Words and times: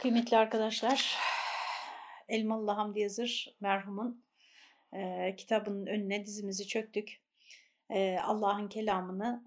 Kıymetli 0.00 0.36
arkadaşlar, 0.36 1.16
Elmalı 2.28 2.70
Hamdi 2.70 3.00
Yazır 3.00 3.56
merhumun 3.60 4.24
e, 4.92 5.34
kitabının 5.36 5.86
önüne 5.86 6.26
dizimizi 6.26 6.66
çöktük. 6.66 7.20
E, 7.90 8.18
Allah'ın 8.18 8.68
kelamını 8.68 9.44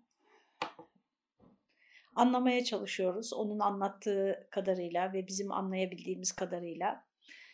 anlamaya 2.15 2.63
çalışıyoruz. 2.63 3.33
Onun 3.33 3.59
anlattığı 3.59 4.47
kadarıyla 4.51 5.13
ve 5.13 5.27
bizim 5.27 5.51
anlayabildiğimiz 5.51 6.31
kadarıyla. 6.31 7.05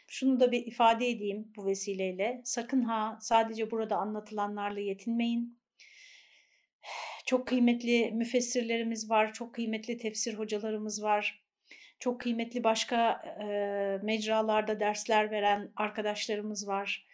Şunu 0.07 0.39
da 0.39 0.51
bir 0.51 0.65
ifade 0.65 1.09
edeyim 1.09 1.53
bu 1.55 1.65
vesileyle. 1.65 2.41
Sakın 2.45 2.81
ha 2.81 3.17
sadece 3.21 3.71
burada 3.71 3.97
anlatılanlarla 3.97 4.79
yetinmeyin. 4.79 5.59
Çok 7.25 7.47
kıymetli 7.47 8.11
müfessirlerimiz 8.11 9.09
var, 9.09 9.33
çok 9.33 9.55
kıymetli 9.55 9.97
tefsir 9.97 10.33
hocalarımız 10.33 11.03
var 11.03 11.48
çok 11.99 12.21
kıymetli 12.21 12.63
başka 12.63 13.11
e, 13.41 13.45
mecralarda 14.03 14.79
dersler 14.79 15.31
veren 15.31 15.71
arkadaşlarımız 15.75 16.67
var. 16.67 17.07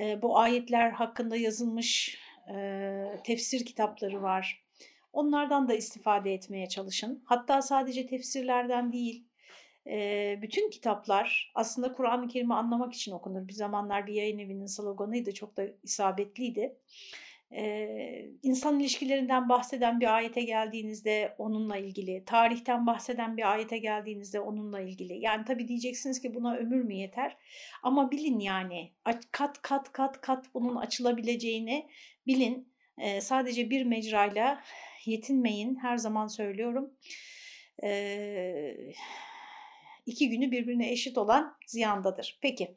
E, 0.00 0.22
bu 0.22 0.38
ayetler 0.38 0.90
hakkında 0.90 1.36
yazılmış 1.36 2.18
e, 2.54 3.06
tefsir 3.24 3.64
kitapları 3.64 4.22
var. 4.22 4.64
Onlardan 5.12 5.68
da 5.68 5.74
istifade 5.74 6.34
etmeye 6.34 6.68
çalışın. 6.68 7.22
Hatta 7.26 7.62
sadece 7.62 8.06
tefsirlerden 8.06 8.92
değil, 8.92 9.24
e, 9.86 10.38
bütün 10.42 10.70
kitaplar 10.70 11.52
aslında 11.54 11.92
Kur'an-ı 11.92 12.28
Kerim'i 12.28 12.54
anlamak 12.54 12.94
için 12.94 13.12
okunur. 13.12 13.48
Bir 13.48 13.52
zamanlar 13.52 14.06
bir 14.06 14.12
yayın 14.12 14.38
evinin 14.38 14.66
sloganıydı, 14.66 15.34
çok 15.34 15.56
da 15.56 15.62
isabetliydi 15.82 16.76
e, 17.52 17.86
insan 18.42 18.80
ilişkilerinden 18.80 19.48
bahseden 19.48 20.00
bir 20.00 20.14
ayete 20.14 20.42
geldiğinizde 20.42 21.34
onunla 21.38 21.76
ilgili, 21.76 22.24
tarihten 22.24 22.86
bahseden 22.86 23.36
bir 23.36 23.52
ayete 23.52 23.78
geldiğinizde 23.78 24.40
onunla 24.40 24.80
ilgili. 24.80 25.18
Yani 25.20 25.44
tabii 25.44 25.68
diyeceksiniz 25.68 26.20
ki 26.20 26.34
buna 26.34 26.56
ömür 26.56 26.82
mü 26.82 26.94
yeter? 26.94 27.36
Ama 27.82 28.10
bilin 28.10 28.38
yani 28.38 28.92
kat 29.32 29.62
kat 29.62 29.92
kat 29.92 30.20
kat 30.20 30.46
bunun 30.54 30.76
açılabileceğini 30.76 31.86
bilin. 32.26 32.70
E, 32.98 33.20
sadece 33.20 33.70
bir 33.70 33.84
mecrayla 33.84 34.62
yetinmeyin 35.06 35.76
her 35.76 35.96
zaman 35.96 36.26
söylüyorum. 36.26 36.90
Eee 37.82 38.92
iki 40.06 40.28
günü 40.28 40.50
birbirine 40.50 40.90
eşit 40.90 41.18
olan 41.18 41.56
ziyandadır. 41.66 42.38
Peki 42.42 42.76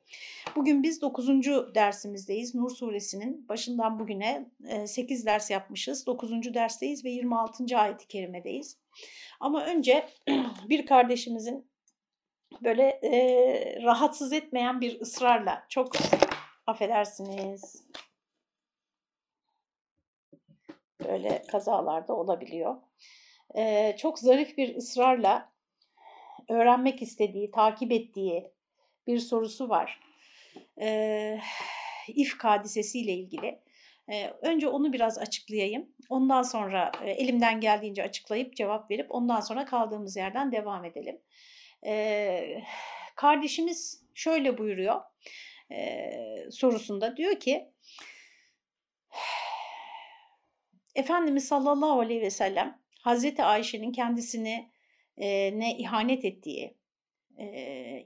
bugün 0.56 0.84
biz 0.84 1.02
9. 1.02 1.28
dersimizdeyiz. 1.76 2.56
Nur 2.56 2.70
suresinin 2.70 3.48
başından 3.50 4.00
bugüne 4.00 4.50
8 4.86 5.26
ders 5.26 5.52
yapmışız. 5.52 6.06
9. 6.06 6.54
dersteyiz 6.54 7.06
ve 7.06 7.10
26. 7.10 7.78
ayet-i 7.78 8.08
kerimedeyiz. 8.08 8.78
Ama 9.40 9.66
önce 9.66 10.10
bir 10.70 10.86
kardeşimizin 10.86 11.68
böyle 12.64 12.84
e, 12.84 13.82
rahatsız 13.84 14.34
etmeyen 14.34 14.82
bir 14.82 15.02
ısrarla 15.02 15.66
çok 15.70 15.92
affedersiniz 16.68 17.84
böyle 21.04 21.42
kazalarda 21.42 22.14
olabiliyor. 22.14 22.76
E, 23.56 23.96
çok 23.98 24.20
zarif 24.20 24.58
bir 24.58 24.76
ısrarla 24.76 25.53
öğrenmek 26.50 27.02
istediği, 27.02 27.52
takip 27.52 27.92
ettiği 27.92 28.52
bir 29.08 29.20
sorusu 29.20 29.70
var. 29.70 30.00
Ee, 30.82 31.40
İfk 32.08 32.44
hadisesiyle 32.44 33.12
ilgili. 33.12 33.60
Ee, 34.10 34.34
önce 34.42 34.68
onu 34.68 34.94
biraz 34.94 35.18
açıklayayım. 35.18 35.90
Ondan 36.10 36.44
sonra 36.44 36.92
e, 37.04 37.12
elimden 37.12 37.60
geldiğince 37.60 38.04
açıklayıp 38.04 38.56
cevap 38.56 38.92
verip 38.92 39.12
ondan 39.12 39.40
sonra 39.40 39.66
kaldığımız 39.66 40.18
yerden 40.18 40.52
devam 40.52 40.86
edelim. 40.86 41.20
Ee, 41.86 42.64
kardeşimiz 43.16 44.04
şöyle 44.14 44.58
buyuruyor 44.58 45.02
e, 45.72 46.12
sorusunda. 46.52 47.18
Diyor 47.18 47.40
ki 47.40 47.74
Efendimiz 50.96 51.48
sallallahu 51.48 52.00
aleyhi 52.00 52.22
ve 52.22 52.30
sellem 52.30 52.82
Hazreti 53.02 53.44
Ayşe'nin 53.44 53.92
kendisini 53.92 54.50
e, 54.50 54.73
ne 55.60 55.78
ihanet 55.78 56.26
ettiği 56.26 56.78
e, 57.38 57.46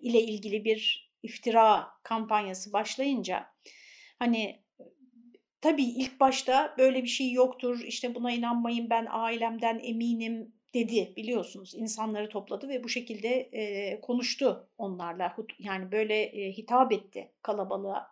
ile 0.02 0.22
ilgili 0.22 0.66
bir 0.66 1.12
iftira 1.24 1.88
kampanyası 2.04 2.74
başlayınca 2.74 3.48
hani 4.20 4.64
tabii 5.62 5.84
ilk 5.84 6.20
başta 6.20 6.76
böyle 6.78 7.04
bir 7.04 7.08
şey 7.08 7.32
yoktur 7.32 7.80
işte 7.86 8.16
buna 8.16 8.32
inanmayın 8.32 8.90
ben 8.90 9.08
ailemden 9.10 9.80
eminim 9.84 10.54
dedi 10.74 11.14
biliyorsunuz 11.16 11.76
insanları 11.76 12.30
topladı 12.30 12.70
ve 12.70 12.84
bu 12.84 12.90
şekilde 12.90 13.30
e, 13.30 14.02
konuştu 14.02 14.70
onlarla 14.78 15.36
yani 15.60 15.92
böyle 15.92 16.24
e, 16.24 16.52
hitap 16.52 16.92
etti 16.92 17.32
kalabalığa. 17.42 18.08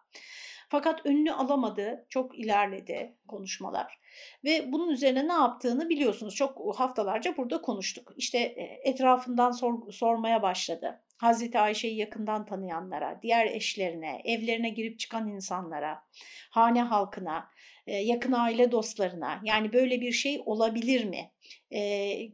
Fakat 0.70 1.06
önünü 1.06 1.32
alamadı, 1.32 2.06
çok 2.10 2.40
ilerledi 2.40 3.16
konuşmalar. 3.28 4.00
Ve 4.44 4.72
bunun 4.72 4.90
üzerine 4.90 5.28
ne 5.28 5.34
yaptığını 5.34 5.90
biliyorsunuz. 5.90 6.36
Çok 6.36 6.80
haftalarca 6.80 7.38
burada 7.38 7.62
konuştuk. 7.62 8.14
İşte 8.18 8.38
e, 8.38 8.90
etrafından 8.90 9.52
sor, 9.52 9.92
sormaya 9.92 10.42
başladı. 10.42 11.02
Hazreti 11.18 11.60
Ayşe'yi 11.60 11.98
yakından 11.98 12.46
tanıyanlara, 12.46 13.20
diğer 13.22 13.46
eşlerine, 13.46 14.22
evlerine 14.26 14.70
girip 14.70 15.00
çıkan 15.00 15.28
insanlara, 15.28 16.04
hane 16.52 16.82
halkına, 16.82 17.50
e, 17.88 17.96
yakın 17.96 18.32
aile 18.32 18.72
dostlarına 18.72 19.42
yani 19.44 19.74
böyle 19.74 20.02
bir 20.02 20.12
şey 20.12 20.42
olabilir 20.46 21.06
mi? 21.06 21.32
E, 21.72 21.80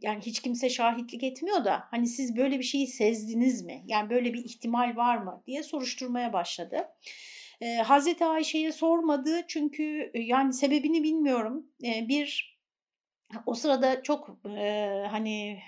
yani 0.02 0.20
hiç 0.20 0.40
kimse 0.40 0.70
şahitlik 0.70 1.22
etmiyor 1.22 1.64
da 1.64 1.84
hani 1.90 2.06
siz 2.06 2.36
böyle 2.36 2.58
bir 2.58 2.64
şeyi 2.64 2.86
sezdiniz 2.86 3.64
mi? 3.64 3.82
Yani 3.86 4.10
böyle 4.10 4.34
bir 4.34 4.44
ihtimal 4.44 4.96
var 4.96 5.16
mı 5.16 5.42
diye 5.46 5.62
soruşturmaya 5.62 6.32
başladı. 6.32 6.88
E, 7.62 7.76
Hazreti 7.76 8.24
Ayşe'ye 8.24 8.72
sormadı 8.72 9.44
çünkü 9.48 10.10
yani 10.14 10.52
sebebini 10.52 11.02
bilmiyorum. 11.02 11.66
E, 11.84 12.08
bir 12.08 12.52
o 13.46 13.54
sırada 13.54 14.02
çok 14.02 14.38
e, 14.58 15.04
hani 15.10 15.62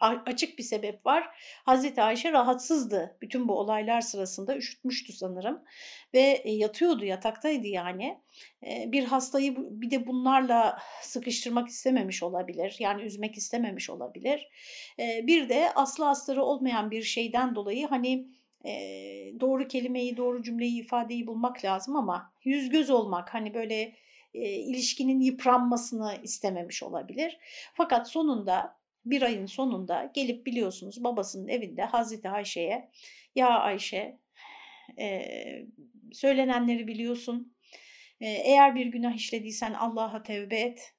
açık 0.00 0.58
bir 0.58 0.62
sebep 0.62 1.06
var. 1.06 1.28
Hazreti 1.64 2.02
Ayşe 2.02 2.32
rahatsızdı 2.32 3.16
bütün 3.20 3.48
bu 3.48 3.58
olaylar 3.58 4.00
sırasında 4.00 4.56
üşütmüştü 4.56 5.12
sanırım 5.12 5.62
ve 6.14 6.42
yatıyordu 6.44 7.04
yataktaydı 7.04 7.66
yani. 7.66 8.20
E, 8.66 8.92
bir 8.92 9.04
hastayı 9.04 9.56
bir 9.56 9.90
de 9.90 10.06
bunlarla 10.06 10.78
sıkıştırmak 11.02 11.68
istememiş 11.68 12.22
olabilir 12.22 12.76
yani 12.78 13.02
üzmek 13.02 13.36
istememiş 13.36 13.90
olabilir. 13.90 14.48
E, 14.98 15.26
bir 15.26 15.48
de 15.48 15.72
aslı 15.74 16.08
astarı 16.08 16.44
olmayan 16.44 16.90
bir 16.90 17.02
şeyden 17.02 17.54
dolayı 17.54 17.86
hani 17.86 18.26
doğru 19.40 19.68
kelimeyi, 19.68 20.16
doğru 20.16 20.42
cümleyi, 20.42 20.80
ifadeyi 20.80 21.26
bulmak 21.26 21.64
lazım 21.64 21.96
ama 21.96 22.32
yüz 22.44 22.70
göz 22.70 22.90
olmak 22.90 23.34
hani 23.34 23.54
böyle 23.54 23.94
ilişkinin 24.34 25.20
yıpranmasını 25.20 26.14
istememiş 26.22 26.82
olabilir. 26.82 27.38
Fakat 27.74 28.10
sonunda 28.10 28.76
bir 29.04 29.22
ayın 29.22 29.46
sonunda 29.46 30.10
gelip 30.14 30.46
biliyorsunuz 30.46 31.04
babasının 31.04 31.48
evinde 31.48 31.82
Hazreti 31.82 32.28
Ayşe'ye 32.28 32.90
ya 33.34 33.48
Ayşe 33.48 34.18
söylenenleri 36.12 36.86
biliyorsun. 36.86 37.56
Eğer 38.20 38.74
bir 38.74 38.86
günah 38.86 39.14
işlediysen 39.14 39.72
Allah'a 39.72 40.22
tevbe 40.22 40.56
et 40.56 40.94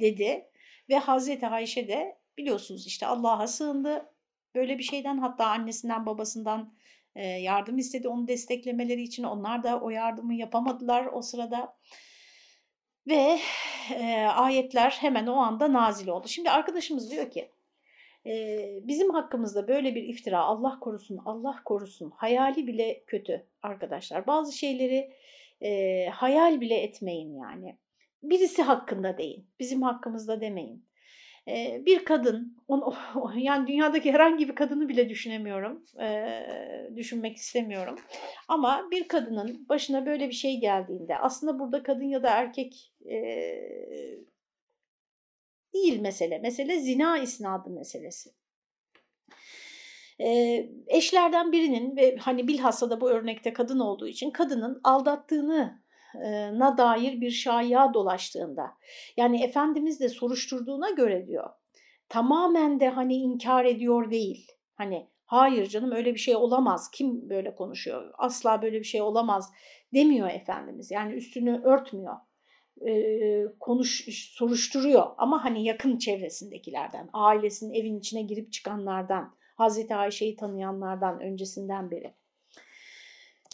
dedi. 0.00 0.46
Ve 0.88 0.96
Hazreti 0.98 1.46
Ayşe 1.46 1.88
de 1.88 2.16
biliyorsunuz 2.38 2.86
işte 2.86 3.06
Allah'a 3.06 3.46
sığındı 3.46 4.11
böyle 4.54 4.78
bir 4.78 4.82
şeyden 4.82 5.18
hatta 5.18 5.46
annesinden 5.46 6.06
babasından 6.06 6.74
e, 7.14 7.26
yardım 7.26 7.78
istedi 7.78 8.08
onu 8.08 8.28
desteklemeleri 8.28 9.02
için. 9.02 9.22
Onlar 9.22 9.62
da 9.62 9.80
o 9.80 9.90
yardımı 9.90 10.34
yapamadılar 10.34 11.06
o 11.12 11.22
sırada. 11.22 11.76
Ve 13.06 13.38
e, 13.94 14.26
ayetler 14.26 14.90
hemen 14.90 15.26
o 15.26 15.34
anda 15.34 15.72
nazil 15.72 16.08
oldu. 16.08 16.28
Şimdi 16.28 16.50
arkadaşımız 16.50 17.10
diyor 17.10 17.30
ki 17.30 17.50
e, 18.26 18.32
bizim 18.82 19.10
hakkımızda 19.10 19.68
böyle 19.68 19.94
bir 19.94 20.02
iftira 20.02 20.40
Allah 20.40 20.78
korusun 20.80 21.18
Allah 21.24 21.62
korusun 21.64 22.10
hayali 22.10 22.66
bile 22.66 23.04
kötü 23.06 23.46
arkadaşlar. 23.62 24.26
Bazı 24.26 24.58
şeyleri 24.58 25.12
e, 25.62 26.06
hayal 26.06 26.60
bile 26.60 26.74
etmeyin 26.74 27.34
yani. 27.34 27.78
Birisi 28.22 28.62
hakkında 28.62 29.18
deyin 29.18 29.46
bizim 29.60 29.82
hakkımızda 29.82 30.40
demeyin 30.40 30.86
bir 31.86 32.04
kadın, 32.04 32.56
yani 33.36 33.66
dünyadaki 33.66 34.12
herhangi 34.12 34.48
bir 34.48 34.54
kadını 34.54 34.88
bile 34.88 35.08
düşünemiyorum, 35.08 35.84
düşünmek 36.96 37.36
istemiyorum. 37.36 37.96
Ama 38.48 38.88
bir 38.90 39.08
kadının 39.08 39.68
başına 39.68 40.06
böyle 40.06 40.28
bir 40.28 40.34
şey 40.34 40.60
geldiğinde, 40.60 41.18
aslında 41.18 41.58
burada 41.58 41.82
kadın 41.82 42.08
ya 42.08 42.22
da 42.22 42.28
erkek 42.28 42.92
değil 45.74 46.00
mesele, 46.00 46.38
mesele 46.38 46.80
zina 46.80 47.18
isnadı 47.18 47.70
meselesi. 47.70 48.30
eşlerden 50.86 51.52
birinin 51.52 51.96
ve 51.96 52.16
hani 52.16 52.48
bilhassa 52.48 52.90
da 52.90 53.00
bu 53.00 53.10
örnekte 53.10 53.52
kadın 53.52 53.78
olduğu 53.78 54.08
için 54.08 54.30
kadının 54.30 54.80
aldattığını 54.84 55.81
na 56.58 56.78
dair 56.78 57.20
bir 57.20 57.30
şaya 57.30 57.94
dolaştığında 57.94 58.70
yani 59.16 59.44
Efendimiz 59.44 60.00
de 60.00 60.08
soruşturduğuna 60.08 60.90
göre 60.90 61.26
diyor 61.26 61.50
tamamen 62.08 62.80
de 62.80 62.88
hani 62.88 63.14
inkar 63.14 63.64
ediyor 63.64 64.10
değil 64.10 64.52
hani 64.74 65.12
Hayır 65.32 65.66
canım 65.66 65.92
öyle 65.92 66.14
bir 66.14 66.18
şey 66.18 66.36
olamaz. 66.36 66.90
Kim 66.90 67.30
böyle 67.30 67.54
konuşuyor? 67.54 68.10
Asla 68.18 68.62
böyle 68.62 68.78
bir 68.78 68.84
şey 68.84 69.02
olamaz 69.02 69.52
demiyor 69.94 70.30
Efendimiz. 70.30 70.90
Yani 70.90 71.12
üstünü 71.14 71.60
örtmüyor. 71.64 72.16
Ee, 72.88 73.44
konuş 73.60 74.08
soruşturuyor 74.34 75.06
ama 75.18 75.44
hani 75.44 75.64
yakın 75.64 75.98
çevresindekilerden, 75.98 77.10
ailesinin 77.12 77.74
evin 77.74 77.98
içine 77.98 78.22
girip 78.22 78.52
çıkanlardan, 78.52 79.36
Hazreti 79.56 79.94
Ayşe'yi 79.94 80.36
tanıyanlardan 80.36 81.20
öncesinden 81.20 81.90
beri. 81.90 82.14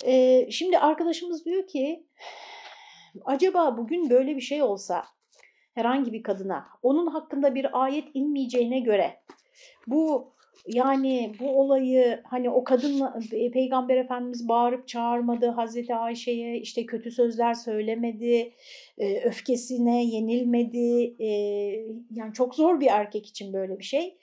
Ee, 0.06 0.49
şimdi 0.50 0.78
arkadaşımız 0.78 1.44
diyor 1.44 1.66
ki 1.66 2.06
acaba 3.25 3.76
bugün 3.76 4.10
böyle 4.10 4.37
bir 4.37 4.40
şey 4.40 4.62
olsa 4.62 5.05
herhangi 5.75 6.12
bir 6.12 6.22
kadına 6.22 6.66
onun 6.82 7.06
hakkında 7.06 7.55
bir 7.55 7.82
ayet 7.82 8.08
inmeyeceğine 8.14 8.81
göre 8.81 9.20
bu 9.87 10.32
yani 10.66 11.32
bu 11.40 11.60
olayı 11.60 12.20
hani 12.25 12.50
o 12.50 12.64
kadın 12.64 13.02
peygamber 13.52 13.96
efendimiz 13.96 14.49
bağırıp 14.49 14.88
çağırmadı 14.88 15.46
Hazreti 15.46 15.94
Ayşe'ye 15.94 16.58
işte 16.58 16.87
kötü 16.87 17.10
sözler 17.10 17.55
söylemedi 17.55 18.52
öfkesine 19.25 20.05
yenilmedi 20.05 21.14
yani 22.10 22.32
çok 22.34 22.55
zor 22.55 22.81
bir 22.81 22.87
erkek 22.87 23.26
için 23.26 23.52
böyle 23.52 23.78
bir 23.78 23.84
şey. 23.84 24.19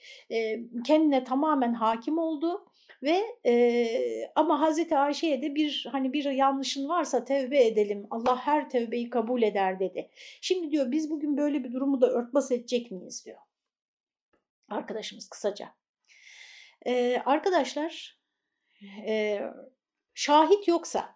Kendine 0.86 1.24
tamamen 1.24 1.74
hakim 1.74 2.18
oldu 2.18 2.66
ve 3.04 3.24
e, 3.46 4.32
ama 4.36 4.62
Hazreti 4.62 4.98
Ayşe'ye 4.98 5.42
de 5.42 5.56
bir 5.56 5.88
hani 5.92 6.14
bir 6.14 6.26
yanlışın 6.26 6.90
varsa 6.90 7.26
tevbe 7.26 7.66
edelim. 7.66 8.08
Allah 8.10 8.38
her 8.38 8.70
tevbeyi 8.70 9.10
kabul 9.10 9.42
eder 9.42 9.80
dedi. 9.80 10.10
Şimdi 10.42 10.72
diyor 10.72 10.92
biz 10.92 11.10
bugün 11.10 11.38
böyle 11.38 11.64
bir 11.64 11.74
durumu 11.74 12.02
da 12.02 12.10
örtbas 12.10 12.52
edecek 12.52 12.92
miyiz 12.92 13.26
diyor. 13.26 13.40
Arkadaşımız 14.70 15.30
kısaca. 15.30 15.76
Ee, 16.88 17.22
arkadaşlar 17.26 18.20
e, 19.08 19.42
şahit 20.14 20.68
yoksa 20.68 21.16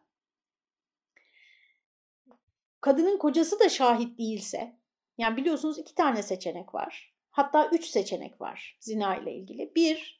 kadının 2.82 3.18
kocası 3.18 3.60
da 3.60 3.70
şahit 3.70 4.20
değilse 4.20 4.80
yani 5.18 5.38
biliyorsunuz 5.38 5.80
iki 5.80 5.96
tane 5.96 6.24
seçenek 6.24 6.76
var. 6.76 7.14
Hatta 7.32 7.70
üç 7.70 7.86
seçenek 7.86 8.42
var 8.42 8.78
zina 8.80 9.18
ile 9.18 9.34
ilgili. 9.34 9.76
Bir, 9.76 10.19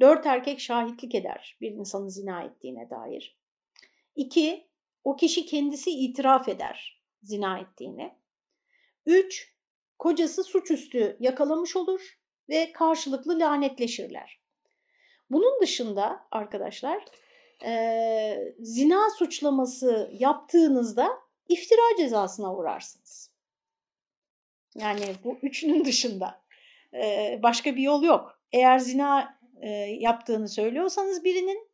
dört 0.00 0.26
erkek 0.26 0.60
şahitlik 0.60 1.14
eder 1.14 1.56
bir 1.60 1.70
insanın 1.70 2.08
zina 2.08 2.42
ettiğine 2.42 2.90
dair. 2.90 3.38
İki, 4.16 4.66
o 5.04 5.16
kişi 5.16 5.46
kendisi 5.46 5.90
itiraf 5.90 6.48
eder 6.48 7.02
zina 7.22 7.58
ettiğini. 7.58 8.14
Üç, 9.06 9.54
kocası 9.98 10.44
suçüstü 10.44 11.16
yakalamış 11.20 11.76
olur 11.76 12.18
ve 12.48 12.72
karşılıklı 12.72 13.38
lanetleşirler. 13.38 14.40
Bunun 15.30 15.60
dışında 15.60 16.26
arkadaşlar 16.30 17.04
e, 17.64 18.54
zina 18.58 19.10
suçlaması 19.10 20.10
yaptığınızda 20.12 21.08
iftira 21.48 21.96
cezasına 21.98 22.54
uğrarsınız. 22.54 23.30
Yani 24.74 25.04
bu 25.24 25.38
üçünün 25.42 25.84
dışında 25.84 26.42
e, 26.94 27.40
başka 27.42 27.76
bir 27.76 27.82
yol 27.82 28.02
yok. 28.02 28.38
Eğer 28.52 28.78
zina 28.78 29.38
e, 29.62 29.68
yaptığını 30.00 30.48
söylüyorsanız 30.48 31.24
birinin 31.24 31.68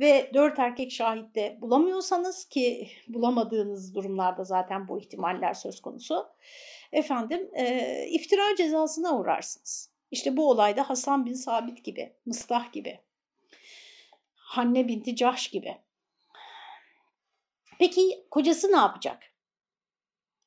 ve 0.00 0.30
dört 0.34 0.58
erkek 0.58 0.92
şahitte 0.92 1.58
bulamıyorsanız 1.60 2.44
ki 2.44 2.88
bulamadığınız 3.08 3.94
durumlarda 3.94 4.44
zaten 4.44 4.88
bu 4.88 5.00
ihtimaller 5.00 5.54
söz 5.54 5.80
konusu 5.80 6.26
efendim 6.92 7.50
e, 7.54 8.06
iftira 8.06 8.56
cezasına 8.56 9.18
uğrarsınız. 9.18 9.92
İşte 10.10 10.36
bu 10.36 10.50
olayda 10.50 10.90
Hasan 10.90 11.26
bin 11.26 11.34
Sabit 11.34 11.84
gibi, 11.84 12.12
Mıstah 12.26 12.72
gibi, 12.72 13.00
Hanne 14.34 14.88
binti 14.88 15.16
Cahş 15.16 15.48
gibi. 15.48 15.76
Peki 17.78 18.26
kocası 18.30 18.72
ne 18.72 18.76
yapacak? 18.76 19.22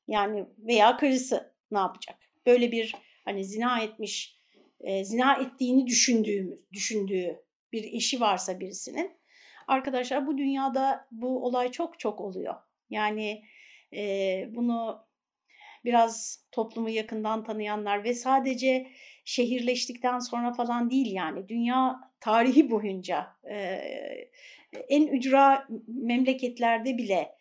Yani 0.07 0.45
veya 0.57 0.97
karısı 0.97 1.53
ne 1.71 1.77
yapacak? 1.77 2.19
Böyle 2.45 2.71
bir 2.71 2.95
hani 3.25 3.45
zina 3.45 3.79
etmiş, 3.79 4.34
e, 4.85 5.05
zina 5.05 5.35
ettiğini 5.35 5.87
düşündüğümüz, 5.87 6.59
düşündüğü 6.73 7.43
bir 7.71 7.93
eşi 7.93 8.21
varsa 8.21 8.59
birisinin. 8.59 9.11
Arkadaşlar 9.67 10.27
bu 10.27 10.37
dünyada 10.37 11.07
bu 11.11 11.45
olay 11.45 11.71
çok 11.71 11.99
çok 11.99 12.21
oluyor. 12.21 12.55
Yani 12.89 13.43
e, 13.93 14.45
bunu 14.55 15.05
biraz 15.85 16.45
toplumu 16.51 16.89
yakından 16.89 17.43
tanıyanlar 17.43 18.03
ve 18.03 18.13
sadece 18.13 18.87
şehirleştikten 19.25 20.19
sonra 20.19 20.53
falan 20.53 20.89
değil 20.91 21.11
yani 21.13 21.49
dünya 21.49 21.99
tarihi 22.19 22.71
boyunca 22.71 23.27
e, 23.49 23.55
en 24.89 25.07
ücra 25.07 25.67
memleketlerde 25.87 26.97
bile 26.97 27.35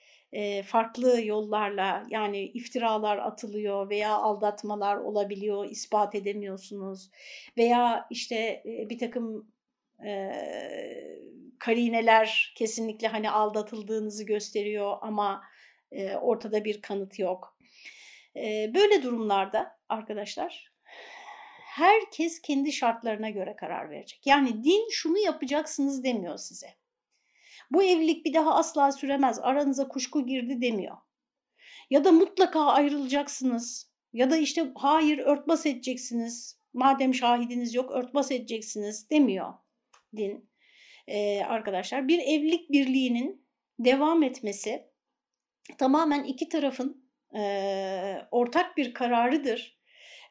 farklı 0.67 1.25
yollarla 1.25 2.07
yani 2.09 2.43
iftiralar 2.43 3.19
atılıyor 3.19 3.91
veya 3.91 4.15
aldatmalar 4.15 4.97
olabiliyor 4.97 5.71
ispat 5.71 6.15
edemiyorsunuz 6.15 7.11
veya 7.57 8.07
işte 8.11 8.63
bir 8.65 8.99
takım 8.99 9.49
e, 10.05 10.33
karineler 11.59 12.53
kesinlikle 12.57 13.09
hani 13.09 13.31
aldatıldığınızı 13.31 14.27
gösteriyor 14.27 14.97
ama 15.01 15.43
e, 15.93 16.17
ortada 16.17 16.65
bir 16.65 16.83
kanıt 16.83 17.19
yok. 17.19 17.59
E, 18.37 18.71
böyle 18.75 19.03
durumlarda 19.03 19.79
arkadaşlar 19.89 20.73
herkes 21.75 22.43
kendi 22.43 22.73
şartlarına 22.73 23.31
göre 23.31 23.57
karar 23.57 23.91
verecek. 23.91 24.21
Yani 24.27 24.65
din 24.65 24.89
şunu 24.91 25.19
yapacaksınız 25.19 26.05
demiyor 26.05 26.39
size. 26.39 26.84
Bu 27.71 27.83
evlilik 27.83 28.25
bir 28.25 28.35
daha 28.35 28.55
asla 28.55 28.93
süremez, 28.93 29.39
aranıza 29.39 29.89
kuşku 29.89 30.27
girdi 30.27 30.61
demiyor. 30.61 30.97
Ya 31.91 32.05
da 32.05 32.13
mutlaka 32.13 32.61
ayrılacaksınız. 32.61 33.95
Ya 34.13 34.31
da 34.31 34.37
işte 34.37 34.73
hayır 34.75 35.19
örtbas 35.19 35.67
edeceksiniz. 35.67 36.61
Madem 36.73 37.15
şahidiniz 37.15 37.75
yok 37.75 37.91
örtbas 37.91 38.31
edeceksiniz 38.31 39.11
demiyor 39.11 39.55
din. 40.17 40.51
Ee, 41.07 41.43
arkadaşlar 41.43 42.09
bir 42.09 42.19
evlilik 42.19 42.71
birliğinin 42.71 43.47
devam 43.79 44.23
etmesi 44.23 44.87
tamamen 45.79 46.25
iki 46.25 46.49
tarafın 46.49 47.11
e, 47.37 48.17
ortak 48.31 48.77
bir 48.77 48.95
kararıdır 48.95 49.74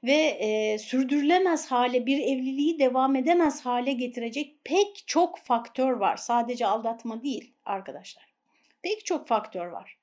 ve 0.04 0.38
e, 0.40 0.78
sürdürülemez 0.78 1.72
hale 1.72 2.06
bir 2.06 2.18
evliliği 2.18 2.80
devam 2.80 3.16
edemez 3.16 3.66
hale 3.66 3.94
getirecek 3.94 4.58
pek 4.64 5.04
çok 5.08 5.38
faktör 5.38 5.92
var. 5.92 6.18
Sadece 6.18 6.68
aldatma 6.68 7.24
değil 7.24 7.54
arkadaşlar. 7.66 8.34
Pek 8.82 9.06
çok 9.06 9.28
faktör 9.28 9.68
var. 9.68 9.98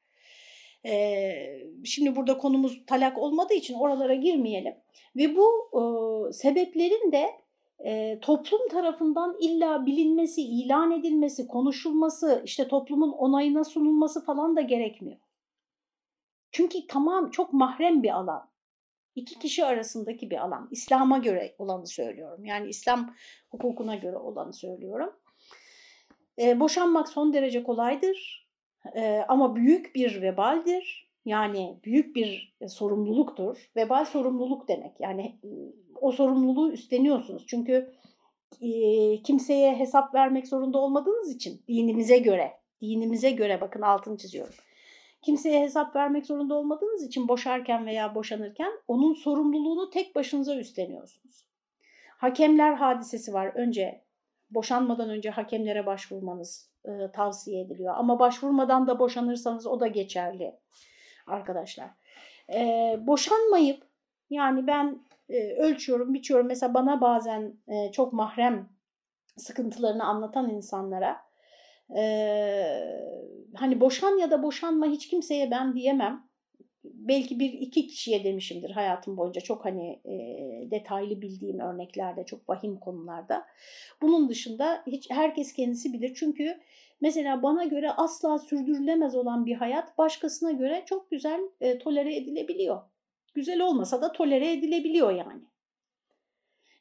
E, 0.86 1.32
şimdi 1.84 2.16
burada 2.16 2.38
konumuz 2.38 2.86
talak 2.86 3.18
olmadığı 3.18 3.54
için 3.54 3.74
oralara 3.74 4.14
girmeyelim. 4.14 4.74
Ve 5.16 5.36
bu 5.36 5.70
e, 5.72 6.32
sebeplerin 6.32 7.12
de 7.12 7.30
e, 7.84 8.18
toplum 8.20 8.68
tarafından 8.68 9.36
illa 9.40 9.86
bilinmesi, 9.86 10.42
ilan 10.42 10.90
edilmesi, 10.90 11.46
konuşulması, 11.46 12.42
işte 12.44 12.68
toplumun 12.68 13.12
onayına 13.12 13.64
sunulması 13.64 14.24
falan 14.24 14.56
da 14.56 14.60
gerekmiyor. 14.60 15.18
Çünkü 16.52 16.86
tamam 16.86 17.30
çok 17.30 17.52
mahrem 17.52 18.02
bir 18.02 18.10
alan 18.10 18.49
iki 19.14 19.38
kişi 19.38 19.64
arasındaki 19.64 20.30
bir 20.30 20.36
alan. 20.36 20.68
İslam'a 20.70 21.18
göre 21.18 21.54
olanı 21.58 21.86
söylüyorum. 21.86 22.44
Yani 22.44 22.68
İslam 22.68 23.14
hukukuna 23.50 23.94
göre 23.94 24.16
olanı 24.16 24.52
söylüyorum. 24.52 25.12
E, 26.38 26.60
boşanmak 26.60 27.08
son 27.08 27.32
derece 27.32 27.62
kolaydır 27.62 28.48
e, 28.94 29.24
ama 29.28 29.56
büyük 29.56 29.94
bir 29.94 30.22
vebaldir. 30.22 31.10
Yani 31.24 31.80
büyük 31.84 32.16
bir 32.16 32.56
e, 32.60 32.68
sorumluluktur. 32.68 33.70
Vebal 33.76 34.04
sorumluluk 34.04 34.68
demek. 34.68 35.00
Yani 35.00 35.38
e, 35.44 35.48
o 36.00 36.12
sorumluluğu 36.12 36.72
üstleniyorsunuz. 36.72 37.46
Çünkü 37.46 37.92
e, 38.60 38.70
kimseye 39.22 39.76
hesap 39.76 40.14
vermek 40.14 40.48
zorunda 40.48 40.78
olmadığınız 40.78 41.34
için 41.34 41.62
dinimize 41.68 42.18
göre, 42.18 42.52
dinimize 42.82 43.30
göre 43.30 43.60
bakın 43.60 43.82
altını 43.82 44.18
çiziyorum 44.18 44.54
Kimseye 45.22 45.60
hesap 45.60 45.96
vermek 45.96 46.26
zorunda 46.26 46.54
olmadığınız 46.54 47.04
için 47.04 47.28
boşarken 47.28 47.86
veya 47.86 48.14
boşanırken 48.14 48.72
onun 48.88 49.14
sorumluluğunu 49.14 49.90
tek 49.90 50.14
başınıza 50.14 50.56
üstleniyorsunuz. 50.56 51.46
Hakemler 52.18 52.74
hadisesi 52.74 53.32
var. 53.32 53.52
Önce 53.54 54.04
boşanmadan 54.50 55.10
önce 55.10 55.30
hakemlere 55.30 55.86
başvurmanız 55.86 56.70
e, 56.84 57.12
tavsiye 57.12 57.60
ediliyor. 57.60 57.94
Ama 57.96 58.18
başvurmadan 58.18 58.86
da 58.86 58.98
boşanırsanız 58.98 59.66
o 59.66 59.80
da 59.80 59.86
geçerli 59.86 60.58
arkadaşlar. 61.26 61.90
E, 62.52 62.96
boşanmayıp 63.00 63.82
yani 64.30 64.66
ben 64.66 65.02
e, 65.28 65.56
ölçüyorum, 65.56 66.14
biçiyorum. 66.14 66.46
Mesela 66.46 66.74
bana 66.74 67.00
bazen 67.00 67.54
e, 67.68 67.92
çok 67.92 68.12
mahrem 68.12 68.68
sıkıntılarını 69.36 70.04
anlatan 70.04 70.50
insanlara 70.50 71.29
e, 71.96 72.02
hani 73.54 73.80
boşan 73.80 74.18
ya 74.18 74.30
da 74.30 74.42
boşanma 74.42 74.86
hiç 74.86 75.08
kimseye 75.08 75.50
ben 75.50 75.74
diyemem. 75.74 76.30
belki 76.84 77.38
bir 77.40 77.52
iki 77.52 77.86
kişiye 77.86 78.24
demişimdir 78.24 78.70
hayatım 78.70 79.16
boyunca 79.16 79.40
çok 79.40 79.64
hani 79.64 80.00
e, 80.04 80.14
detaylı 80.70 81.22
bildiğim 81.22 81.60
örneklerde 81.60 82.24
çok 82.24 82.48
vahim 82.48 82.80
konularda. 82.80 83.46
Bunun 84.02 84.28
dışında 84.28 84.82
hiç 84.86 85.10
herkes 85.10 85.52
kendisi 85.52 85.92
bilir 85.92 86.14
çünkü 86.14 86.60
mesela 87.00 87.42
bana 87.42 87.64
göre 87.64 87.90
asla 87.90 88.38
sürdürülemez 88.38 89.14
olan 89.14 89.46
bir 89.46 89.54
hayat 89.54 89.98
başkasına 89.98 90.52
göre 90.52 90.82
çok 90.86 91.10
güzel 91.10 91.40
e, 91.60 91.78
tolere 91.78 92.16
edilebiliyor. 92.16 92.82
Güzel 93.34 93.60
olmasa 93.60 94.02
da 94.02 94.12
tolere 94.12 94.52
edilebiliyor 94.52 95.12
yani. 95.12 95.42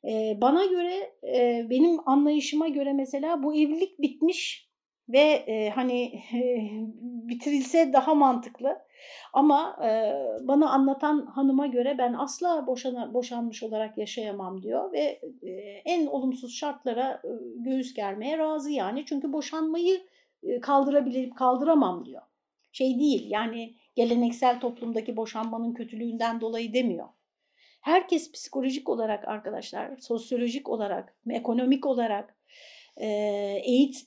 E, 0.05 0.41
bana 0.41 0.65
göre 0.65 1.13
e, 1.23 1.67
benim 1.69 2.09
anlayışıma 2.09 2.67
göre 2.67 2.93
mesela 2.93 3.43
bu 3.43 3.55
evlilik 3.55 3.99
bitmiş 3.99 4.68
ve 5.09 5.19
e, 5.19 5.69
hani 5.69 6.03
e, 6.33 6.71
bitirilse 7.27 7.93
daha 7.93 8.15
mantıklı. 8.15 8.77
Ama 9.33 9.77
e, 9.83 10.13
bana 10.47 10.69
anlatan 10.69 11.25
hanıma 11.25 11.67
göre 11.67 11.97
ben 11.97 12.13
asla 12.13 12.67
boşana, 12.67 13.13
boşanmış 13.13 13.63
olarak 13.63 13.97
yaşayamam 13.97 14.61
diyor 14.61 14.91
ve 14.91 15.21
e, 15.43 15.49
en 15.85 16.07
olumsuz 16.07 16.55
şartlara 16.55 17.21
e, 17.23 17.29
göğüs 17.55 17.93
germeye 17.93 18.37
razı 18.37 18.71
yani. 18.71 19.05
Çünkü 19.05 19.33
boşanmayı 19.33 20.01
e, 20.43 20.59
kaldırabilirim, 20.59 21.33
kaldıramam 21.33 22.05
diyor. 22.05 22.21
Şey 22.71 22.99
değil 22.99 23.31
yani 23.31 23.75
geleneksel 23.95 24.59
toplumdaki 24.59 25.17
boşanmanın 25.17 25.73
kötülüğünden 25.73 26.41
dolayı 26.41 26.73
demiyor. 26.73 27.07
Herkes 27.81 28.31
psikolojik 28.31 28.89
olarak 28.89 29.27
arkadaşlar, 29.27 29.97
sosyolojik 29.97 30.69
olarak, 30.69 31.15
ekonomik 31.29 31.85
olarak, 31.85 32.35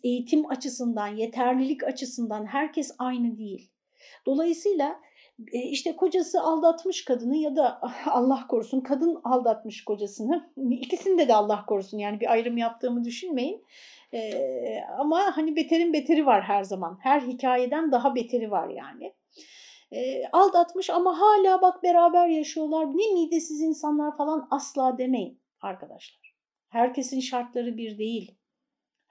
eğitim 0.03 0.51
açısından, 0.51 1.07
yeterlilik 1.09 1.85
açısından 1.85 2.47
herkes 2.47 2.95
aynı 2.99 3.39
değil. 3.39 3.71
Dolayısıyla 4.27 5.01
işte 5.53 5.97
kocası 5.97 6.41
aldatmış 6.41 7.05
kadını 7.05 7.37
ya 7.37 7.57
da 7.57 7.81
Allah 8.07 8.47
korusun 8.49 8.81
kadın 8.81 9.21
aldatmış 9.25 9.85
kocasını. 9.85 10.53
İkisinde 10.71 11.29
de 11.29 11.35
Allah 11.35 11.67
korusun 11.67 11.99
yani 11.99 12.21
bir 12.21 12.33
ayrım 12.33 12.57
yaptığımı 12.57 13.05
düşünmeyin. 13.05 13.65
Ee, 14.15 14.81
ama 14.99 15.37
hani 15.37 15.57
beterin 15.57 15.93
beteri 15.93 16.27
var 16.27 16.43
her 16.43 16.65
zaman. 16.65 16.99
Her 17.03 17.21
hikayeden 17.21 17.93
daha 17.93 18.15
beteri 18.15 18.51
var 18.51 18.69
yani. 18.69 19.15
Ee, 19.93 20.27
aldatmış 20.33 20.91
ama 20.91 21.21
hala 21.21 21.63
bak 21.63 21.83
beraber 21.83 22.29
yaşıyorlar. 22.29 22.87
Ne 22.87 23.13
midesiz 23.13 23.61
insanlar 23.61 24.17
falan 24.17 24.49
asla 24.51 24.99
demeyin 24.99 25.41
arkadaşlar. 25.61 26.35
Herkesin 26.69 27.21
şartları 27.21 27.77
bir 27.77 27.99
değil. 27.99 28.35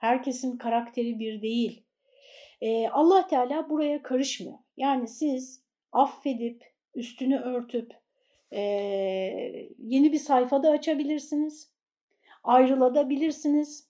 Herkesin 0.02 0.56
karakteri 0.56 1.18
bir 1.18 1.42
değil. 1.42 1.82
Ee, 2.60 2.88
Allah 2.88 3.26
Teala 3.26 3.70
buraya 3.70 4.02
karışmıyor. 4.02 4.58
Yani 4.76 5.08
siz 5.08 5.62
affedip, 5.92 6.64
üstünü 6.94 7.38
örtüp 7.38 7.92
e, 8.52 8.60
yeni 9.78 10.12
bir 10.12 10.18
sayfada 10.18 10.70
açabilirsiniz. 10.70 11.72
Ayrılabilirsiniz. 12.44 13.88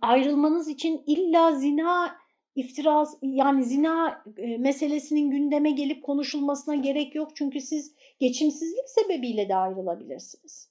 Ayrılmanız 0.00 0.68
için 0.68 1.02
illa 1.06 1.52
zina 1.52 2.16
iftiraz 2.54 3.18
yani 3.22 3.64
zina 3.64 4.24
e, 4.36 4.58
meselesinin 4.58 5.30
gündeme 5.30 5.70
gelip 5.70 6.04
konuşulmasına 6.04 6.74
gerek 6.74 7.14
yok. 7.14 7.36
Çünkü 7.36 7.60
siz 7.60 7.94
geçimsizlik 8.20 8.88
sebebiyle 8.88 9.48
de 9.48 9.56
ayrılabilirsiniz. 9.56 10.70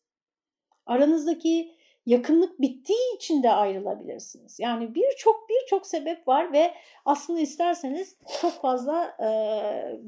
Aranızdaki 0.85 1.80
yakınlık 2.05 2.61
bittiği 2.61 3.15
için 3.15 3.43
de 3.43 3.51
ayrılabilirsiniz. 3.51 4.59
Yani 4.59 4.95
birçok 4.95 5.49
birçok 5.49 5.87
sebep 5.87 6.27
var 6.27 6.53
ve 6.53 6.73
aslında 7.05 7.39
isterseniz 7.39 8.17
çok 8.41 8.61
fazla 8.61 9.17
e, 9.19 9.29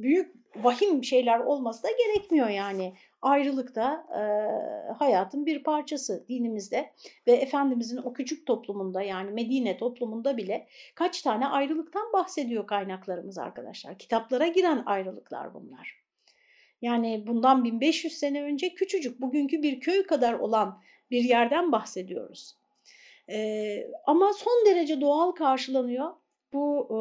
büyük 0.02 0.36
vahim 0.56 1.04
şeyler 1.04 1.40
olması 1.40 1.84
da 1.84 1.88
gerekmiyor 1.92 2.50
yani. 2.50 2.94
Ayrılık 3.22 3.76
da 3.76 4.06
e, 4.12 4.24
hayatın 4.94 5.46
bir 5.46 5.64
parçası 5.64 6.26
dinimizde 6.30 6.92
ve 7.28 7.32
Efendimizin 7.32 7.98
o 7.98 8.14
küçük 8.14 8.46
toplumunda 8.46 9.02
yani 9.02 9.32
Medine 9.32 9.78
toplumunda 9.78 10.38
bile 10.38 10.68
kaç 10.96 11.22
tane 11.22 11.48
ayrılıktan 11.48 12.14
bahsediyor 12.14 12.68
kaynaklarımız 12.68 13.38
arkadaşlar. 13.38 13.98
Kitaplara 13.98 14.48
giren 14.48 14.84
ayrılıklar 14.86 15.54
bunlar. 15.54 16.04
Yani 16.82 17.28
bundan 17.28 17.64
1500 17.64 18.14
sene 18.14 18.44
önce 18.44 18.74
küçücük 18.74 19.22
bugünkü 19.22 19.64
bir 19.64 19.80
köy 19.80 20.04
kadar 20.04 20.34
olan 20.34 20.82
bir 21.14 21.24
yerden 21.24 21.72
bahsediyoruz. 21.72 22.56
Ee, 23.30 23.88
ama 24.06 24.34
son 24.34 24.66
derece 24.66 25.02
doğal 25.02 25.32
karşılanıyor. 25.32 26.12
Bu 26.54 26.88
e, 26.90 26.98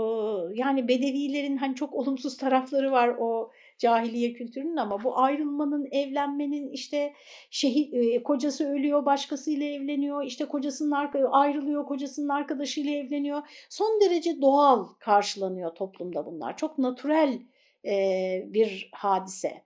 yani 0.59 0.88
bedevilerin 0.88 1.57
hani 1.57 1.75
çok 1.75 1.95
olumsuz 1.95 2.37
tarafları 2.37 2.92
var 2.92 3.16
o 3.19 3.50
cahiliye 3.78 4.33
kültürünün 4.33 4.76
ama 4.76 5.04
bu 5.04 5.19
ayrılmanın, 5.19 5.88
evlenmenin 5.92 6.71
işte 6.71 7.12
şehit, 7.50 7.95
e, 7.95 8.23
kocası 8.23 8.69
ölüyor, 8.73 9.04
başkasıyla 9.07 9.66
evleniyor, 9.66 10.25
işte 10.25 10.45
kocasının 10.45 11.11
ayrılıyor, 11.31 11.87
kocasının 11.87 12.28
arkadaşıyla 12.28 12.92
evleniyor. 12.92 13.42
Son 13.71 14.00
derece 14.00 14.40
doğal 14.40 14.85
karşılanıyor 14.99 15.75
toplumda 15.75 16.26
bunlar. 16.26 16.57
Çok 16.57 16.78
natürel 16.78 17.38
e, 17.85 17.95
bir 18.47 18.90
hadise 18.92 19.62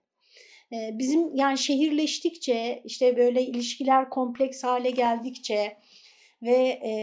bizim 0.71 1.35
yani 1.35 1.57
şehirleştikçe 1.57 2.81
işte 2.85 3.17
böyle 3.17 3.41
ilişkiler 3.41 4.09
kompleks 4.09 4.63
hale 4.63 4.89
geldikçe 4.89 5.77
ve 6.41 6.57
e, 6.83 6.93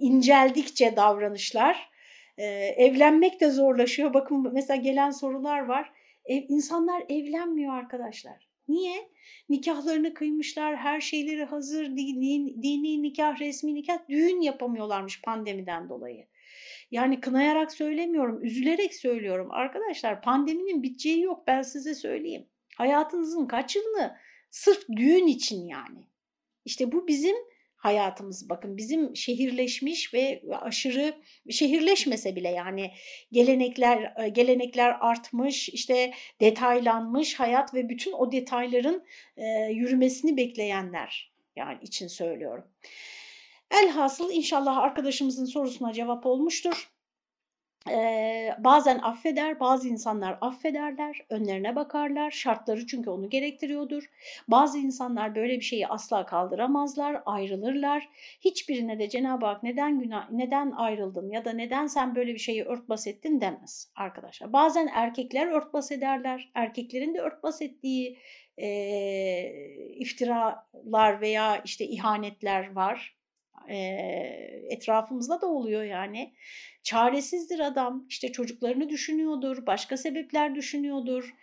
inceldikçe 0.00 0.96
davranışlar 0.96 1.90
e, 2.38 2.44
evlenmek 2.76 3.40
de 3.40 3.50
zorlaşıyor. 3.50 4.14
Bakın 4.14 4.52
mesela 4.52 4.76
gelen 4.76 5.10
sorular 5.10 5.60
var. 5.60 5.92
Ev, 6.24 6.42
insanlar 6.48 7.02
evlenmiyor 7.08 7.74
arkadaşlar. 7.74 8.48
Niye? 8.68 9.10
Nikahlarını 9.48 10.14
kıymışlar, 10.14 10.76
her 10.76 11.00
şeyleri 11.00 11.44
hazır, 11.44 11.86
dini, 11.86 12.62
dini 12.62 13.02
nikah, 13.02 13.40
resmi 13.40 13.74
nikah, 13.74 14.08
düğün 14.08 14.40
yapamıyorlarmış 14.40 15.22
pandemiden 15.22 15.88
dolayı. 15.88 16.26
Yani 16.90 17.20
kınayarak 17.20 17.72
söylemiyorum, 17.72 18.44
üzülerek 18.44 18.94
söylüyorum. 18.94 19.48
Arkadaşlar 19.50 20.22
pandeminin 20.22 20.82
biteceği 20.82 21.22
yok 21.22 21.46
ben 21.46 21.62
size 21.62 21.94
söyleyeyim. 21.94 22.46
Hayatınızın 22.76 23.46
kaç 23.46 23.76
yılını 23.76 24.16
sırf 24.50 24.88
düğün 24.96 25.26
için 25.26 25.66
yani. 25.66 26.06
İşte 26.64 26.92
bu 26.92 27.08
bizim 27.08 27.36
hayatımız 27.76 28.48
bakın 28.48 28.76
bizim 28.76 29.16
şehirleşmiş 29.16 30.14
ve 30.14 30.42
aşırı 30.60 31.14
şehirleşmese 31.50 32.36
bile 32.36 32.48
yani 32.48 32.90
gelenekler 33.32 34.28
gelenekler 34.28 34.96
artmış 35.00 35.68
işte 35.68 36.12
detaylanmış 36.40 37.34
hayat 37.34 37.74
ve 37.74 37.88
bütün 37.88 38.12
o 38.12 38.32
detayların 38.32 39.04
e, 39.36 39.44
yürümesini 39.72 40.36
bekleyenler 40.36 41.32
yani 41.56 41.78
için 41.82 42.06
söylüyorum. 42.06 42.64
Elhasıl 43.70 44.30
inşallah 44.30 44.78
arkadaşımızın 44.78 45.44
sorusuna 45.44 45.92
cevap 45.92 46.26
olmuştur. 46.26 46.90
Ee, 47.90 48.54
bazen 48.58 48.98
affeder, 48.98 49.60
bazı 49.60 49.88
insanlar 49.88 50.38
affederler, 50.40 51.26
önlerine 51.30 51.76
bakarlar, 51.76 52.30
şartları 52.30 52.86
çünkü 52.86 53.10
onu 53.10 53.30
gerektiriyordur. 53.30 54.04
Bazı 54.48 54.78
insanlar 54.78 55.34
böyle 55.34 55.56
bir 55.56 55.64
şeyi 55.64 55.88
asla 55.88 56.26
kaldıramazlar, 56.26 57.22
ayrılırlar. 57.26 58.08
Hiçbirine 58.40 58.98
de 58.98 59.08
Cenab-ı 59.08 59.46
Hak 59.46 59.62
neden 59.62 60.00
günah, 60.00 60.30
neden 60.30 60.70
ayrıldın 60.70 61.30
ya 61.30 61.44
da 61.44 61.52
neden 61.52 61.86
sen 61.86 62.14
böyle 62.14 62.34
bir 62.34 62.38
şeyi 62.38 62.64
örtbas 62.64 63.06
ettin 63.06 63.40
demez 63.40 63.92
arkadaşlar. 63.96 64.52
Bazen 64.52 64.86
erkekler 64.94 65.46
örtbas 65.46 65.92
ederler, 65.92 66.50
erkeklerin 66.54 67.14
de 67.14 67.20
örtbas 67.20 67.62
ettiği 67.62 68.18
e, 68.58 68.68
iftiralar 69.96 71.20
veya 71.20 71.62
işte 71.64 71.86
ihanetler 71.86 72.72
var 72.72 73.19
e, 73.68 73.76
etrafımızda 74.70 75.40
da 75.40 75.46
oluyor 75.46 75.82
yani. 75.82 76.34
Çaresizdir 76.82 77.60
adam, 77.60 78.06
işte 78.08 78.32
çocuklarını 78.32 78.88
düşünüyordur, 78.88 79.66
başka 79.66 79.96
sebepler 79.96 80.54
düşünüyordur, 80.54 81.34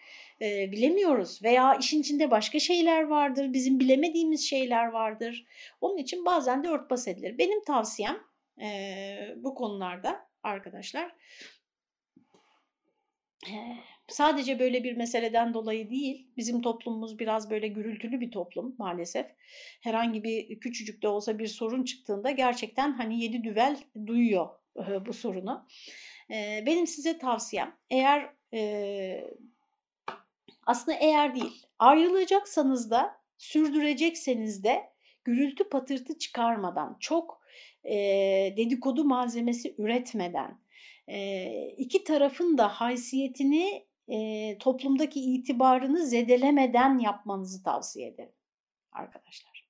e, 0.41 0.71
bilemiyoruz. 0.71 1.43
Veya 1.43 1.75
işin 1.75 2.01
içinde 2.01 2.31
başka 2.31 2.59
şeyler 2.59 3.03
vardır, 3.03 3.53
bizim 3.53 3.79
bilemediğimiz 3.79 4.49
şeyler 4.49 4.87
vardır. 4.87 5.45
Onun 5.81 5.97
için 5.97 6.25
bazen 6.25 6.63
de 6.63 6.67
örtbas 6.67 7.07
edilir. 7.07 7.37
Benim 7.37 7.63
tavsiyem 7.63 8.17
e, 8.61 9.17
bu 9.37 9.55
konularda 9.55 10.27
arkadaşlar, 10.43 11.15
sadece 14.07 14.59
böyle 14.59 14.83
bir 14.83 14.97
meseleden 14.97 15.53
dolayı 15.53 15.89
değil, 15.89 16.27
bizim 16.37 16.61
toplumumuz 16.61 17.19
biraz 17.19 17.49
böyle 17.49 17.67
gürültülü 17.67 18.19
bir 18.19 18.31
toplum 18.31 18.75
maalesef. 18.77 19.25
Herhangi 19.81 20.23
bir 20.23 20.59
küçücük 20.59 21.01
de 21.01 21.07
olsa 21.07 21.39
bir 21.39 21.47
sorun 21.47 21.83
çıktığında 21.83 22.31
gerçekten 22.31 22.93
hani 22.93 23.23
yedi 23.23 23.43
düvel 23.43 23.77
duyuyor 24.05 24.49
e, 24.77 25.05
bu 25.05 25.13
sorunu. 25.13 25.67
E, 26.31 26.63
benim 26.65 26.87
size 26.87 27.17
tavsiyem 27.17 27.75
eğer 27.89 28.29
e, 28.53 29.31
aslında 30.65 30.97
eğer 30.97 31.35
değil 31.35 31.65
ayrılacaksanız 31.79 32.91
da 32.91 33.17
sürdürecekseniz 33.37 34.63
de 34.63 34.83
gürültü 35.23 35.69
patırtı 35.69 36.17
çıkarmadan 36.17 36.97
çok 36.99 37.37
dedikodu 38.57 39.05
malzemesi 39.05 39.75
üretmeden 39.77 40.59
iki 41.77 42.03
tarafın 42.03 42.57
da 42.57 42.67
haysiyetini 42.67 43.86
e, 44.07 44.57
toplumdaki 44.57 45.19
itibarını 45.19 46.05
zedelemeden 46.05 46.99
yapmanızı 46.99 47.63
tavsiye 47.63 48.07
ederim 48.07 48.35
arkadaşlar. 48.91 49.67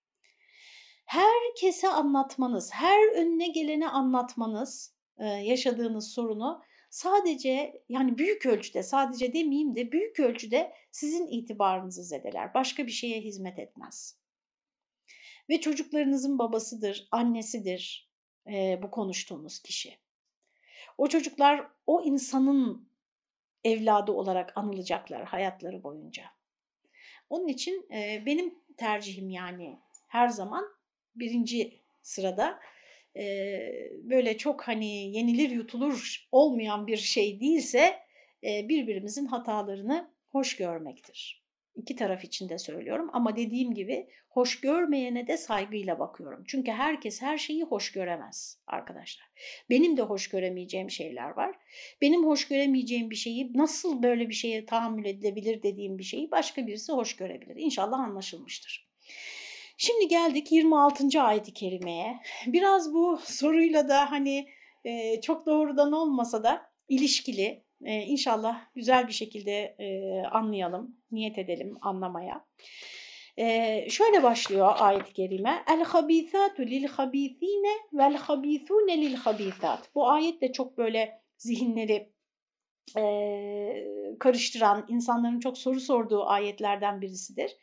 Herkese 1.05 1.87
anlatmanız, 1.87 2.73
her 2.73 3.15
önüne 3.15 3.47
gelene 3.47 3.89
anlatmanız 3.89 4.95
e, 5.17 5.25
yaşadığınız 5.25 6.13
sorunu 6.13 6.63
sadece 6.89 7.83
yani 7.89 8.17
büyük 8.17 8.45
ölçüde 8.45 8.83
sadece 8.83 9.33
demeyeyim 9.33 9.75
de 9.75 9.91
büyük 9.91 10.19
ölçüde 10.19 10.73
sizin 10.91 11.27
itibarınızı 11.27 12.03
zedeler. 12.03 12.53
Başka 12.53 12.87
bir 12.87 12.91
şeye 12.91 13.21
hizmet 13.21 13.59
etmez. 13.59 14.19
Ve 15.49 15.61
çocuklarınızın 15.61 16.39
babasıdır, 16.39 17.07
annesidir 17.11 18.11
e, 18.47 18.79
bu 18.83 18.91
konuştuğumuz 18.91 19.59
kişi. 19.59 19.97
O 20.97 21.07
çocuklar 21.07 21.67
o 21.87 22.03
insanın 22.03 22.86
evladı 23.67 24.11
olarak 24.11 24.53
anılacaklar 24.55 25.25
hayatları 25.25 25.83
boyunca. 25.83 26.23
Onun 27.29 27.47
için 27.47 27.87
e, 27.93 28.23
benim 28.25 28.55
tercihim 28.77 29.29
yani 29.29 29.79
her 30.07 30.27
zaman 30.27 30.65
birinci 31.15 31.81
sırada 32.01 32.59
e, 33.15 33.23
böyle 34.03 34.37
çok 34.37 34.61
hani 34.67 35.17
yenilir 35.17 35.49
yutulur 35.49 36.27
olmayan 36.31 36.87
bir 36.87 36.97
şey 36.97 37.39
değilse 37.39 37.99
e, 38.43 38.69
birbirimizin 38.69 39.25
hatalarını 39.25 40.11
hoş 40.29 40.55
görmektir. 40.55 41.46
İki 41.77 41.95
taraf 41.95 42.23
için 42.23 42.49
de 42.49 42.57
söylüyorum 42.57 43.09
ama 43.13 43.35
dediğim 43.35 43.73
gibi 43.73 44.07
hoş 44.29 44.59
görmeyene 44.59 45.27
de 45.27 45.37
saygıyla 45.37 45.99
bakıyorum. 45.99 46.43
Çünkü 46.47 46.71
herkes 46.71 47.21
her 47.21 47.37
şeyi 47.37 47.63
hoş 47.63 47.91
göremez 47.91 48.59
arkadaşlar. 48.67 49.27
Benim 49.69 49.97
de 49.97 50.01
hoş 50.01 50.29
göremeyeceğim 50.29 50.91
şeyler 50.91 51.29
var. 51.29 51.55
Benim 52.01 52.25
hoş 52.25 52.47
göremeyeceğim 52.47 53.09
bir 53.09 53.15
şeyi 53.15 53.51
nasıl 53.53 54.03
böyle 54.03 54.29
bir 54.29 54.33
şeye 54.33 54.65
tahammül 54.65 55.05
edilebilir 55.05 55.63
dediğim 55.63 55.97
bir 55.97 56.03
şeyi 56.03 56.31
başka 56.31 56.67
birisi 56.67 56.91
hoş 56.91 57.15
görebilir. 57.15 57.55
İnşallah 57.55 57.99
anlaşılmıştır. 57.99 58.87
Şimdi 59.77 60.07
geldik 60.07 60.51
26. 60.51 61.21
ayet-i 61.21 61.53
kerimeye. 61.53 62.19
Biraz 62.47 62.93
bu 62.93 63.19
soruyla 63.23 63.89
da 63.89 64.11
hani 64.11 64.47
çok 65.21 65.45
doğrudan 65.45 65.91
olmasa 65.91 66.43
da 66.43 66.71
ilişkili 66.89 67.66
e, 67.85 68.01
inşallah 68.01 68.61
güzel 68.75 69.07
bir 69.07 69.13
şekilde 69.13 69.75
e, 69.79 70.21
anlayalım, 70.31 70.97
niyet 71.11 71.37
edelim 71.37 71.77
anlamaya. 71.81 72.45
E, 73.37 73.85
şöyle 73.89 74.23
başlıyor 74.23 74.73
ayet-i 74.77 75.13
kerime. 75.13 75.63
El-habithatu 75.69 76.61
lil-habithine 76.61 77.75
vel-habithune 77.93 79.01
lil-habithat. 79.01 79.79
Bu 79.95 80.09
ayet 80.09 80.41
de 80.41 80.51
çok 80.51 80.77
böyle 80.77 81.21
zihinleri 81.37 82.13
e, 82.97 83.03
karıştıran, 84.19 84.85
insanların 84.89 85.39
çok 85.39 85.57
soru 85.57 85.79
sorduğu 85.79 86.25
ayetlerden 86.25 87.01
birisidir. 87.01 87.57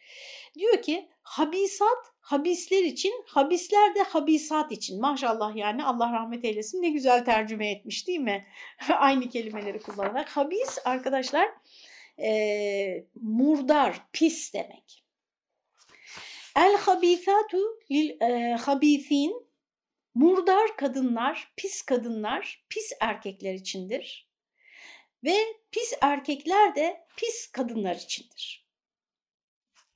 Diyor 0.59 0.83
ki 0.83 1.09
habisat 1.23 2.14
habisler 2.25 2.83
için, 2.83 3.25
habisler 3.27 3.95
de 3.95 4.03
habisat 4.03 4.73
için. 4.73 5.01
Maşallah 5.01 5.57
yani 5.57 5.85
Allah 5.85 6.13
rahmet 6.13 6.45
eylesin 6.45 6.83
ne 6.83 6.91
güzel 6.91 7.25
tercüme 7.25 7.71
etmiş 7.71 8.09
değil 8.09 8.21
mi? 8.21 8.47
Aynı 8.99 9.29
kelimeleri 9.29 9.79
kullanarak. 9.79 10.29
Habis 10.29 10.79
arkadaşlar 10.85 11.49
e, 12.19 13.07
murdar, 13.15 14.07
pis 14.13 14.55
demek. 14.55 15.05
El 16.57 16.77
habisatu 16.77 17.59
lil 17.91 18.21
e, 18.21 18.57
habisin 18.57 19.47
murdar 20.15 20.77
kadınlar, 20.77 21.53
pis 21.57 21.83
kadınlar, 21.83 22.65
pis 22.69 22.93
erkekler 23.01 23.55
içindir. 23.55 24.29
Ve 25.25 25.37
pis 25.71 25.93
erkekler 26.01 26.75
de 26.75 27.07
pis 27.17 27.53
kadınlar 27.53 27.95
içindir. 27.95 28.64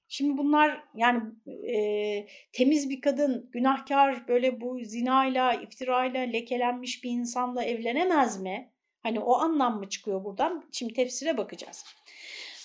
Şimdi 0.09 0.39
bunlar 0.39 0.85
yani 0.95 1.23
e, 1.69 2.27
temiz 2.53 2.91
bir 2.91 3.01
kadın, 3.01 3.51
günahkar 3.53 4.29
böyle 4.29 4.61
bu 4.61 4.79
zinayla, 4.85 5.55
iftirayla 5.55 6.21
lekelenmiş 6.21 7.05
bir 7.05 7.11
insanla 7.11 7.65
evlenemez 7.65 8.43
mi? 8.43 8.73
Hani 9.03 9.21
o 9.21 9.35
anlam 9.35 9.79
mı 9.79 9.89
çıkıyor 9.89 10.25
buradan? 10.25 10.69
Şimdi 10.73 10.93
tefsire 10.93 11.37
bakacağız. 11.37 11.85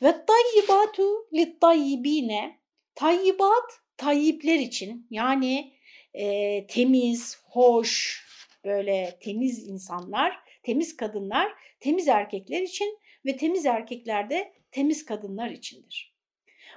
Ve 0.04 0.13
tayyibatu 0.26 1.28
lit 1.34 1.62
tayyibine 1.62 2.60
tayyibat 2.96 3.80
tayyipler 3.98 4.60
için 4.60 5.08
yani 5.10 5.74
e, 6.13 6.68
temiz, 6.68 7.41
hoş, 7.46 8.24
böyle 8.65 9.20
temiz 9.22 9.68
insanlar, 9.68 10.39
temiz 10.63 10.98
kadınlar, 10.98 11.54
temiz 11.80 12.08
erkekler 12.08 12.62
için 12.62 12.98
ve 13.26 13.38
temiz 13.38 13.65
erkekler 13.65 14.30
de 14.30 14.54
temiz 14.72 15.06
kadınlar 15.06 15.50
içindir. 15.50 16.12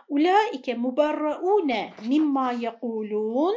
Ulaike 0.08 0.74
mubarraune 0.74 1.92
mimma 2.08 2.52
yekulun. 2.52 3.56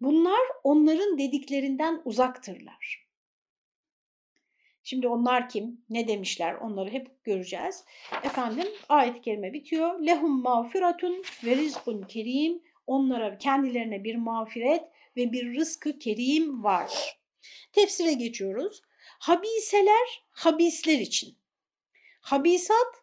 Bunlar 0.00 0.40
onların 0.64 1.18
dediklerinden 1.18 2.02
uzaktırlar. 2.04 3.10
Şimdi 4.82 5.08
onlar 5.08 5.48
kim? 5.48 5.84
Ne 5.90 6.08
demişler? 6.08 6.54
Onları 6.54 6.90
hep 6.90 7.24
göreceğiz. 7.24 7.84
Efendim 8.24 8.66
ayet-i 8.88 9.20
kerime 9.20 9.52
bitiyor. 9.52 10.00
Lehum 10.00 10.42
mağfiratun 10.42 11.22
ve 11.44 11.56
rizkun 11.56 12.02
kerim. 12.02 12.62
Onlara 12.86 13.38
kendilerine 13.38 14.04
bir 14.04 14.16
mağfiret 14.16 14.82
ve 15.16 15.32
bir 15.32 15.56
rızkı 15.56 15.98
kerim 15.98 16.64
var. 16.64 17.18
Tefsire 17.72 18.12
geçiyoruz. 18.12 18.82
Habiseler, 19.18 20.24
habisler 20.30 20.98
için. 20.98 21.38
Habisat 22.20 22.99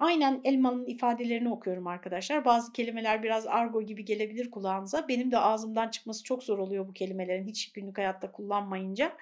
aynen 0.00 0.40
Elman'ın 0.44 0.86
ifadelerini 0.86 1.48
okuyorum 1.52 1.86
arkadaşlar. 1.86 2.44
Bazı 2.44 2.72
kelimeler 2.72 3.22
biraz 3.22 3.46
argo 3.46 3.82
gibi 3.82 4.04
gelebilir 4.04 4.50
kulağınıza. 4.50 5.08
Benim 5.08 5.32
de 5.32 5.38
ağzımdan 5.38 5.88
çıkması 5.88 6.24
çok 6.24 6.42
zor 6.42 6.58
oluyor 6.58 6.88
bu 6.88 6.92
kelimelerin 6.92 7.46
hiç 7.46 7.72
günlük 7.72 7.98
hayatta 7.98 8.32
kullanmayınca. 8.32 9.12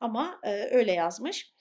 Ama 0.00 0.40
e, 0.42 0.50
öyle 0.50 0.92
yazmış. 0.92 1.52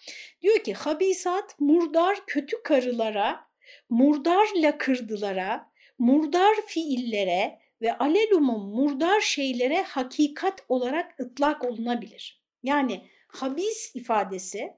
Diyor 0.42 0.64
ki 0.64 0.74
habisat 0.74 1.60
murdar 1.60 2.18
kötü 2.28 2.64
karılara, 2.64 3.48
murdar 3.90 4.48
lakırdılara, 4.56 5.70
murdar 6.00 6.56
fiillere 6.68 7.60
ve 7.82 7.98
alelumum 7.98 8.70
murdar 8.70 9.20
şeylere 9.22 9.82
hakikat 9.82 10.66
olarak 10.70 11.20
ıtlak 11.20 11.66
olunabilir. 11.66 12.42
Yani 12.64 13.02
habis 13.28 13.96
ifadesi 13.96 14.74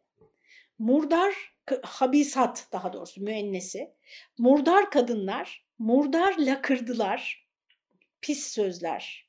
murdar 0.80 1.34
habisat 1.84 2.68
daha 2.72 2.94
doğrusu 2.94 3.22
müennesi, 3.22 3.92
murdar 4.38 4.92
kadınlar, 4.92 5.66
murdar 5.80 6.36
lakırdılar, 6.38 7.48
pis 8.22 8.48
sözler. 8.48 9.28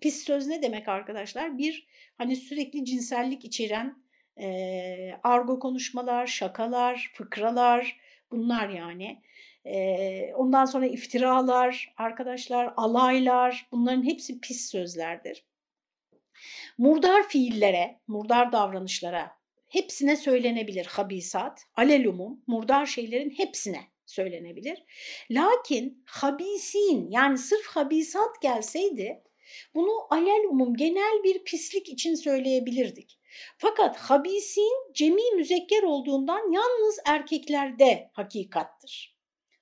Pis 0.00 0.24
söz 0.24 0.46
ne 0.46 0.62
demek 0.62 0.88
arkadaşlar? 0.88 1.58
Bir 1.58 1.86
hani 2.18 2.36
sürekli 2.36 2.84
cinsellik 2.84 3.44
içeren 3.44 4.02
e, 4.40 5.10
argo 5.22 5.58
konuşmalar, 5.58 6.26
şakalar, 6.26 7.10
fıkralar 7.14 8.00
bunlar 8.30 8.68
yani. 8.68 9.22
E, 9.64 10.34
ondan 10.34 10.64
sonra 10.64 10.86
iftiralar, 10.86 11.94
arkadaşlar, 11.96 12.74
alaylar 12.76 13.68
bunların 13.72 14.04
hepsi 14.04 14.40
pis 14.40 14.70
sözlerdir. 14.70 15.44
Murdar 16.78 17.28
fiillere, 17.28 18.00
murdar 18.06 18.52
davranışlara 18.52 19.35
hepsine 19.76 20.16
söylenebilir 20.16 20.86
habisat, 20.86 21.60
alelumum, 21.74 22.44
murdar 22.46 22.86
şeylerin 22.86 23.30
hepsine 23.30 23.80
söylenebilir. 24.06 24.84
Lakin 25.30 26.02
habisin 26.06 27.10
yani 27.10 27.38
sırf 27.38 27.66
habisat 27.66 28.42
gelseydi 28.42 29.22
bunu 29.74 30.06
alelumum 30.10 30.76
genel 30.76 31.24
bir 31.24 31.44
pislik 31.44 31.88
için 31.88 32.14
söyleyebilirdik. 32.14 33.18
Fakat 33.58 33.96
habisin 33.96 34.92
cemi 34.94 35.34
müzekker 35.36 35.82
olduğundan 35.82 36.52
yalnız 36.52 36.98
erkeklerde 37.06 38.10
hakikattır. 38.12 39.16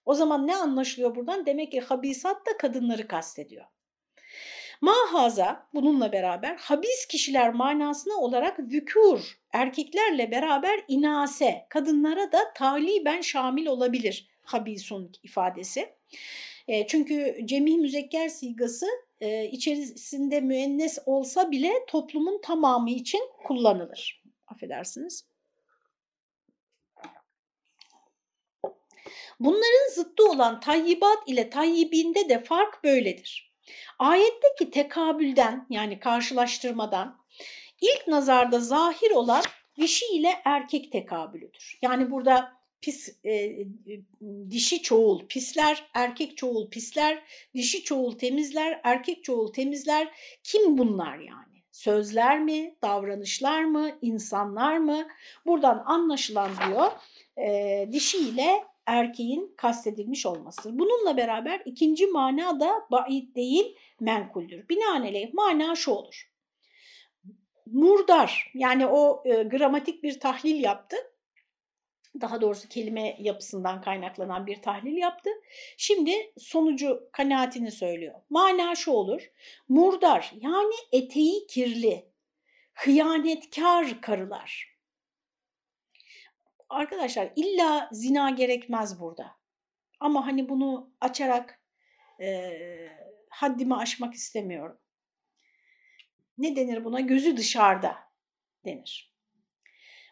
O 0.05 0.15
zaman 0.15 0.47
ne 0.47 0.57
anlaşılıyor 0.57 1.15
buradan? 1.15 1.47
Demek 1.47 1.73
ki 1.73 1.81
habisat 1.81 2.47
da 2.47 2.57
kadınları 2.57 3.09
kastediyor. 3.09 3.65
Mahaza 4.85 5.67
bununla 5.75 6.13
beraber 6.13 6.57
habis 6.57 7.07
kişiler 7.07 7.55
manasına 7.55 8.15
olarak 8.15 8.59
vükür 8.59 9.39
erkeklerle 9.53 10.31
beraber 10.31 10.85
inase 10.89 11.67
kadınlara 11.71 12.33
da 12.33 12.53
taliben 12.55 13.21
şamil 13.21 13.67
olabilir 13.67 14.29
habisun 14.43 15.13
ifadesi. 15.23 15.95
E, 16.69 16.87
çünkü 16.87 17.37
cemih 17.45 17.77
müzekker 17.77 18.29
sigası 18.29 18.87
e, 19.21 19.45
içerisinde 19.45 20.41
müennes 20.41 20.99
olsa 21.07 21.51
bile 21.51 21.73
toplumun 21.89 22.41
tamamı 22.43 22.91
için 22.91 23.21
kullanılır. 23.45 24.23
Affedersiniz. 24.47 25.25
Bunların 29.41 29.95
zıttı 29.95 30.31
olan 30.31 30.61
tayyibat 30.61 31.19
ile 31.27 31.51
tayyibinde 31.51 32.29
de 32.29 32.45
fark 32.45 32.85
böyledir. 32.85 33.54
Ayetteki 33.99 34.71
tekabülden 34.71 35.67
yani 35.71 36.01
karşılaştırmadan 36.01 37.19
ilk 37.81 38.09
nazarda 38.09 38.61
zahir 38.61 39.11
olan 39.11 39.43
dişi 39.81 40.07
ile 40.15 40.41
erkek 40.45 40.93
tekabülüdür. 40.93 41.79
Yani 41.83 42.11
burada 42.11 42.53
pis 42.81 43.17
e, 43.25 43.57
dişi 44.51 44.83
çoğul 44.83 45.27
pisler, 45.27 45.87
erkek 45.95 46.37
çoğul 46.37 46.71
pisler, 46.71 47.23
dişi 47.55 47.85
çoğul 47.85 48.19
temizler, 48.19 48.81
erkek 48.85 49.25
çoğul 49.25 49.53
temizler. 49.53 50.09
Kim 50.43 50.79
bunlar 50.79 51.19
yani? 51.19 51.55
Sözler 51.73 52.41
mi, 52.41 52.75
davranışlar 52.83 53.65
mı, 53.65 53.99
insanlar 54.03 54.79
mı? 54.79 55.09
Buradan 55.47 55.83
anlaşılan 55.87 56.51
diyor 56.67 56.93
e, 57.37 57.89
dişi 57.93 58.19
ile 58.19 58.65
erkeğin 58.87 59.55
kastedilmiş 59.57 60.27
olmasıdır. 60.27 60.79
Bununla 60.79 61.17
beraber 61.17 61.63
ikinci 61.65 62.07
mana 62.07 62.61
da 62.61 62.87
ba'id 62.91 63.35
değil 63.35 63.77
menkuldür. 64.01 64.69
Binaenaleyh 64.69 65.35
mana 65.35 65.75
şu 65.75 65.91
olur. 65.91 66.31
Murdar 67.67 68.51
yani 68.55 68.87
o 68.87 69.23
e, 69.25 69.43
gramatik 69.43 70.03
bir 70.03 70.21
tahlil 70.21 70.63
yaptı 70.63 70.97
daha 72.21 72.41
doğrusu 72.41 72.69
kelime 72.69 73.17
yapısından 73.21 73.81
kaynaklanan 73.81 74.47
bir 74.47 74.63
tahlil 74.63 74.97
yaptı. 74.97 75.31
Şimdi 75.77 76.33
sonucu 76.39 77.09
kanaatini 77.13 77.71
söylüyor. 77.71 78.15
Mana 78.31 78.75
şu 78.75 78.91
olur. 78.91 79.31
Murdar 79.69 80.33
yani 80.41 80.75
eteği 80.93 81.47
kirli, 81.47 82.09
hıyanetkar 82.75 84.01
karılar. 84.01 84.74
Arkadaşlar 86.69 87.33
illa 87.37 87.89
zina 87.93 88.31
gerekmez 88.31 89.01
burada. 89.01 89.37
Ama 90.01 90.27
hani 90.27 90.49
bunu 90.49 90.95
açarak 91.01 91.61
e, 92.21 92.51
haddimi 93.31 93.77
aşmak 93.77 94.15
istemiyorum. 94.15 94.79
Ne 96.39 96.57
denir 96.57 96.85
buna? 96.85 97.01
Gözü 97.01 97.37
dışarıda 97.37 97.97
denir. 98.65 99.15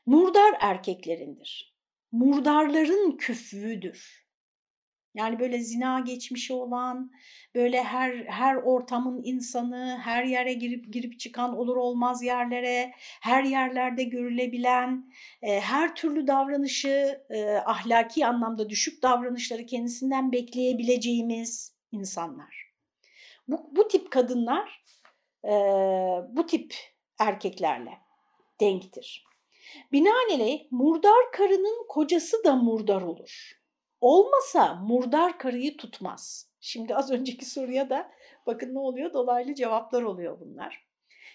Murdar 0.06 0.54
erkeklerindir 0.60 1.72
murdarların 2.12 3.16
küfrüdür. 3.16 4.21
Yani 5.14 5.38
böyle 5.38 5.58
zina 5.58 6.00
geçmişi 6.00 6.52
olan, 6.52 7.12
böyle 7.54 7.82
her 7.82 8.24
her 8.24 8.56
ortamın 8.56 9.20
insanı, 9.24 9.98
her 10.02 10.24
yere 10.24 10.52
girip 10.52 10.92
girip 10.92 11.20
çıkan 11.20 11.56
olur 11.56 11.76
olmaz 11.76 12.22
yerlere, 12.22 12.92
her 13.20 13.44
yerlerde 13.44 14.04
görülebilen, 14.04 15.12
e, 15.42 15.60
her 15.60 15.94
türlü 15.94 16.26
davranışı 16.26 17.22
e, 17.30 17.44
ahlaki 17.44 18.26
anlamda 18.26 18.70
düşük 18.70 19.02
davranışları 19.02 19.66
kendisinden 19.66 20.32
bekleyebileceğimiz 20.32 21.74
insanlar. 21.92 22.72
Bu, 23.48 23.70
bu 23.76 23.88
tip 23.88 24.10
kadınlar 24.10 24.84
e, 25.44 25.52
bu 26.28 26.46
tip 26.46 26.74
erkeklerle 27.18 27.98
denktir. 28.60 29.24
Binaenaleyh 29.92 30.66
murdar 30.70 31.32
karının 31.32 31.86
kocası 31.88 32.44
da 32.44 32.56
murdar 32.56 33.02
olur. 33.02 33.61
Olmasa 34.02 34.74
murdar 34.74 35.38
karıyı 35.38 35.76
tutmaz. 35.76 36.50
Şimdi 36.60 36.96
az 36.96 37.10
önceki 37.10 37.44
soruya 37.44 37.90
da 37.90 38.12
bakın 38.46 38.74
ne 38.74 38.78
oluyor? 38.78 39.12
Dolaylı 39.12 39.54
cevaplar 39.54 40.02
oluyor 40.02 40.40
bunlar. 40.40 40.86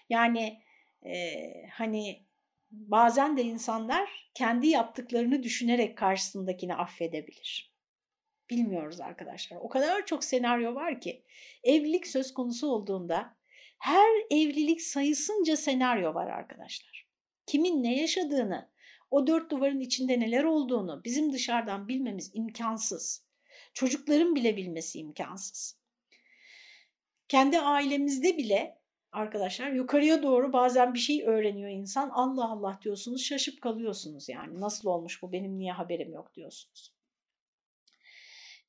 Yani 0.10 0.62
e, 1.06 1.42
hani 1.72 2.26
bazen 2.72 3.38
de 3.38 3.44
insanlar 3.44 4.32
kendi 4.34 4.68
yaptıklarını 4.68 5.44
düşünerek 5.44 5.98
karşısındakini 5.98 6.76
affedebilir. 6.76 7.74
Bilmiyoruz 8.50 9.02
arkadaşlar. 9.02 9.58
O 9.58 9.70
kadar 9.70 10.06
çok 10.06 10.24
senaryo 10.24 10.76
var 10.76 11.02
ki 11.02 11.24
evlilik 11.64 12.08
söz 12.08 12.34
konusu 12.34 12.68
olduğunda 12.68 13.38
her 13.78 14.10
evlilik 14.32 14.82
sayısınca 14.82 15.58
senaryo 15.58 16.14
var 16.14 16.28
arkadaşlar 16.28 17.08
kimin 17.48 17.84
ne 17.84 18.02
yaşadığını, 18.02 18.70
o 19.12 19.28
dört 19.28 19.52
duvarın 19.52 19.80
içinde 19.80 20.20
neler 20.20 20.44
olduğunu 20.44 21.02
bizim 21.04 21.34
dışarıdan 21.34 21.88
bilmemiz 21.88 22.32
imkansız. 22.34 23.28
Çocukların 23.74 24.36
bile 24.36 24.58
bilmesi 24.58 25.00
imkansız. 25.00 25.78
Kendi 27.28 27.60
ailemizde 27.60 28.38
bile 28.38 28.78
arkadaşlar 29.12 29.72
yukarıya 29.72 30.24
doğru 30.24 30.54
bazen 30.54 30.94
bir 30.94 31.00
şey 31.00 31.24
öğreniyor 31.24 31.70
insan. 31.70 32.10
Allah 32.10 32.52
Allah 32.52 32.80
diyorsunuz 32.84 33.24
şaşıp 33.24 33.62
kalıyorsunuz 33.62 34.30
yani. 34.30 34.60
Nasıl 34.60 34.90
olmuş 34.90 35.22
bu 35.22 35.32
benim 35.32 35.60
niye 35.60 35.72
haberim 35.72 36.14
yok 36.14 36.34
diyorsunuz. 36.34 36.94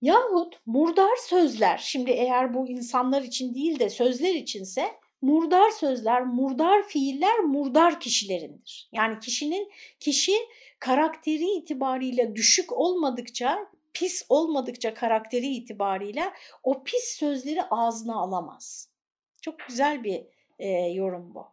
Yahut 0.01 0.61
murdar 0.67 1.17
sözler 1.17 1.79
şimdi 1.79 2.11
eğer 2.11 2.55
bu 2.55 2.69
insanlar 2.69 3.23
için 3.23 3.55
değil 3.55 3.79
de 3.79 3.91
sözler 3.91 4.35
içinse 4.35 4.95
murdar 5.23 5.71
sözler, 5.71 6.23
murdar 6.23 6.83
fiiller 6.83 7.39
murdar 7.39 8.01
kişilerindir. 8.01 8.89
Yani 8.93 9.19
kişinin 9.21 9.73
kişi 10.01 10.33
karakteri 10.79 11.51
itibariyle 11.51 12.37
düşük 12.37 12.73
olmadıkça, 12.73 13.69
pis 13.93 14.27
olmadıkça 14.29 14.95
karakteri 14.95 15.47
itibariyle 15.47 16.33
o 16.63 16.85
pis 16.85 17.05
sözleri 17.05 17.63
ağzına 17.63 18.17
alamaz. 18.17 18.89
Çok 19.43 19.59
güzel 19.59 20.05
bir 20.05 20.25
e, 20.59 20.69
yorum 20.69 21.35
bu. 21.35 21.47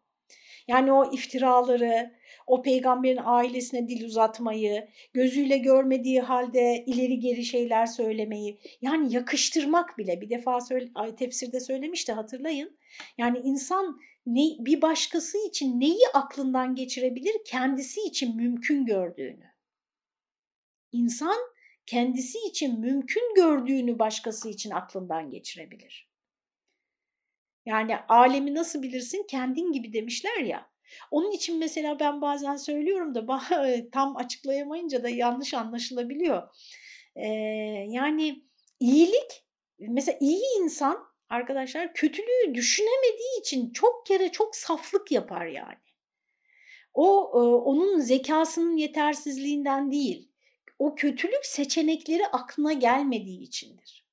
Yani 0.67 0.93
o 0.93 1.13
iftiraları, 1.13 2.15
o 2.47 2.61
peygamberin 2.61 3.19
ailesine 3.23 3.87
dil 3.87 4.05
uzatmayı, 4.05 4.87
gözüyle 5.13 5.57
görmediği 5.57 6.21
halde 6.21 6.83
ileri 6.87 7.19
geri 7.19 7.45
şeyler 7.45 7.85
söylemeyi, 7.85 8.59
yani 8.81 9.13
yakıştırmak 9.13 9.97
bile 9.97 10.21
bir 10.21 10.29
defa 10.29 10.61
söyle, 10.61 10.89
tefsirde 11.17 11.59
söylemişti 11.59 12.11
hatırlayın. 12.11 12.77
Yani 13.17 13.39
insan 13.39 13.99
ne, 14.25 14.41
bir 14.59 14.81
başkası 14.81 15.37
için 15.47 15.79
neyi 15.79 16.07
aklından 16.13 16.75
geçirebilir? 16.75 17.35
Kendisi 17.45 18.01
için 18.01 18.35
mümkün 18.35 18.85
gördüğünü. 18.85 19.45
İnsan 20.91 21.37
kendisi 21.85 22.37
için 22.47 22.79
mümkün 22.79 23.35
gördüğünü 23.35 23.99
başkası 23.99 24.49
için 24.49 24.71
aklından 24.71 25.29
geçirebilir. 25.29 26.09
Yani 27.65 27.97
alemi 27.97 28.53
nasıl 28.53 28.81
bilirsin 28.81 29.25
kendin 29.29 29.71
gibi 29.71 29.93
demişler 29.93 30.37
ya. 30.37 30.74
Onun 31.11 31.31
için 31.31 31.59
mesela 31.59 31.99
ben 31.99 32.21
bazen 32.21 32.55
söylüyorum 32.55 33.15
da 33.15 33.41
tam 33.91 34.17
açıklayamayınca 34.17 35.03
da 35.03 35.09
yanlış 35.09 35.53
anlaşılabiliyor. 35.53 36.43
Yani 37.87 38.43
iyilik, 38.79 39.45
mesela 39.79 40.17
iyi 40.21 40.43
insan 40.59 41.05
arkadaşlar 41.29 41.93
kötülüğü 41.93 42.53
düşünemediği 42.55 43.39
için 43.39 43.71
çok 43.71 44.05
kere 44.05 44.31
çok 44.31 44.55
saflık 44.55 45.11
yapar 45.11 45.45
yani. 45.45 45.77
O 46.93 47.31
e, 47.33 47.37
onun 47.39 47.99
zekasının 47.99 48.77
yetersizliğinden 48.77 49.91
değil. 49.91 50.31
O 50.79 50.95
kötülük 50.95 51.45
seçenekleri 51.45 52.27
aklına 52.27 52.73
gelmediği 52.73 53.41
içindir. 53.41 54.05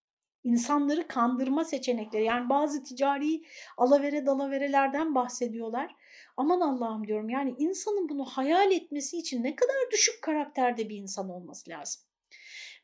İnsanları 0.45 1.09
kandırma 1.09 1.65
seçenekleri 1.65 2.25
yani 2.25 2.49
bazı 2.49 2.85
ticari 2.85 3.43
alavere 3.77 4.27
dalaverelerden 4.27 5.15
bahsediyorlar. 5.15 5.95
Aman 6.37 6.61
Allah'ım 6.61 7.07
diyorum 7.07 7.31
yani 7.31 7.55
insanın 7.59 8.09
bunu 8.09 8.25
hayal 8.25 8.73
etmesi 8.73 9.19
için 9.19 9.43
ne 9.43 9.57
kadar 9.57 9.91
düşük 9.93 10.23
karakterde 10.23 10.89
bir 10.89 10.97
insan 10.97 11.31
olması 11.31 11.71
lazım. 11.71 12.03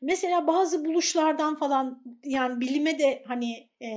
Mesela 0.01 0.47
bazı 0.47 0.85
buluşlardan 0.85 1.55
falan 1.55 2.03
yani 2.23 2.59
bilime 2.59 2.99
de 2.99 3.23
hani 3.27 3.69
e, 3.81 3.87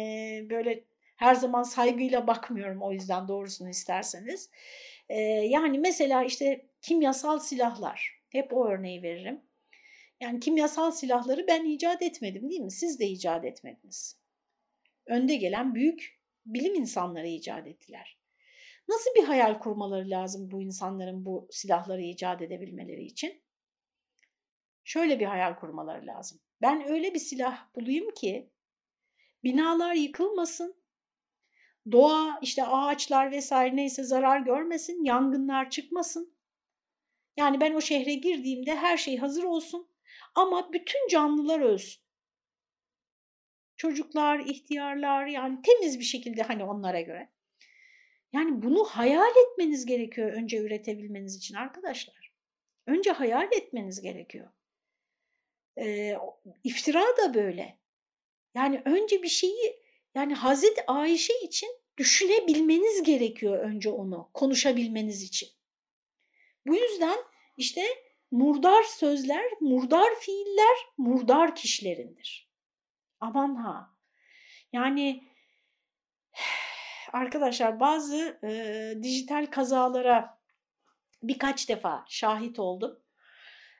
böyle 0.50 0.84
her 1.16 1.34
zaman 1.34 1.62
saygıyla 1.62 2.26
bakmıyorum 2.26 2.82
o 2.82 2.92
yüzden 2.92 3.28
doğrusunu 3.28 3.68
isterseniz. 3.68 4.50
E, 5.08 5.20
yani 5.24 5.78
mesela 5.78 6.24
işte 6.24 6.66
kimyasal 6.82 7.38
silahlar 7.38 8.22
hep 8.30 8.52
o 8.52 8.68
örneği 8.68 9.02
veririm. 9.02 9.40
Yani 10.20 10.40
kimyasal 10.40 10.90
silahları 10.90 11.46
ben 11.48 11.64
icat 11.64 12.02
etmedim 12.02 12.50
değil 12.50 12.60
mi? 12.60 12.70
Siz 12.70 13.00
de 13.00 13.06
icat 13.06 13.44
etmediniz. 13.44 14.18
Önde 15.06 15.36
gelen 15.36 15.74
büyük 15.74 16.20
bilim 16.46 16.74
insanları 16.74 17.28
icat 17.28 17.66
ettiler. 17.66 18.21
Nasıl 18.88 19.10
bir 19.16 19.24
hayal 19.24 19.58
kurmaları 19.58 20.10
lazım 20.10 20.50
bu 20.50 20.62
insanların 20.62 21.24
bu 21.24 21.48
silahları 21.50 22.02
icat 22.02 22.42
edebilmeleri 22.42 23.04
için? 23.04 23.42
Şöyle 24.84 25.20
bir 25.20 25.26
hayal 25.26 25.56
kurmaları 25.56 26.06
lazım. 26.06 26.40
Ben 26.62 26.88
öyle 26.88 27.14
bir 27.14 27.18
silah 27.18 27.74
bulayım 27.74 28.14
ki 28.14 28.50
binalar 29.44 29.94
yıkılmasın, 29.94 30.82
doğa 31.92 32.38
işte 32.42 32.64
ağaçlar 32.64 33.30
vesaire 33.30 33.76
neyse 33.76 34.02
zarar 34.04 34.40
görmesin, 34.40 35.04
yangınlar 35.04 35.70
çıkmasın. 35.70 36.34
Yani 37.36 37.60
ben 37.60 37.74
o 37.74 37.80
şehre 37.80 38.14
girdiğimde 38.14 38.76
her 38.76 38.96
şey 38.96 39.16
hazır 39.16 39.44
olsun 39.44 39.88
ama 40.34 40.72
bütün 40.72 41.08
canlılar 41.08 41.60
ölsün. 41.60 42.02
Çocuklar, 43.76 44.38
ihtiyarlar 44.38 45.26
yani 45.26 45.62
temiz 45.62 45.98
bir 45.98 46.04
şekilde 46.04 46.42
hani 46.42 46.64
onlara 46.64 47.00
göre. 47.00 47.32
Yani 48.32 48.62
bunu 48.62 48.84
hayal 48.84 49.30
etmeniz 49.36 49.86
gerekiyor 49.86 50.32
önce 50.32 50.58
üretebilmeniz 50.58 51.36
için 51.36 51.54
arkadaşlar. 51.54 52.32
Önce 52.86 53.10
hayal 53.10 53.48
etmeniz 53.52 54.00
gerekiyor. 54.00 54.48
Ee, 55.78 56.18
iftira 56.64 57.04
da 57.16 57.34
böyle. 57.34 57.78
Yani 58.54 58.82
önce 58.84 59.22
bir 59.22 59.28
şeyi 59.28 59.82
yani 60.14 60.34
Hazreti 60.34 60.86
Ayşe 60.86 61.32
için 61.42 61.68
düşünebilmeniz 61.98 63.02
gerekiyor 63.02 63.58
önce 63.58 63.90
onu 63.90 64.30
konuşabilmeniz 64.34 65.22
için. 65.22 65.48
Bu 66.66 66.76
yüzden 66.76 67.18
işte 67.56 67.82
murdar 68.30 68.82
sözler, 68.82 69.44
murdar 69.60 70.14
fiiller, 70.20 70.76
murdar 70.96 71.54
kişilerindir. 71.54 72.50
Aman 73.20 73.54
ha. 73.54 73.90
Yani 74.72 75.31
arkadaşlar 77.12 77.80
bazı 77.80 78.38
e, 78.44 78.94
dijital 79.02 79.46
kazalara 79.46 80.38
birkaç 81.22 81.68
defa 81.68 82.04
şahit 82.08 82.58
oldum. 82.58 82.98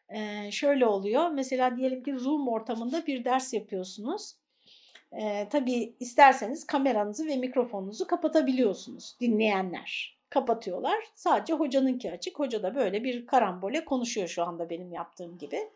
E, 0.09 0.51
şöyle 0.51 0.87
oluyor. 0.87 1.31
Mesela 1.31 1.77
diyelim 1.77 2.03
ki 2.03 2.19
Zoom 2.19 2.49
ortamında 2.49 3.07
bir 3.07 3.25
ders 3.25 3.53
yapıyorsunuz. 3.53 4.37
E, 5.13 5.49
tabii 5.49 5.95
isterseniz 6.01 6.67
kameranızı 6.67 7.27
ve 7.27 7.37
mikrofonunuzu 7.37 8.07
kapatabiliyorsunuz 8.07 9.17
dinleyenler. 9.21 10.19
Kapatıyorlar. 10.31 10.99
Sadece 11.15 11.53
hocanınki 11.53 12.13
açık. 12.13 12.39
Hoca 12.39 12.63
da 12.63 12.75
böyle 12.75 13.05
bir 13.05 13.27
karambole 13.27 13.85
konuşuyor 13.85 14.29
şu 14.29 14.43
anda 14.43 14.71
benim 14.71 14.93
yaptığım 14.93 15.39
gibi. 15.39 15.71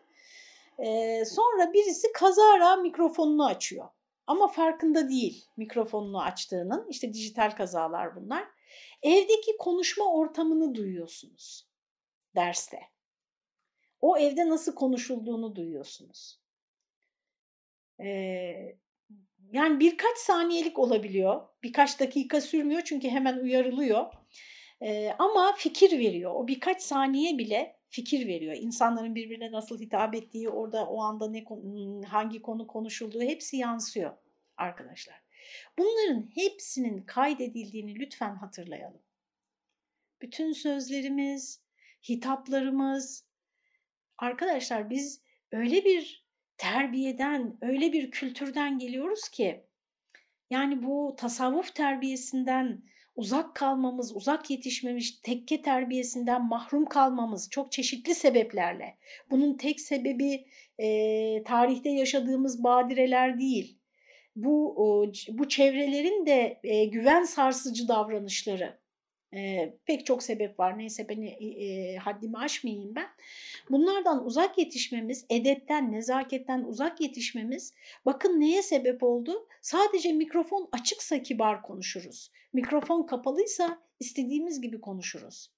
E, 0.79 1.25
sonra 1.25 1.73
birisi 1.73 2.13
kazara 2.13 2.77
mikrofonunu 2.77 3.47
açıyor. 3.47 3.89
Ama 4.27 4.49
farkında 4.49 5.09
değil 5.09 5.45
mikrofonunu 5.57 6.23
açtığının. 6.23 6.87
İşte 6.89 7.13
dijital 7.13 7.51
kazalar 7.51 8.17
bunlar. 8.17 8.49
Evdeki 9.03 9.57
konuşma 9.59 10.13
ortamını 10.13 10.75
duyuyorsunuz 10.75 11.69
derste. 12.37 12.81
O 14.01 14.19
evde 14.19 14.49
nasıl 14.49 14.75
konuşulduğunu 14.75 15.57
duyuyorsunuz. 15.57 16.41
Ee, 18.01 18.77
yani 19.53 19.81
birkaç 19.81 20.19
saniyelik 20.19 20.79
olabiliyor. 20.79 21.49
Birkaç 21.63 22.01
dakika 22.01 22.41
sürmüyor 22.41 22.83
çünkü 22.85 23.09
hemen 23.09 23.39
uyarılıyor. 23.39 24.13
Ee, 24.83 25.13
ama 25.19 25.55
fikir 25.57 25.99
veriyor. 25.99 26.33
O 26.35 26.49
birkaç 26.49 26.83
saniye 26.83 27.39
bile 27.39 27.76
fikir 27.97 28.27
veriyor. 28.27 28.57
İnsanların 28.57 29.15
birbirine 29.15 29.53
nasıl 29.53 29.81
hitap 29.81 30.15
ettiği, 30.15 30.49
orada 30.49 30.87
o 30.87 31.01
anda 31.01 31.31
ne 31.31 31.45
hangi 32.05 32.43
konu 32.43 32.67
konuşulduğu 32.67 33.23
hepsi 33.23 33.57
yansıyor 33.57 34.17
arkadaşlar. 34.57 35.23
Bunların 35.79 36.31
hepsinin 36.35 37.03
kaydedildiğini 37.03 37.99
lütfen 37.99 38.35
hatırlayalım. 38.35 39.03
Bütün 40.23 40.53
sözlerimiz, 40.53 41.61
hitaplarımız, 42.09 43.25
arkadaşlar 44.19 44.91
biz 44.91 45.23
öyle 45.53 45.85
bir 45.85 46.27
terbiyeden, 46.57 47.59
öyle 47.61 47.93
bir 47.93 48.11
kültürden 48.11 48.79
geliyoruz 48.79 49.29
ki 49.29 49.65
yani 50.51 50.83
bu 50.83 51.15
tasavvuf 51.19 51.75
terbiyesinden 51.75 52.83
uzak 53.17 53.55
kalmamız, 53.55 54.17
uzak 54.17 54.51
yetişmemiş 54.51 55.11
tekke 55.11 55.63
terbiyesinden 55.63 56.45
mahrum 56.45 56.87
kalmamız 56.87 57.51
çok 57.51 57.73
çeşitli 57.73 58.15
sebeplerle. 58.15 58.97
Bunun 59.31 59.57
tek 59.57 59.81
sebebi 59.81 60.47
e, 60.79 61.43
tarihte 61.43 61.91
yaşadığımız 61.91 62.65
badireler 62.65 63.39
değil. 63.41 63.79
Bu, 64.37 64.77
bu 65.29 65.49
çevrelerin 65.49 66.27
de 66.27 66.61
e, 66.65 66.85
güven 66.85 67.25
sarsıcı 67.25 67.89
davranışları. 67.89 68.79
E, 69.37 69.75
pek 69.87 70.07
çok 70.07 70.23
sebep 70.23 70.59
var. 70.59 70.79
Neyse 70.79 71.09
beni 71.09 71.29
e, 71.29 71.97
haddimi 71.97 72.39
aşmayayım 72.39 72.95
ben. 72.95 73.09
Bunlardan 73.71 74.25
uzak 74.25 74.59
yetişmemiz, 74.59 75.27
edepten, 75.31 75.93
nezaketten 75.93 76.65
uzak 76.65 77.01
yetişmemiz 77.01 77.75
bakın 78.07 78.41
neye 78.41 78.63
sebep 78.63 79.03
oldu? 79.03 79.49
Sadece 79.63 80.13
mikrofon 80.13 80.69
açıksa 80.73 81.23
kibar 81.23 81.63
konuşuruz. 81.63 82.31
Mikrofon 82.53 83.03
kapalıysa 83.03 83.83
istediğimiz 84.01 84.61
gibi 84.61 84.81
konuşuruz. 84.81 85.51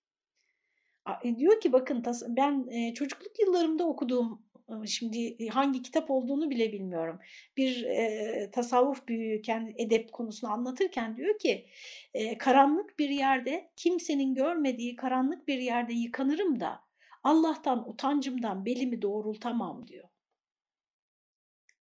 E, 1.24 1.36
diyor 1.36 1.60
ki 1.60 1.72
bakın 1.72 2.04
ben 2.28 2.66
e, 2.68 2.94
çocukluk 2.94 3.40
yıllarımda 3.40 3.86
okuduğum 3.86 4.42
şimdi 4.86 5.48
hangi 5.48 5.82
kitap 5.82 6.10
olduğunu 6.10 6.50
bile 6.50 6.72
bilmiyorum. 6.72 7.20
Bir 7.56 7.84
e, 7.84 8.50
tasavvuf 8.50 9.08
büyüğü 9.08 9.42
kendi 9.42 9.74
edep 9.78 10.12
konusunu 10.12 10.50
anlatırken 10.50 11.16
diyor 11.16 11.38
ki 11.38 11.66
e, 12.14 12.38
karanlık 12.38 12.98
bir 12.98 13.08
yerde 13.08 13.70
kimsenin 13.76 14.34
görmediği 14.34 14.96
karanlık 14.96 15.48
bir 15.48 15.58
yerde 15.58 15.92
yıkanırım 15.92 16.60
da 16.60 16.80
Allah'tan 17.24 17.88
utancımdan 17.88 18.64
belimi 18.64 19.02
doğrultamam 19.02 19.86
diyor. 19.86 20.08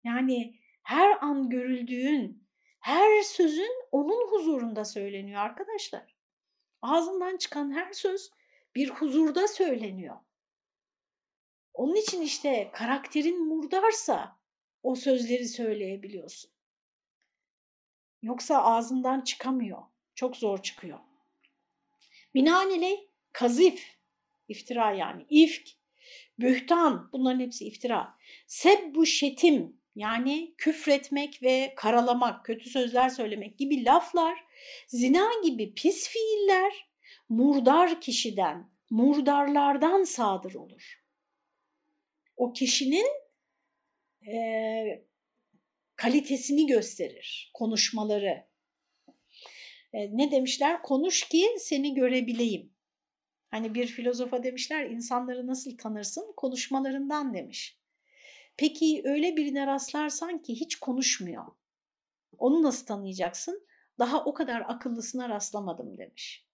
Yani 0.04 0.60
her 0.84 1.18
an 1.22 1.50
görüldüğün, 1.50 2.48
her 2.80 3.22
sözün 3.22 3.84
onun 3.92 4.32
huzurunda 4.32 4.86
söyleniyor 4.86 5.42
arkadaşlar. 5.42 6.16
Ağzından 6.82 7.38
çıkan 7.38 7.72
her 7.72 7.94
söz 7.94 8.32
bir 8.76 8.90
huzurda 8.90 9.48
söyleniyor. 9.48 10.16
Onun 11.80 11.96
için 11.96 12.22
işte 12.22 12.70
karakterin 12.74 13.48
murdarsa 13.48 14.40
o 14.84 14.96
sözleri 14.96 15.48
söyleyebiliyorsun. 15.48 16.52
Yoksa 18.22 18.64
ağzından 18.64 19.22
çıkamıyor. 19.22 19.82
Çok 20.16 20.38
zor 20.38 20.64
çıkıyor. 20.64 21.00
Binaenaleyh 22.34 23.00
kazif, 23.32 23.98
iftira 24.48 24.92
yani, 24.92 25.26
ifk, 25.30 25.70
bühtan 26.40 27.10
bunların 27.14 27.40
hepsi 27.40 27.66
iftira. 27.66 28.18
Sebbu 28.48 29.06
şetim 29.06 29.82
yani 29.96 30.54
küfretmek 30.58 31.44
ve 31.44 31.74
karalamak, 31.78 32.46
kötü 32.46 32.70
sözler 32.70 33.10
söylemek 33.10 33.58
gibi 33.58 33.86
laflar, 33.86 34.44
zina 34.88 35.30
gibi 35.44 35.74
pis 35.74 36.10
fiiller 36.10 36.90
murdar 37.30 38.02
kişiden, 38.02 38.72
murdarlardan 38.90 40.04
sadır 40.04 40.56
olur 40.56 40.99
o 42.40 42.54
kişinin 42.54 43.08
e, 44.28 45.06
kalitesini 45.96 46.68
gösterir 46.68 47.52
konuşmaları. 47.54 48.48
E, 49.94 50.18
ne 50.18 50.32
demişler? 50.32 50.82
Konuş 50.82 51.24
ki 51.30 51.48
seni 51.58 51.94
görebileyim. 51.94 52.74
Hani 53.52 53.74
bir 53.74 53.88
filozofa 53.88 54.44
demişler 54.44 54.86
insanları 54.86 55.48
nasıl 55.48 55.78
tanırsın? 55.78 56.34
Konuşmalarından 56.38 57.34
demiş. 57.34 57.80
Peki 58.58 59.02
öyle 59.06 59.38
birine 59.38 59.68
rastlarsan 59.68 60.42
ki 60.42 60.56
hiç 60.56 60.76
konuşmuyor. 60.76 61.46
Onu 62.38 62.64
nasıl 62.64 62.86
tanıyacaksın? 62.86 63.68
Daha 64.00 64.26
o 64.26 64.34
kadar 64.34 64.62
akıllısına 64.68 65.30
rastlamadım 65.30 65.98
demiş. 65.98 66.49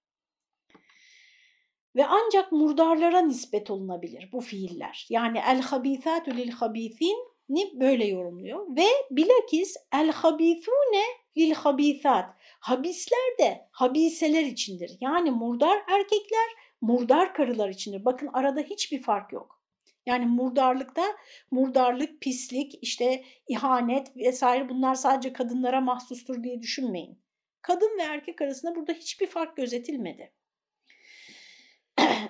Ve 1.95 2.05
ancak 2.05 2.51
murdarlara 2.51 3.21
nispet 3.21 3.71
olunabilir 3.71 4.29
bu 4.31 4.41
fiiller. 4.41 5.07
Yani 5.09 5.41
el-habithatu 5.47 6.31
lil-habithin 6.31 7.17
ni 7.49 7.79
böyle 7.79 8.05
yorumluyor. 8.05 8.75
Ve 8.75 8.87
bilakis 9.11 9.75
el-habithune 9.93 11.03
lil-habithat. 11.37 12.35
Habisler 12.59 13.37
de 13.39 13.67
habiseler 13.71 14.43
içindir. 14.43 14.97
Yani 15.01 15.31
murdar 15.31 15.77
erkekler 15.87 16.49
murdar 16.81 17.33
karılar 17.33 17.69
içindir. 17.69 18.05
Bakın 18.05 18.29
arada 18.33 18.61
hiçbir 18.61 19.01
fark 19.01 19.33
yok. 19.33 19.61
Yani 20.05 20.25
murdarlıkta 20.25 21.03
murdarlık, 21.51 22.21
pislik, 22.21 22.79
işte 22.81 23.23
ihanet 23.47 24.17
vesaire 24.17 24.69
bunlar 24.69 24.95
sadece 24.95 25.33
kadınlara 25.33 25.81
mahsustur 25.81 26.43
diye 26.43 26.61
düşünmeyin. 26.61 27.19
Kadın 27.61 27.97
ve 27.97 28.01
erkek 28.01 28.41
arasında 28.41 28.75
burada 28.75 28.93
hiçbir 28.93 29.27
fark 29.27 29.57
gözetilmedi. 29.57 30.33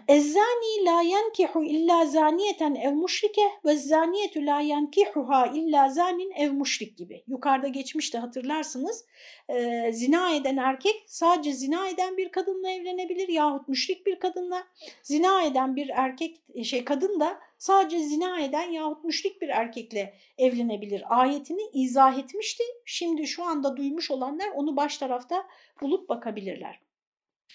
Ezzani 0.08 0.86
la 0.86 1.02
yankihu 1.02 1.64
illa 1.64 2.06
zaniyeten 2.06 2.76
ev 2.76 2.94
müşrike 2.94 3.50
ve 3.66 3.78
zaniyetu 3.78 4.46
la 4.46 4.62
yankihuha 4.62 5.48
illa 5.48 5.90
zanin 5.90 6.32
ev 6.32 6.52
müşrik 6.52 6.98
gibi. 6.98 7.24
Yukarıda 7.28 7.68
geçmişti 7.68 8.18
hatırlarsınız. 8.18 9.06
E, 9.50 9.92
zina 9.94 10.36
eden 10.36 10.58
erkek 10.58 11.04
sadece 11.08 11.54
zina 11.54 11.90
eden 11.90 12.18
bir 12.18 12.32
kadınla 12.32 12.70
evlenebilir 12.70 13.28
yahut 13.28 13.68
müşrik 13.68 14.06
bir 14.06 14.20
kadınla. 14.20 14.64
Zina 15.04 15.44
eden 15.44 15.76
bir 15.76 15.90
erkek 15.90 16.42
şey 16.64 16.86
kadın 16.86 17.20
da 17.20 17.40
sadece 17.58 18.00
zina 18.00 18.40
eden 18.40 18.72
yahut 18.72 19.04
müşrik 19.04 19.42
bir 19.42 19.50
erkekle 19.50 20.14
evlenebilir. 20.38 21.04
Ayetini 21.20 21.62
izah 21.74 22.18
etmişti. 22.20 22.64
Şimdi 22.86 23.28
şu 23.28 23.44
anda 23.44 23.78
duymuş 23.78 24.12
olanlar 24.12 24.48
onu 24.56 24.78
baş 24.78 24.98
tarafta 24.98 25.48
bulup 25.82 26.10
bakabilirler. 26.10 26.80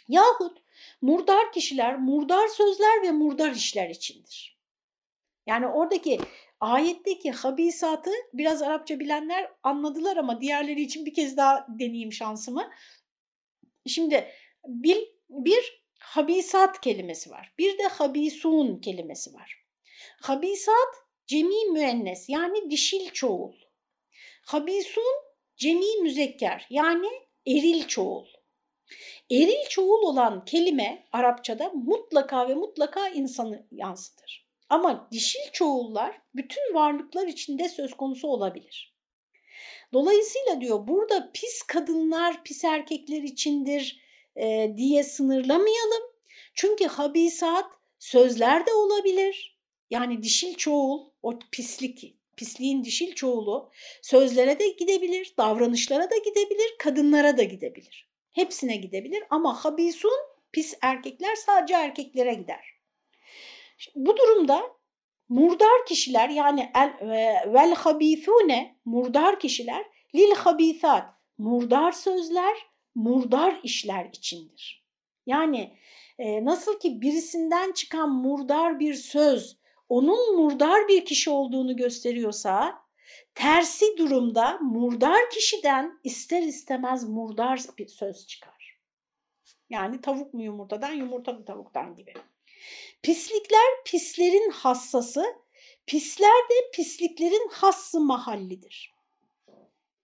Yahut 0.08 0.58
murdar 1.02 1.52
kişiler, 1.52 1.98
murdar 1.98 2.48
sözler 2.48 3.02
ve 3.02 3.10
murdar 3.10 3.50
işler 3.50 3.90
içindir. 3.90 4.60
Yani 5.46 5.66
oradaki 5.66 6.20
ayetteki 6.60 7.30
habisatı 7.30 8.10
biraz 8.32 8.62
Arapça 8.62 9.00
bilenler 9.00 9.50
anladılar 9.62 10.16
ama 10.16 10.40
diğerleri 10.40 10.82
için 10.82 11.06
bir 11.06 11.14
kez 11.14 11.36
daha 11.36 11.66
deneyeyim 11.68 12.12
şansımı. 12.12 12.70
Şimdi 13.86 14.28
bir, 14.66 15.08
bir 15.28 15.84
habisat 16.00 16.80
kelimesi 16.80 17.30
var. 17.30 17.54
Bir 17.58 17.78
de 17.78 17.82
habisun 17.82 18.80
kelimesi 18.80 19.34
var. 19.34 19.64
Habisat 20.22 20.94
cemi 21.26 21.70
müennes 21.72 22.28
yani 22.28 22.70
dişil 22.70 23.10
çoğul. 23.10 23.52
Habisun 24.42 25.14
cemi 25.56 26.02
müzekker 26.02 26.66
yani 26.70 27.08
eril 27.46 27.86
çoğul. 27.86 28.26
Eril 29.30 29.68
çoğul 29.68 30.02
olan 30.02 30.44
kelime 30.44 31.06
Arapçada 31.12 31.68
mutlaka 31.68 32.48
ve 32.48 32.54
mutlaka 32.54 33.08
insanı 33.08 33.66
yansıtır. 33.70 34.46
Ama 34.68 35.08
dişil 35.12 35.52
çoğullar 35.52 36.20
bütün 36.34 36.74
varlıklar 36.74 37.26
içinde 37.26 37.68
söz 37.68 37.94
konusu 37.94 38.28
olabilir. 38.28 38.94
Dolayısıyla 39.92 40.60
diyor 40.60 40.88
burada 40.88 41.30
pis 41.34 41.62
kadınlar 41.62 42.44
pis 42.44 42.64
erkekler 42.64 43.22
içindir 43.22 44.00
e, 44.36 44.72
diye 44.76 45.04
sınırlamayalım. 45.04 46.02
Çünkü 46.54 46.86
habisat 46.86 47.66
sözler 47.98 48.66
de 48.66 48.72
olabilir. 48.72 49.58
Yani 49.90 50.22
dişil 50.22 50.54
çoğul 50.54 51.10
o 51.22 51.38
pislik 51.52 52.20
pisliğin 52.36 52.84
dişil 52.84 53.14
çoğulu 53.14 53.70
sözlere 54.02 54.58
de 54.58 54.68
gidebilir, 54.68 55.34
davranışlara 55.38 56.10
da 56.10 56.16
gidebilir, 56.16 56.74
kadınlara 56.78 57.38
da 57.38 57.42
gidebilir. 57.42 58.09
Hepsine 58.30 58.76
gidebilir 58.76 59.22
ama 59.30 59.64
habisun 59.64 60.12
pis 60.52 60.74
erkekler 60.82 61.34
sadece 61.34 61.74
erkeklere 61.74 62.34
gider. 62.34 62.64
Bu 63.94 64.16
durumda 64.16 64.62
murdar 65.28 65.86
kişiler 65.88 66.28
yani 66.28 66.70
el, 66.74 67.08
e, 67.08 67.52
vel 67.54 67.74
habithune 67.74 68.76
murdar 68.84 69.40
kişiler 69.40 69.84
lil 70.14 70.34
habithat 70.34 71.14
murdar 71.38 71.92
sözler 71.92 72.56
murdar 72.94 73.60
işler 73.62 74.04
içindir. 74.12 74.84
Yani 75.26 75.76
e, 76.18 76.44
nasıl 76.44 76.78
ki 76.78 77.00
birisinden 77.00 77.72
çıkan 77.72 78.10
murdar 78.10 78.80
bir 78.80 78.94
söz 78.94 79.60
onun 79.88 80.36
murdar 80.36 80.88
bir 80.88 81.04
kişi 81.04 81.30
olduğunu 81.30 81.76
gösteriyorsa 81.76 82.82
tersi 83.34 83.84
durumda 83.98 84.58
murdar 84.58 85.30
kişiden 85.30 86.00
ister 86.04 86.42
istemez 86.42 87.04
murdar 87.04 87.60
bir 87.78 87.88
söz 87.88 88.26
çıkar. 88.26 88.80
Yani 89.70 90.00
tavuk 90.00 90.34
mu 90.34 90.42
yumurtadan 90.42 90.92
yumurta 90.92 91.32
mı 91.32 91.44
tavuktan 91.44 91.96
gibi. 91.96 92.14
Pislikler 93.02 93.84
pislerin 93.84 94.50
hassası, 94.50 95.24
pisler 95.86 96.48
de 96.50 96.70
pisliklerin 96.74 97.48
hassı 97.52 98.00
mahallidir. 98.00 98.94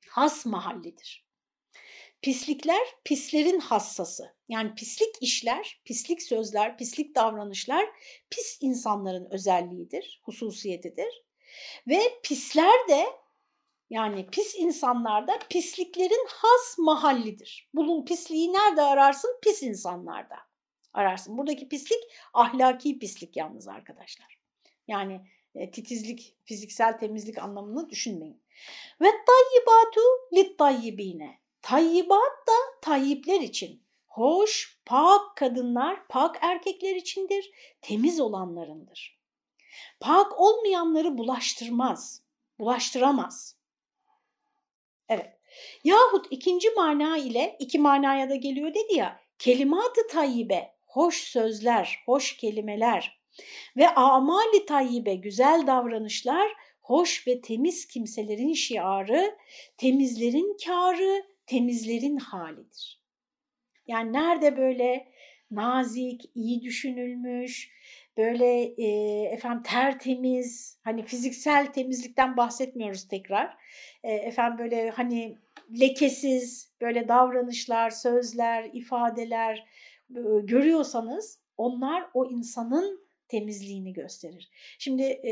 Has 0.09 0.47
mahallidir. 0.47 1.27
Pislikler 2.23 2.87
pislerin 3.05 3.61
hassası. 3.61 4.37
Yani 4.49 4.75
pislik 4.75 5.15
işler, 5.21 5.81
pislik 5.85 6.23
sözler, 6.23 6.79
pislik 6.79 7.15
davranışlar 7.15 7.89
pis 8.31 8.59
insanların 8.61 9.29
özelliğidir, 9.31 10.21
hususiyetidir. 10.25 11.26
Ve 11.89 12.01
pisler 12.23 12.89
de 12.89 13.07
yani 13.91 14.27
pis 14.27 14.55
insanlarda 14.55 15.39
pisliklerin 15.51 16.27
has 16.29 16.79
mahallidir. 16.79 17.71
Bulun 17.75 18.05
pisliği 18.05 18.53
nerede 18.53 18.83
ararsın? 18.83 19.39
Pis 19.43 19.63
insanlarda 19.63 20.37
ararsın. 20.95 21.39
Buradaki 21.39 21.69
pislik 21.69 22.01
ahlaki 22.35 22.99
pislik 22.99 23.37
yalnız 23.37 23.69
arkadaşlar. 23.69 24.39
Yani 24.89 25.21
e, 25.55 25.71
titizlik, 25.71 26.37
fiziksel 26.45 26.99
temizlik 26.99 27.39
anlamını 27.39 27.91
düşünmeyin. 27.91 28.43
Ve 29.01 29.07
tayyibatu 29.07 30.01
lit 30.35 30.59
tayyibine. 30.59 31.39
Tayyibat 31.63 32.49
da 32.49 32.81
tayyipler 32.83 33.41
için. 33.41 33.83
Hoş, 34.07 34.81
pak 34.87 35.37
kadınlar, 35.37 36.09
pak 36.09 36.39
erkekler 36.41 36.97
içindir, 36.97 37.51
temiz 37.81 38.21
olanlarındır. 38.21 39.16
Pak 40.01 40.41
olmayanları 40.41 41.19
bulaştırmaz, 41.19 42.23
bulaştıramaz. 42.59 43.57
Evet. 45.09 45.33
Yahut 45.85 46.27
ikinci 46.31 46.71
mana 46.71 47.19
ile 47.19 47.57
iki 47.59 47.79
manaya 47.79 48.31
da 48.31 48.35
geliyor 48.35 48.75
dedi 48.75 48.95
ya, 48.95 49.21
kelimat-ı 49.39 50.07
tayyibe, 50.11 50.75
hoş 50.87 51.17
sözler, 51.17 52.03
hoş 52.07 52.37
kelimeler 52.37 53.21
ve 53.77 53.89
amali 53.89 54.67
tayyibe, 54.67 55.15
güzel 55.15 55.67
davranışlar, 55.67 56.53
hoş 56.83 57.27
ve 57.27 57.41
temiz 57.41 57.87
kimselerin 57.87 58.53
şiarı, 58.53 59.37
temizlerin 59.77 60.57
kârı, 60.65 61.25
temizlerin 61.47 62.17
halidir. 62.17 63.01
Yani 63.87 64.13
nerede 64.13 64.57
böyle 64.57 65.13
nazik, 65.51 66.23
iyi 66.35 66.63
düşünülmüş, 66.63 67.71
böyle 68.17 68.63
e, 68.63 69.23
efendim 69.33 69.63
tertemiz, 69.63 70.81
hani 70.85 71.03
fiziksel 71.03 71.67
temizlikten 71.67 72.37
bahsetmiyoruz 72.37 73.09
tekrar. 73.09 73.57
E, 74.03 74.13
efendim 74.13 74.59
böyle 74.59 74.91
hani 74.91 75.39
lekesiz, 75.81 76.73
böyle 76.81 77.09
davranışlar, 77.09 77.91
sözler, 77.91 78.71
ifadeler 78.73 79.67
e, 80.11 80.21
görüyorsanız 80.43 81.41
onlar 81.57 82.07
o 82.15 82.31
insanın 82.31 83.06
temizliğini 83.29 83.93
gösterir. 83.93 84.51
Şimdi 84.79 85.03
e, 85.03 85.31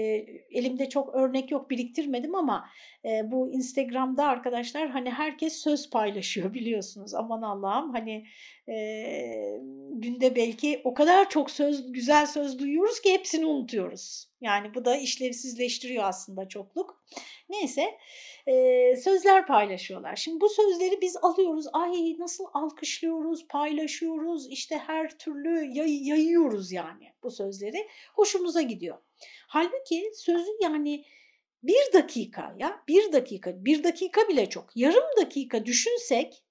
elimde 0.50 0.88
çok 0.88 1.14
örnek 1.14 1.50
yok 1.50 1.70
biriktirmedim 1.70 2.34
ama 2.34 2.68
e, 3.04 3.30
bu 3.30 3.52
Instagram'da 3.52 4.24
arkadaşlar 4.24 4.88
hani 4.88 5.10
herkes 5.10 5.52
söz 5.52 5.90
paylaşıyor 5.90 6.54
biliyorsunuz. 6.54 7.14
Aman 7.14 7.42
Allah'ım 7.42 7.92
hani 7.92 8.26
e, 8.68 9.60
günde 9.90 10.36
belki 10.36 10.80
o 10.84 10.94
kadar 10.94 11.28
çok 11.30 11.50
söz 11.50 11.92
güzel 11.92 12.26
söz 12.26 12.58
duyuyoruz 12.58 13.00
ki 13.00 13.12
hepsini 13.12 13.46
unutuyoruz. 13.46 14.33
Yani 14.40 14.74
bu 14.74 14.84
da 14.84 14.96
işlevsizleştiriyor 14.96 16.04
aslında 16.04 16.48
çokluk. 16.48 17.04
Neyse 17.48 17.98
e, 18.46 18.96
sözler 18.96 19.46
paylaşıyorlar. 19.46 20.16
Şimdi 20.16 20.40
bu 20.40 20.48
sözleri 20.48 21.00
biz 21.00 21.16
alıyoruz. 21.16 21.66
Ay 21.72 22.16
nasıl 22.18 22.44
alkışlıyoruz, 22.54 23.46
paylaşıyoruz, 23.48 24.48
işte 24.50 24.78
her 24.78 25.18
türlü 25.18 25.64
yay, 25.64 26.08
yayıyoruz 26.08 26.72
yani 26.72 27.12
bu 27.22 27.30
sözleri. 27.30 27.88
Hoşumuza 28.14 28.62
gidiyor. 28.62 28.98
Halbuki 29.46 30.10
sözü 30.14 30.50
yani 30.62 31.04
bir 31.62 31.92
dakika 31.92 32.54
ya 32.58 32.82
bir 32.88 33.12
dakika, 33.12 33.64
bir 33.64 33.84
dakika 33.84 34.28
bile 34.28 34.48
çok. 34.48 34.76
Yarım 34.76 35.04
dakika 35.16 35.66
düşünsek 35.66 36.42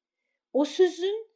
o 0.53 0.65
sözün 0.65 1.27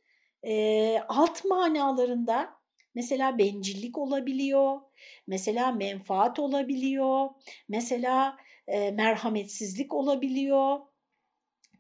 e, 0.43 0.99
alt 1.07 1.45
manalarında 1.45 2.49
mesela 2.95 3.37
bencillik 3.37 3.97
olabiliyor, 3.97 4.79
mesela 5.27 5.71
menfaat 5.71 6.39
olabiliyor, 6.39 7.29
mesela 7.69 8.37
e, 8.67 8.91
merhametsizlik 8.91 9.93
olabiliyor, 9.93 10.79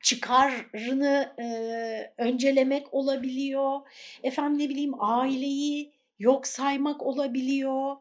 çıkarını 0.01 1.35
e, 1.39 1.47
öncelemek 2.17 2.93
olabiliyor, 2.93 3.81
efendim 4.23 4.59
ne 4.59 4.69
bileyim 4.69 5.03
aileyi 5.03 5.93
yok 6.19 6.47
saymak 6.47 7.03
olabiliyor. 7.03 7.95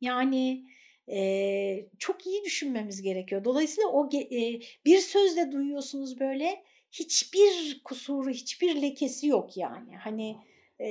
Yani 0.00 0.64
e, 1.08 1.86
çok 1.98 2.26
iyi 2.26 2.44
düşünmemiz 2.44 3.02
gerekiyor. 3.02 3.44
Dolayısıyla 3.44 3.88
o 3.90 4.10
e, 4.16 4.60
bir 4.84 4.98
sözle 4.98 5.52
duyuyorsunuz 5.52 6.20
böyle 6.20 6.62
hiçbir 6.92 7.80
kusuru, 7.84 8.30
hiçbir 8.30 8.82
lekesi 8.82 9.26
yok 9.26 9.56
yani. 9.56 9.96
Hani 9.96 10.36
e, 10.80 10.90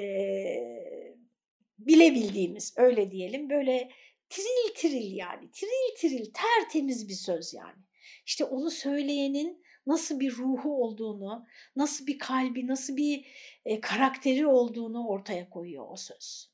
bilebildiğimiz 1.79 2.73
öyle 2.77 3.11
diyelim 3.11 3.49
böyle 3.49 3.89
tiril 4.29 4.75
tiril 4.75 5.11
yani 5.11 5.51
tiril 5.51 5.95
tiril 5.97 6.33
tertemiz 6.33 7.09
bir 7.09 7.13
söz 7.13 7.53
yani. 7.53 7.79
İşte 8.25 8.43
onu 8.45 8.71
söyleyenin 8.71 9.63
nasıl 9.87 10.19
bir 10.19 10.31
ruhu 10.31 10.83
olduğunu, 10.83 11.45
nasıl 11.75 12.07
bir 12.07 12.19
kalbi, 12.19 12.67
nasıl 12.67 12.97
bir 12.97 13.25
e, 13.65 13.81
karakteri 13.81 14.47
olduğunu 14.47 15.07
ortaya 15.07 15.49
koyuyor 15.49 15.85
o 15.89 15.95
söz. 15.95 16.51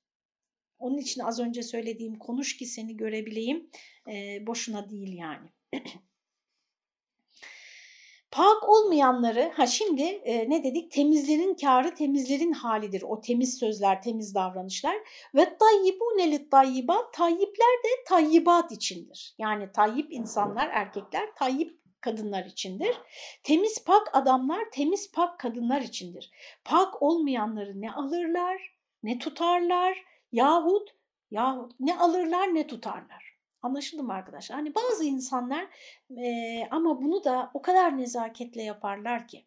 Onun 0.80 0.98
için 0.98 1.22
az 1.22 1.40
önce 1.40 1.64
söylediğim 1.64 2.20
konuş 2.20 2.58
ki 2.58 2.66
seni 2.66 2.98
görebileyim 2.98 3.70
e, 4.12 4.48
boşuna 4.48 4.90
değil 4.90 5.18
yani. 5.18 5.50
Pak 8.36 8.70
olmayanları, 8.70 9.52
ha 9.56 9.68
şimdi 9.68 10.04
e, 10.04 10.50
ne 10.50 10.64
dedik? 10.64 10.92
Temizlerin 10.92 11.54
karı 11.54 11.96
temizlerin 11.96 12.52
halidir. 12.52 13.02
O 13.02 13.22
temiz 13.22 13.58
sözler, 13.60 14.02
temiz 14.02 14.36
davranışlar. 14.36 14.96
Ve 15.36 15.58
tayyibune 15.58 16.32
lit 16.32 16.52
tayyibat, 16.52 17.14
tayyipler 17.14 17.84
de 17.84 18.04
tayyibat 18.08 18.72
içindir. 18.72 19.36
Yani 19.38 19.72
tayyip 19.72 20.14
insanlar, 20.14 20.70
erkekler, 20.74 21.36
tayyip 21.36 21.80
kadınlar 22.02 22.46
içindir. 22.46 22.96
Temiz 23.44 23.84
pak 23.86 24.16
adamlar, 24.16 24.66
temiz 24.72 25.12
pak 25.12 25.40
kadınlar 25.40 25.82
içindir. 25.82 26.32
Pak 26.66 27.02
olmayanları 27.02 27.82
ne 27.82 27.92
alırlar, 27.92 28.76
ne 29.04 29.20
tutarlar 29.20 29.98
yahut, 30.32 30.90
yahut 31.32 31.72
ne 31.80 31.98
alırlar 31.98 32.56
ne 32.56 32.68
tutarlar. 32.68 33.25
Anlaşıldı 33.66 34.04
mı 34.04 34.14
arkadaşlar? 34.14 34.58
Hani 34.58 34.76
bazı 34.76 35.04
insanlar 35.04 35.68
e, 36.18 36.68
ama 36.72 37.02
bunu 37.02 37.24
da 37.24 37.52
o 37.54 37.62
kadar 37.62 37.98
nezaketle 37.98 38.64
yaparlar 38.64 39.28
ki. 39.28 39.46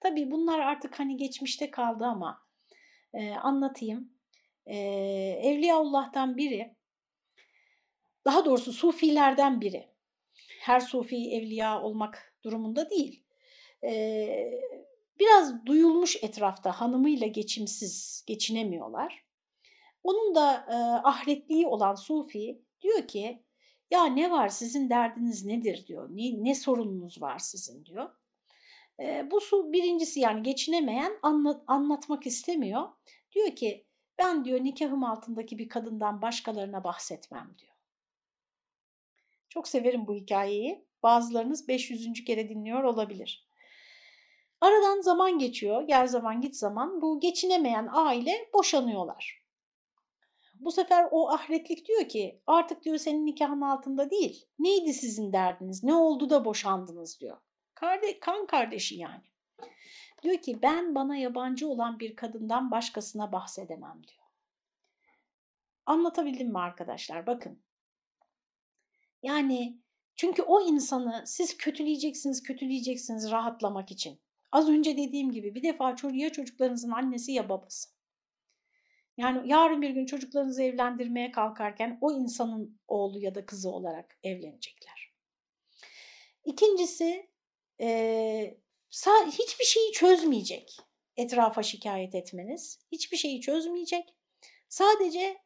Tabii 0.00 0.30
bunlar 0.30 0.58
artık 0.58 0.98
hani 0.98 1.16
geçmişte 1.16 1.70
kaldı 1.70 2.04
ama 2.04 2.42
e, 3.14 3.30
anlatayım. 3.30 4.12
E, 4.66 4.76
Evliyaullah'tan 5.42 6.36
biri, 6.36 6.76
daha 8.24 8.44
doğrusu 8.44 8.72
Sufilerden 8.72 9.60
biri. 9.60 9.88
Her 10.60 10.80
Sufi 10.80 11.30
evliya 11.32 11.82
olmak 11.82 12.34
durumunda 12.44 12.90
değil. 12.90 13.24
E, 13.84 13.90
biraz 15.18 15.66
duyulmuş 15.66 16.16
etrafta 16.24 16.72
hanımıyla 16.80 17.26
geçimsiz, 17.26 18.24
geçinemiyorlar. 18.26 19.24
Onun 20.02 20.34
da 20.34 20.66
e, 20.68 20.74
ahretliği 21.08 21.66
olan 21.66 21.94
Sufi 21.94 22.62
Diyor 22.82 23.08
ki 23.08 23.42
ya 23.90 24.04
ne 24.04 24.30
var 24.30 24.48
sizin 24.48 24.90
derdiniz 24.90 25.44
nedir 25.44 25.86
diyor. 25.86 26.08
Ne, 26.10 26.44
ne 26.44 26.54
sorununuz 26.54 27.22
var 27.22 27.38
sizin 27.38 27.84
diyor. 27.84 28.10
E, 29.00 29.30
bu 29.30 29.40
su 29.40 29.72
birincisi 29.72 30.20
yani 30.20 30.42
geçinemeyen 30.42 31.18
anlat, 31.22 31.62
anlatmak 31.66 32.26
istemiyor. 32.26 32.88
Diyor 33.32 33.56
ki 33.56 33.86
ben 34.18 34.44
diyor 34.44 34.64
nikahım 34.64 35.04
altındaki 35.04 35.58
bir 35.58 35.68
kadından 35.68 36.22
başkalarına 36.22 36.84
bahsetmem 36.84 37.54
diyor. 37.58 37.72
Çok 39.48 39.68
severim 39.68 40.06
bu 40.06 40.14
hikayeyi. 40.14 40.84
Bazılarınız 41.02 41.68
500. 41.68 42.24
kere 42.24 42.48
dinliyor 42.48 42.84
olabilir. 42.84 43.48
Aradan 44.60 45.00
zaman 45.00 45.38
geçiyor, 45.38 45.82
gel 45.82 46.06
zaman 46.06 46.40
git 46.40 46.56
zaman. 46.56 47.02
Bu 47.02 47.20
geçinemeyen 47.20 47.88
aile 47.92 48.50
boşanıyorlar. 48.54 49.41
Bu 50.64 50.72
sefer 50.72 51.08
o 51.10 51.30
ahretlik 51.30 51.88
diyor 51.88 52.08
ki 52.08 52.42
artık 52.46 52.84
diyor 52.84 52.96
senin 52.96 53.26
nikahın 53.26 53.60
altında 53.60 54.10
değil. 54.10 54.46
Neydi 54.58 54.94
sizin 54.94 55.32
derdiniz? 55.32 55.84
Ne 55.84 55.94
oldu 55.94 56.30
da 56.30 56.44
boşandınız 56.44 57.20
diyor. 57.20 57.36
Karde 57.74 58.20
kan 58.20 58.46
kardeşi 58.46 58.94
yani. 58.94 59.22
Diyor 60.22 60.38
ki 60.38 60.62
ben 60.62 60.94
bana 60.94 61.16
yabancı 61.16 61.68
olan 61.68 62.00
bir 62.00 62.16
kadından 62.16 62.70
başkasına 62.70 63.32
bahsedemem 63.32 64.02
diyor. 64.08 64.26
Anlatabildim 65.86 66.48
mi 66.48 66.58
arkadaşlar? 66.58 67.26
Bakın. 67.26 67.62
Yani 69.22 69.78
çünkü 70.16 70.42
o 70.42 70.60
insanı 70.60 71.22
siz 71.26 71.56
kötüleyeceksiniz, 71.56 72.42
kötüleyeceksiniz 72.42 73.30
rahatlamak 73.30 73.90
için. 73.90 74.20
Az 74.52 74.68
önce 74.68 74.96
dediğim 74.96 75.32
gibi 75.32 75.54
bir 75.54 75.62
defa 75.62 75.96
ya 76.12 76.32
çocuklarınızın 76.32 76.90
annesi 76.90 77.32
ya 77.32 77.48
babası. 77.48 77.91
Yani 79.16 79.50
yarın 79.50 79.82
bir 79.82 79.90
gün 79.90 80.06
çocuklarınızı 80.06 80.62
evlendirmeye 80.62 81.30
kalkarken 81.30 81.98
o 82.00 82.12
insanın 82.12 82.80
oğlu 82.88 83.18
ya 83.18 83.34
da 83.34 83.46
kızı 83.46 83.70
olarak 83.70 84.18
evlenecekler. 84.22 85.12
İkincisi 86.44 87.30
e, 87.80 88.58
hiçbir 89.26 89.64
şeyi 89.64 89.92
çözmeyecek 89.92 90.76
etrafa 91.16 91.62
şikayet 91.62 92.14
etmeniz. 92.14 92.78
Hiçbir 92.92 93.16
şeyi 93.16 93.40
çözmeyecek. 93.40 94.14
Sadece 94.68 95.38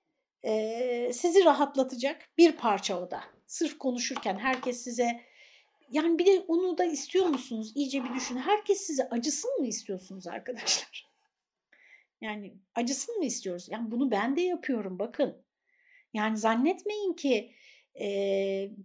e, 0.42 1.12
sizi 1.12 1.44
rahatlatacak 1.44 2.28
bir 2.38 2.52
parça 2.52 3.00
o 3.00 3.10
da. 3.10 3.24
Sırf 3.46 3.78
konuşurken 3.78 4.38
herkes 4.38 4.84
size 4.84 5.20
yani 5.90 6.18
bir 6.18 6.26
de 6.26 6.44
onu 6.48 6.78
da 6.78 6.84
istiyor 6.84 7.26
musunuz? 7.26 7.72
İyice 7.74 8.04
bir 8.04 8.14
düşün. 8.14 8.36
Herkes 8.36 8.80
size 8.80 9.08
acısın 9.08 9.60
mı 9.60 9.66
istiyorsunuz 9.66 10.26
arkadaşlar? 10.26 11.15
Yani 12.26 12.54
acısın 12.74 13.18
mı 13.18 13.24
istiyoruz? 13.24 13.68
Yani 13.70 13.90
bunu 13.90 14.10
ben 14.10 14.36
de 14.36 14.40
yapıyorum 14.40 14.98
bakın. 14.98 15.44
Yani 16.14 16.36
zannetmeyin 16.36 17.12
ki 17.12 17.52
e, 18.00 18.06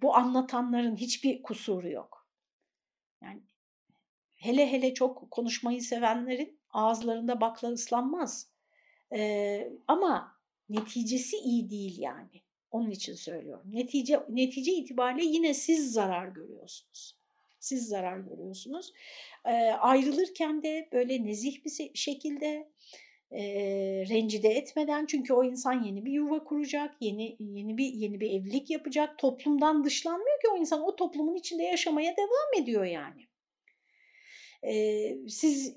bu 0.01 0.15
anlatanların 0.15 0.95
hiçbir 0.95 1.43
kusuru 1.43 1.89
yok. 1.89 2.27
Yani 3.21 3.41
hele 4.35 4.71
hele 4.71 4.93
çok 4.93 5.31
konuşmayı 5.31 5.81
sevenlerin 5.81 6.59
ağızlarında 6.69 7.41
bakla 7.41 7.67
ıslanmaz. 7.71 8.51
E, 9.13 9.71
ama 9.87 10.37
neticesi 10.69 11.37
iyi 11.37 11.69
değil 11.69 11.99
yani. 11.99 12.41
Onun 12.71 12.91
için 12.91 13.13
söylüyorum. 13.13 13.65
Netice, 13.73 14.25
netice 14.29 14.71
itibariyle 14.71 15.25
yine 15.25 15.53
siz 15.53 15.93
zarar 15.93 16.27
görüyorsunuz. 16.27 17.17
Siz 17.59 17.87
zarar 17.87 18.19
görüyorsunuz. 18.19 18.93
E, 19.45 19.51
ayrılırken 19.71 20.63
de 20.63 20.89
böyle 20.91 21.25
nezih 21.25 21.65
bir 21.65 21.91
şekilde 21.93 22.71
e, 23.32 23.43
rencide 24.09 24.49
etmeden 24.49 25.05
çünkü 25.05 25.34
o 25.34 25.43
insan 25.43 25.84
yeni 25.84 26.05
bir 26.05 26.11
yuva 26.11 26.43
kuracak, 26.43 26.95
yeni 26.99 27.36
yeni 27.39 27.77
bir 27.77 27.93
yeni 27.93 28.19
bir 28.19 28.32
evlilik 28.32 28.69
yapacak. 28.69 29.17
Toplumdan 29.17 29.84
dışlanmıyor 29.84 30.41
ki 30.41 30.47
o 30.53 30.57
insan 30.57 30.82
o 30.82 30.95
toplumun 30.95 31.36
içinde 31.36 31.63
yaşamaya 31.63 32.15
devam 32.17 32.63
ediyor 32.63 32.86
yani 32.86 33.27
siz 35.29 35.75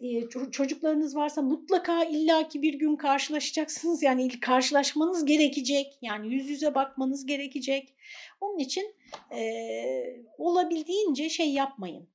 çocuklarınız 0.53 1.17
varsa 1.17 1.43
mutlaka 1.43 2.05
illaki 2.05 2.63
bir 2.63 2.75
gün 2.75 2.97
karşılaşacaksınız. 2.97 4.03
Yani 4.03 4.41
karşılaşmanız 4.41 5.25
gerekecek. 5.25 5.99
Yani 6.03 6.35
yüz 6.35 6.49
yüze 6.49 6.75
bakmanız 6.75 7.27
gerekecek. 7.27 7.95
Onun 8.41 8.59
için 8.59 8.95
olabildiğince 10.39 11.29
şey 11.29 11.53
yapmayın. 11.53 12.09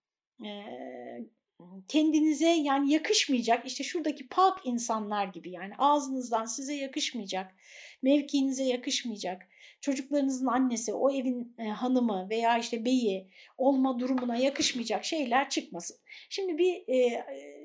Kendinize 1.88 2.49
yani 2.49 2.93
yakışmayacak 2.93 3.66
işte 3.66 3.84
şuradaki 3.84 4.28
pak 4.28 4.66
insanlar 4.66 5.28
gibi 5.28 5.51
yani 5.51 5.74
ağzınızdan 5.78 6.45
size 6.45 6.74
yakışmayacak, 6.74 7.55
mevkiinize 8.01 8.64
yakışmayacak 8.64 9.41
çocuklarınızın 9.82 10.45
annesi, 10.45 10.93
o 10.93 11.12
evin 11.12 11.55
e, 11.57 11.64
hanımı 11.64 12.30
veya 12.30 12.57
işte 12.57 12.86
beyi 12.86 13.30
olma 13.57 13.99
durumuna 13.99 14.36
yakışmayacak 14.36 15.05
şeyler 15.05 15.49
çıkmasın. 15.49 15.97
Şimdi 16.30 16.57
bir 16.57 16.84
e, 16.88 16.97
e, 16.97 17.60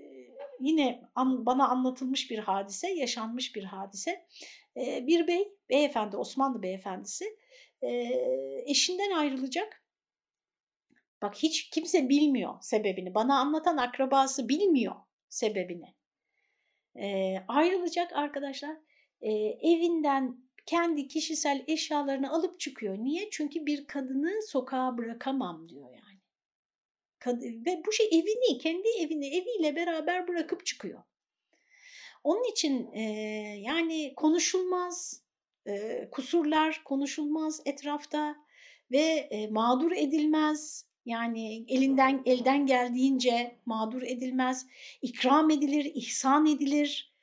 yine 0.61 1.01
an, 1.15 1.47
bana 1.47 1.69
anlatılmış 1.69 2.31
bir 2.31 2.39
hadise, 2.39 2.91
yaşanmış 2.91 3.57
bir 3.57 3.65
hadise. 3.65 4.27
Bir 4.77 5.27
bey, 5.27 5.49
beyefendi, 5.71 6.17
Osmanlı 6.17 6.63
beyefendisi 6.63 7.25
eşinden 8.67 9.11
ayrılacak. 9.11 9.84
Bak 11.25 11.35
hiç 11.35 11.71
kimse 11.71 12.09
bilmiyor 12.09 12.55
sebebini. 12.61 13.15
Bana 13.15 13.39
anlatan 13.39 13.77
akrabası 13.77 14.49
bilmiyor 14.49 14.95
sebebini. 15.29 15.95
E, 16.97 17.37
ayrılacak 17.49 18.13
arkadaşlar. 18.13 18.77
E, 19.21 19.33
evinden 19.63 20.37
kendi 20.67 21.09
kişisel 21.09 21.65
eşyalarını 21.69 22.33
alıp 22.33 22.61
çıkıyor. 22.61 22.99
Niye? 22.99 23.31
Çünkü 23.31 23.67
bir 23.67 23.87
kadını 23.87 24.43
sokağa 24.49 24.99
bırakamam 24.99 25.69
diyor 25.69 25.91
yani. 25.91 26.21
Ve 27.67 27.83
bu 27.87 27.93
şey 27.93 28.07
evini, 28.07 28.59
kendi 28.59 28.89
evini 29.01 29.27
eviyle 29.27 29.77
beraber 29.77 30.29
bırakıp 30.29 30.67
çıkıyor. 30.67 31.03
Onun 32.25 32.51
için 32.51 32.93
e, 32.93 33.03
yani 33.59 34.15
konuşulmaz, 34.17 35.23
e, 35.67 36.09
kusurlar 36.11 36.83
konuşulmaz 36.85 37.63
etrafta 37.65 38.37
ve 38.91 39.29
e, 39.31 39.47
mağdur 39.47 39.93
edilmez. 39.93 40.94
Yani 41.07 41.65
elinden 41.69 42.23
elden 42.27 42.67
geldiğince 42.67 43.57
mağdur 43.67 44.03
edilmez, 44.03 44.67
ikram 45.03 45.51
edilir, 45.51 45.93
ihsan 45.95 46.47
edilir 46.47 47.15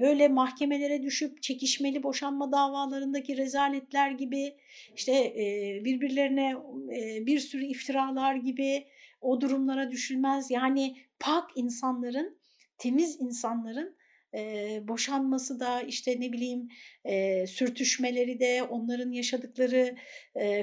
böyle 0.00 0.28
mahkemelere 0.28 1.02
düşüp 1.02 1.42
çekişmeli 1.42 2.02
boşanma 2.02 2.52
davalarındaki 2.52 3.36
rezaletler 3.36 4.10
gibi 4.10 4.54
işte 4.96 5.32
birbirlerine 5.84 6.56
bir 7.26 7.38
sürü 7.38 7.64
iftiralar 7.64 8.34
gibi 8.34 8.86
o 9.20 9.40
durumlara 9.40 9.90
düşülmez. 9.90 10.50
Yani 10.50 10.96
pak 11.20 11.50
insanların, 11.56 12.38
temiz 12.78 13.20
insanların 13.20 13.96
boşanması 14.88 15.60
da 15.60 15.82
işte 15.82 16.20
ne 16.20 16.32
bileyim 16.32 16.68
sürtüşmeleri 17.46 18.40
de 18.40 18.62
onların 18.62 19.10
yaşadıkları 19.10 19.96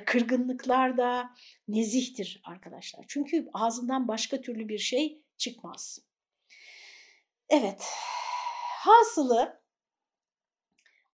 kırgınlıklar 0.05 0.97
da 0.97 1.30
nezihtir 1.68 2.41
arkadaşlar. 2.45 3.05
Çünkü 3.07 3.47
ağzından 3.53 4.07
başka 4.07 4.41
türlü 4.41 4.70
bir 4.70 4.80
şey 4.80 5.22
çıkmaz. 5.38 5.99
Evet. 7.49 7.84
Hasılı 8.80 9.61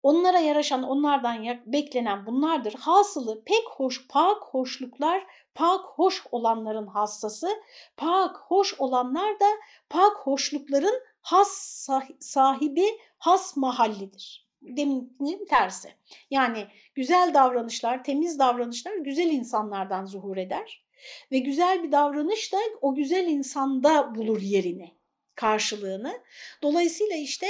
onlara 0.04 0.40
yaraşan, 0.40 0.84
onlardan 0.84 1.62
beklenen 1.66 2.26
bunlardır. 2.26 2.74
Hasılı 2.74 3.44
pek 3.44 3.64
hoş, 3.68 4.08
pak 4.08 4.44
hoşluklar, 4.44 5.28
pak 5.56 5.86
hoş 5.86 6.24
olanların 6.32 6.88
hastası, 6.88 7.50
pak 7.98 8.38
hoş 8.38 8.80
olanlar 8.80 9.40
da 9.40 9.46
pak 9.90 10.18
hoşlukların 10.18 11.04
has 11.22 11.88
sahibi, 12.20 12.86
has 13.18 13.58
mahallidir. 13.58 14.48
Deminin 14.62 15.46
tersi. 15.50 15.90
Yani 16.30 16.68
güzel 16.96 17.32
davranışlar, 17.34 18.04
temiz 18.04 18.40
davranışlar 18.40 18.96
güzel 18.96 19.30
insanlardan 19.30 20.06
zuhur 20.06 20.38
eder. 20.38 20.86
Ve 21.32 21.40
güzel 21.40 21.84
bir 21.84 21.92
davranış 21.92 22.54
da 22.54 22.58
o 22.82 22.96
güzel 22.96 23.28
insanda 23.28 24.16
bulur 24.16 24.42
yerini 24.42 24.92
karşılığını. 25.36 26.22
Dolayısıyla 26.64 27.16
işte 27.16 27.48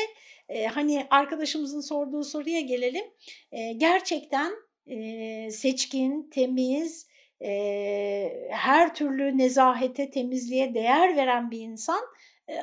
e, 0.50 0.66
hani 0.66 1.08
arkadaşımızın 1.10 1.82
sorduğu 1.82 2.24
soruya 2.24 2.62
gelelim. 2.62 3.06
E, 3.52 3.74
gerçekten 3.74 4.54
e, 4.88 5.52
seçkin, 5.52 6.30
temiz, 6.34 7.08
e, 7.42 8.48
her 8.50 8.96
türlü 8.96 9.38
nezahete, 9.38 10.10
temizliğe 10.10 10.74
değer 10.74 11.16
veren 11.16 11.52
bir 11.52 11.60
insan 11.60 12.02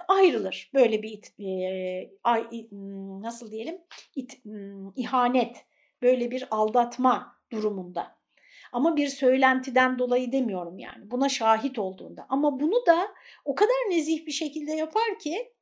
ayrılır. 0.09 0.71
Böyle 0.75 1.03
bir 1.03 1.21
e, 1.41 2.11
ay, 2.25 2.69
nasıl 3.21 3.51
diyelim 3.51 3.79
it, 4.17 4.43
ihanet, 4.97 5.67
böyle 6.03 6.31
bir 6.31 6.49
aldatma 6.51 7.37
durumunda. 7.53 8.19
Ama 8.73 8.97
bir 8.97 9.09
söylentiden 9.09 9.99
dolayı 9.99 10.33
demiyorum 10.33 10.79
yani. 10.79 11.11
Buna 11.11 11.29
şahit 11.29 11.79
olduğunda. 11.79 12.27
Ama 12.29 12.61
bunu 12.61 12.87
da 12.87 13.09
o 13.45 13.55
kadar 13.55 13.91
nezih 13.91 14.27
bir 14.27 14.33
şekilde 14.33 14.73
yapar 14.73 15.19
ki 15.19 15.53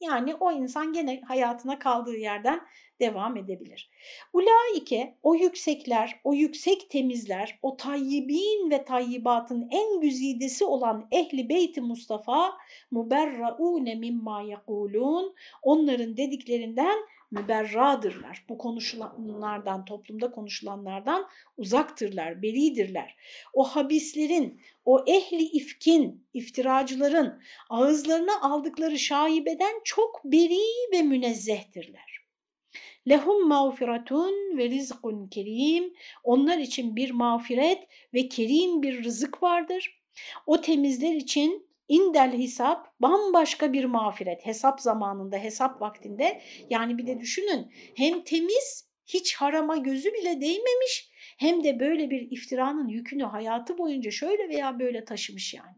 Yani 0.00 0.34
o 0.34 0.52
insan 0.52 0.92
gene 0.92 1.20
hayatına 1.20 1.78
kaldığı 1.78 2.16
yerden 2.16 2.60
devam 3.00 3.36
edebilir. 3.36 3.90
Ulaike 4.32 5.14
o 5.22 5.34
yüksekler, 5.34 6.20
o 6.24 6.34
yüksek 6.34 6.90
temizler, 6.90 7.58
o 7.62 7.76
tayyibin 7.76 8.70
ve 8.70 8.84
tayyibatın 8.84 9.68
en 9.70 10.00
güzidesi 10.00 10.64
olan 10.64 11.08
ehli 11.10 11.48
beyti 11.48 11.80
Mustafa 11.80 12.52
muberraune 12.90 13.94
mimma 13.94 14.42
yekulun 14.42 15.34
onların 15.62 16.16
dediklerinden 16.16 16.98
müberradırlar. 17.34 18.44
Bu 18.48 18.58
konuşulanlardan, 18.58 19.84
toplumda 19.84 20.30
konuşulanlardan 20.30 21.28
uzaktırlar, 21.56 22.42
beridirler. 22.42 23.16
O 23.52 23.64
habislerin, 23.64 24.60
o 24.84 25.04
ehli 25.06 25.42
ifkin, 25.42 26.26
iftiracıların 26.34 27.42
ağızlarına 27.70 28.40
aldıkları 28.40 28.98
şaibeden 28.98 29.80
çok 29.84 30.24
beri 30.24 30.92
ve 30.92 31.02
münezzehtirler. 31.02 32.14
Lehum 33.08 33.48
mağfiretun 33.48 34.58
ve 34.58 34.70
rizkun 34.70 35.26
kerim. 35.26 35.94
Onlar 36.24 36.58
için 36.58 36.96
bir 36.96 37.10
mağfiret 37.10 37.88
ve 38.14 38.28
kerim 38.28 38.82
bir 38.82 39.04
rızık 39.04 39.42
vardır. 39.42 40.00
O 40.46 40.60
temizler 40.60 41.14
için 41.14 41.66
indel 41.88 42.38
hesap 42.38 43.00
bambaşka 43.00 43.72
bir 43.72 43.84
mağfiret. 43.84 44.46
Hesap 44.46 44.80
zamanında, 44.80 45.36
hesap 45.38 45.80
vaktinde. 45.80 46.42
Yani 46.70 46.98
bir 46.98 47.06
de 47.06 47.20
düşünün 47.20 47.72
hem 47.96 48.24
temiz 48.24 48.88
hiç 49.06 49.34
harama 49.34 49.76
gözü 49.76 50.12
bile 50.12 50.40
değmemiş 50.40 51.10
hem 51.38 51.64
de 51.64 51.80
böyle 51.80 52.10
bir 52.10 52.30
iftiranın 52.30 52.88
yükünü 52.88 53.24
hayatı 53.24 53.78
boyunca 53.78 54.10
şöyle 54.10 54.48
veya 54.48 54.78
böyle 54.78 55.04
taşımış 55.04 55.54
yani. 55.54 55.76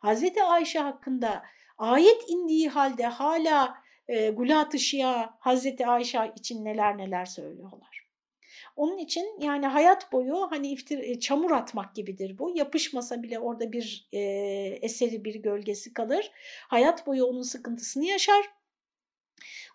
Hazreti 0.00 0.42
Ayşe 0.42 0.78
hakkında 0.78 1.42
ayet 1.78 2.30
indiği 2.30 2.68
halde 2.68 3.06
hala 3.06 3.74
e, 4.08 4.30
Gulat-ı 4.30 4.78
Şia 4.78 5.30
Hazreti 5.40 5.86
Ayşe 5.86 6.32
için 6.36 6.64
neler 6.64 6.98
neler 6.98 7.24
söylüyorlar. 7.24 7.97
Onun 8.76 8.98
için 8.98 9.40
yani 9.40 9.66
hayat 9.66 10.12
boyu 10.12 10.46
hani 10.50 10.68
iftir, 10.68 10.98
e, 10.98 11.20
çamur 11.20 11.50
atmak 11.50 11.94
gibidir 11.94 12.38
bu. 12.38 12.56
Yapışmasa 12.56 13.22
bile 13.22 13.38
orada 13.38 13.72
bir 13.72 14.08
e, 14.12 14.20
eseri 14.82 15.24
bir 15.24 15.34
gölgesi 15.34 15.92
kalır. 15.92 16.30
Hayat 16.68 17.06
boyu 17.06 17.24
onun 17.24 17.42
sıkıntısını 17.42 18.04
yaşar. 18.04 18.50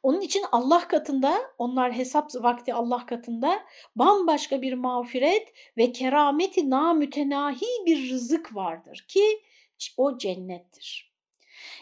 Onun 0.03 0.21
için 0.21 0.43
Allah 0.51 0.88
katında 0.88 1.41
onlar 1.57 1.93
hesap 1.93 2.36
vakti 2.36 2.73
Allah 2.73 3.05
katında 3.05 3.63
bambaşka 3.95 4.61
bir 4.61 4.73
mağfiret 4.73 5.53
ve 5.77 5.91
kerameti 5.91 6.69
namütenahi 6.69 7.65
bir 7.86 8.09
rızık 8.09 8.55
vardır 8.55 9.05
ki 9.07 9.41
o 9.97 10.17
cennettir. 10.17 11.13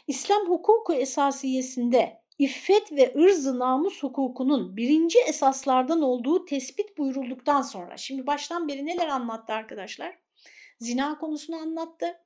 İslam 0.08 0.50
hukuku 0.50 0.94
esasiyesinde 0.94 2.21
iffet 2.40 2.92
ve 2.92 3.14
ırz-ı 3.18 3.60
namus 3.60 4.04
hukukunun 4.04 4.78
birinci 4.78 5.20
esaslardan 5.20 6.02
olduğu 6.02 6.46
tespit 6.46 6.98
buyurulduktan 6.98 7.62
sonra, 7.62 7.98
şimdi 7.98 8.28
baştan 8.28 8.68
beri 8.68 8.86
neler 8.86 9.08
anlattı 9.08 9.54
arkadaşlar? 9.54 10.18
Zina 10.80 11.18
konusunu 11.18 11.56
anlattı, 11.56 12.22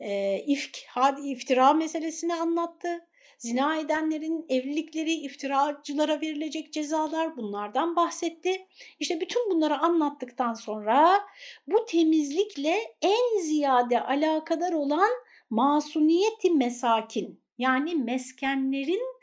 e, 0.00 0.38
ifk, 0.46 0.78
had, 0.86 1.18
iftira 1.24 1.72
meselesini 1.72 2.34
anlattı, 2.34 3.06
zina 3.38 3.76
edenlerin 3.76 4.46
evlilikleri, 4.48 5.12
iftiracılara 5.12 6.20
verilecek 6.20 6.72
cezalar 6.72 7.36
bunlardan 7.36 7.96
bahsetti. 7.96 8.66
İşte 9.00 9.20
bütün 9.20 9.50
bunları 9.50 9.78
anlattıktan 9.78 10.54
sonra 10.54 11.20
bu 11.66 11.84
temizlikle 11.84 12.76
en 13.02 13.40
ziyade 13.40 14.00
alakadar 14.00 14.72
olan 14.72 15.10
masuniyeti 15.50 16.50
mesakin 16.50 17.40
yani 17.58 17.94
meskenlerin 17.94 19.17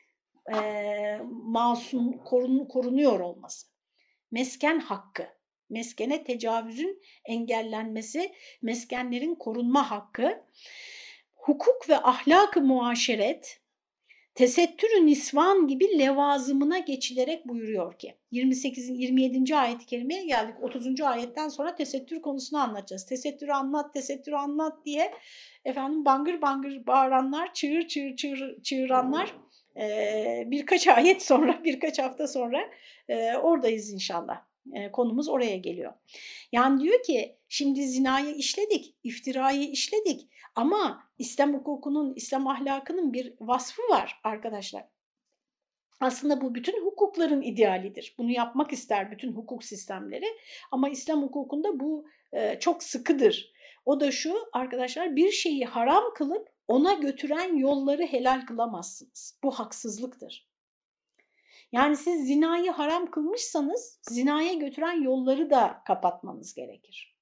e, 0.53 1.19
masum 1.31 2.23
korun, 2.23 2.65
korunuyor 2.65 3.19
olması. 3.19 3.67
Mesken 4.31 4.79
hakkı, 4.79 5.27
meskene 5.69 6.23
tecavüzün 6.23 7.01
engellenmesi, 7.25 8.31
meskenlerin 8.61 9.35
korunma 9.35 9.91
hakkı, 9.91 10.43
hukuk 11.35 11.89
ve 11.89 11.97
ahlak-ı 11.97 12.61
muaşeret, 12.61 13.61
tesettürü 14.35 15.05
nisvan 15.05 15.67
gibi 15.67 15.99
levazımına 15.99 16.79
geçilerek 16.79 17.47
buyuruyor 17.47 17.99
ki 17.99 18.15
28 18.31 18.89
27. 18.89 19.55
ayet-i 19.55 19.85
kerimeye 19.85 20.25
geldik. 20.25 20.55
30. 20.61 21.01
ayetten 21.01 21.49
sonra 21.49 21.75
tesettür 21.75 22.21
konusunu 22.21 22.59
anlatacağız. 22.59 23.05
Tesettürü 23.05 23.51
anlat, 23.51 23.93
tesettürü 23.93 24.35
anlat 24.35 24.85
diye 24.85 25.13
efendim 25.65 26.05
bangır 26.05 26.41
bangır 26.41 26.87
bağıranlar, 26.87 27.53
çığır 27.53 27.87
çığır 27.87 28.15
çığır 28.15 28.61
çığıranlar 28.63 29.35
birkaç 30.51 30.87
ayet 30.97 31.21
sonra, 31.23 31.63
birkaç 31.63 31.99
hafta 31.99 32.27
sonra 32.27 32.69
oradayız 33.41 33.91
inşallah. 33.91 34.41
Konumuz 34.91 35.29
oraya 35.29 35.57
geliyor. 35.57 35.93
Yani 36.51 36.83
diyor 36.83 37.03
ki 37.03 37.37
şimdi 37.49 37.87
zinayı 37.87 38.35
işledik, 38.35 38.95
iftirayı 39.03 39.69
işledik 39.69 40.27
ama 40.55 41.03
İslam 41.17 41.53
hukukunun, 41.53 42.13
İslam 42.15 42.47
ahlakının 42.47 43.13
bir 43.13 43.33
vasfı 43.39 43.81
var 43.81 44.19
arkadaşlar. 44.23 44.85
Aslında 45.99 46.41
bu 46.41 46.55
bütün 46.55 46.85
hukukların 46.85 47.41
idealidir. 47.41 48.15
Bunu 48.17 48.31
yapmak 48.31 48.73
ister 48.73 49.11
bütün 49.11 49.31
hukuk 49.31 49.63
sistemleri 49.63 50.25
ama 50.71 50.89
İslam 50.89 51.21
hukukunda 51.21 51.79
bu 51.79 52.05
çok 52.59 52.83
sıkıdır. 52.83 53.53
O 53.85 53.99
da 53.99 54.11
şu 54.11 54.35
arkadaşlar 54.53 55.15
bir 55.15 55.31
şeyi 55.31 55.65
haram 55.65 56.03
kılıp 56.15 56.54
ona 56.67 56.93
götüren 56.93 57.55
yolları 57.57 58.03
helal 58.03 58.45
kılamazsınız. 58.45 59.39
Bu 59.43 59.51
haksızlıktır. 59.51 60.49
Yani 61.71 61.97
siz 61.97 62.27
zinayı 62.27 62.71
haram 62.71 63.11
kılmışsanız 63.11 63.99
zinaya 64.01 64.53
götüren 64.53 65.03
yolları 65.03 65.49
da 65.49 65.81
kapatmanız 65.85 66.53
gerekir. 66.53 67.14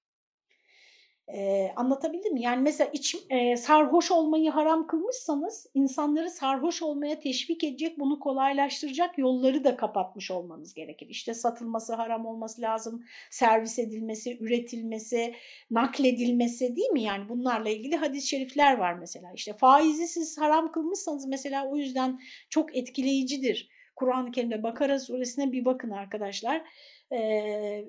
Ee, 1.28 1.72
anlatabildim 1.76 2.34
mi? 2.34 2.42
Yani 2.42 2.62
mesela 2.62 2.90
iç, 2.94 3.16
e, 3.30 3.58
sarhoş 3.58 4.12
olmayı 4.12 4.50
haram 4.50 4.88
kılmışsanız 4.88 5.68
insanları 5.74 6.30
sarhoş 6.30 6.82
olmaya 6.82 7.20
teşvik 7.20 7.64
edecek, 7.64 8.00
bunu 8.00 8.20
kolaylaştıracak 8.20 9.18
yolları 9.18 9.64
da 9.64 9.78
kapatmış 9.78 10.32
olmanız 10.32 10.74
gerekir. 10.74 11.08
İşte 11.10 11.34
satılması 11.34 11.94
haram 11.96 12.26
olması 12.26 12.62
lazım, 12.62 13.04
servis 13.32 13.80
edilmesi, 13.80 14.38
üretilmesi, 14.40 15.36
nakledilmesi 15.72 16.76
değil 16.76 16.92
mi? 16.92 17.04
Yani 17.04 17.30
bunlarla 17.30 17.70
ilgili 17.70 17.96
hadis-i 17.96 18.28
şerifler 18.28 18.78
var 18.78 18.94
mesela. 18.94 19.32
İşte 19.36 19.54
faizi 19.54 20.08
siz 20.08 20.38
haram 20.38 20.72
kılmışsanız 20.72 21.28
mesela 21.28 21.68
o 21.70 21.78
yüzden 21.78 22.20
çok 22.50 22.78
etkileyicidir. 22.78 23.70
Kur'an-ı 23.96 24.32
Kerim'de 24.32 24.64
Bakara 24.64 25.00
suresine 25.00 25.52
bir 25.52 25.66
bakın 25.66 25.90
arkadaşlar. 25.90 26.64
Ee, 27.12 27.86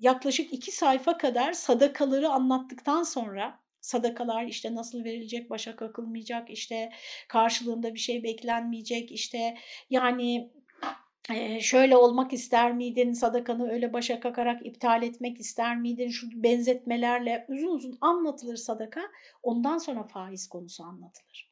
yaklaşık 0.00 0.52
iki 0.52 0.72
sayfa 0.72 1.18
kadar 1.18 1.52
sadakaları 1.52 2.28
anlattıktan 2.28 3.02
sonra 3.02 3.60
sadakalar 3.80 4.44
işte 4.44 4.74
nasıl 4.74 5.04
verilecek, 5.04 5.50
başa 5.50 5.76
kakılmayacak, 5.76 6.50
işte 6.50 6.90
karşılığında 7.28 7.94
bir 7.94 7.98
şey 7.98 8.22
beklenmeyecek, 8.22 9.12
işte 9.12 9.56
yani 9.90 10.50
şöyle 11.60 11.96
olmak 11.96 12.32
ister 12.32 12.72
miydin, 12.74 13.12
sadakanı 13.12 13.70
öyle 13.70 13.92
başa 13.92 14.20
kakarak 14.20 14.66
iptal 14.66 15.02
etmek 15.02 15.40
ister 15.40 15.76
miydin, 15.76 16.08
şu 16.08 16.26
benzetmelerle 16.42 17.46
uzun 17.48 17.68
uzun 17.68 17.98
anlatılır 18.00 18.56
sadaka, 18.56 19.00
ondan 19.42 19.78
sonra 19.78 20.02
faiz 20.02 20.48
konusu 20.48 20.84
anlatılır. 20.84 21.47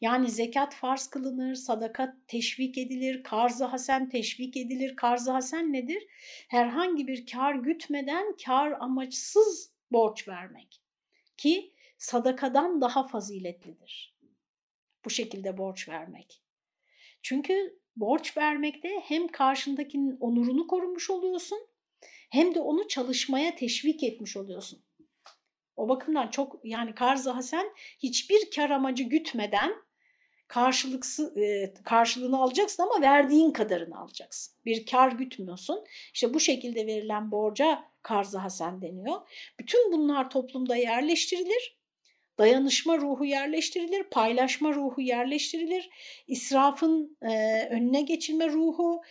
Yani 0.00 0.30
zekat 0.30 0.74
farz 0.74 1.06
kılınır, 1.06 1.54
sadaka 1.54 2.16
teşvik 2.26 2.78
edilir, 2.78 3.22
karz-ı 3.22 3.64
hasen 3.64 4.08
teşvik 4.08 4.56
edilir. 4.56 4.96
Karz-ı 4.96 5.30
hasen 5.30 5.72
nedir? 5.72 6.06
Herhangi 6.48 7.06
bir 7.06 7.26
kar 7.26 7.54
gütmeden 7.54 8.36
kar 8.44 8.72
amaçsız 8.72 9.72
borç 9.92 10.28
vermek. 10.28 10.82
Ki 11.36 11.72
sadakadan 11.98 12.80
daha 12.80 13.06
faziletlidir. 13.06 14.16
Bu 15.04 15.10
şekilde 15.10 15.58
borç 15.58 15.88
vermek. 15.88 16.42
Çünkü 17.22 17.80
borç 17.96 18.36
vermekte 18.36 18.88
hem 19.04 19.28
karşındakinin 19.28 20.16
onurunu 20.20 20.66
korumuş 20.66 21.10
oluyorsun 21.10 21.58
hem 22.30 22.54
de 22.54 22.60
onu 22.60 22.88
çalışmaya 22.88 23.54
teşvik 23.54 24.02
etmiş 24.02 24.36
oluyorsun. 24.36 24.82
O 25.76 25.88
bakımdan 25.88 26.28
çok 26.30 26.60
yani 26.64 26.94
karz-ı 26.94 27.30
hasen 27.30 27.66
hiçbir 27.98 28.50
kar 28.50 28.70
amacı 28.70 29.02
gütmeden 29.02 29.72
karşılıksız 30.50 31.36
e, 31.36 31.74
karşılığını 31.84 32.42
alacaksın 32.42 32.82
ama 32.82 33.00
verdiğin 33.00 33.50
kadarını 33.50 33.98
alacaksın. 33.98 34.54
Bir 34.64 34.86
kar 34.86 35.12
gütmüyorsun. 35.12 35.84
İşte 36.14 36.34
bu 36.34 36.40
şekilde 36.40 36.86
verilen 36.86 37.30
borca 37.30 37.84
karz-ı 38.02 38.38
hasen 38.38 38.82
deniyor. 38.82 39.20
Bütün 39.58 39.92
bunlar 39.92 40.30
toplumda 40.30 40.76
yerleştirilir. 40.76 41.80
Dayanışma 42.38 42.98
ruhu 42.98 43.24
yerleştirilir, 43.24 44.02
paylaşma 44.02 44.72
ruhu 44.72 45.00
yerleştirilir, 45.00 45.90
israfın 46.28 47.16
e, 47.22 47.66
önüne 47.70 48.02
geçilme 48.02 48.48
ruhu, 48.48 49.02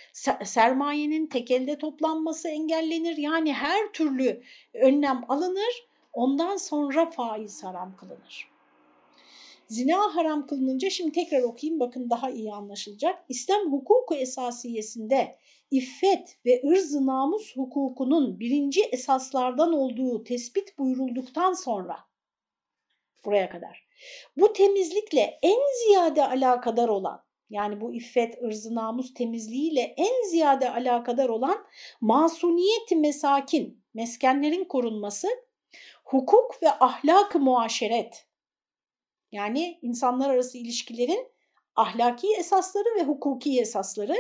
sermayenin 0.44 1.28
tekelde 1.28 1.78
toplanması 1.78 2.50
engellenir. 2.50 3.18
Yani 3.18 3.54
her 3.54 3.92
türlü 3.94 4.44
önlem 4.74 5.26
alınır, 5.30 5.88
ondan 6.14 6.58
sonra 6.58 7.10
faiz 7.10 7.64
haram 7.64 7.96
kılınır. 7.96 8.49
Zina 9.70 10.16
haram 10.16 10.48
kılınınca 10.48 10.90
şimdi 10.90 11.12
tekrar 11.12 11.42
okuyayım 11.42 11.80
bakın 11.80 12.10
daha 12.10 12.30
iyi 12.30 12.54
anlaşılacak. 12.54 13.26
İslam 13.30 13.72
hukuku 13.72 14.16
esasiyesinde 14.16 15.36
iffet 15.72 16.38
ve 16.46 16.62
ırz 16.66 16.96
namus 16.96 17.56
hukukunun 17.56 18.40
birinci 18.40 18.82
esaslardan 18.82 19.74
olduğu 19.74 20.24
tespit 20.24 20.78
buyurulduktan 20.78 21.54
sonra 21.54 21.98
buraya 23.26 23.50
kadar 23.50 23.88
bu 24.38 24.54
temizlikle 24.54 25.40
en 25.42 25.60
ziyade 25.86 26.26
alakadar 26.26 26.90
olan 26.90 27.24
yani 27.50 27.82
bu 27.82 27.94
iffet, 27.94 28.44
ırz 28.44 28.72
namus 28.72 29.14
temizliğiyle 29.14 29.94
en 29.98 30.30
ziyade 30.30 30.70
alakadar 30.70 31.30
olan 31.30 31.66
masuniyeti 32.02 32.96
mesakin, 32.96 33.84
meskenlerin 33.94 34.66
korunması, 34.66 35.28
hukuk 36.04 36.64
ve 36.64 36.70
ahlak-ı 36.70 37.40
muaşeret 37.40 38.29
yani 39.32 39.80
insanlar 39.82 40.30
arası 40.30 40.58
ilişkilerin 40.58 41.28
ahlaki 41.76 42.28
esasları 42.40 42.96
ve 43.00 43.04
hukuki 43.04 43.60
esasları, 43.60 44.16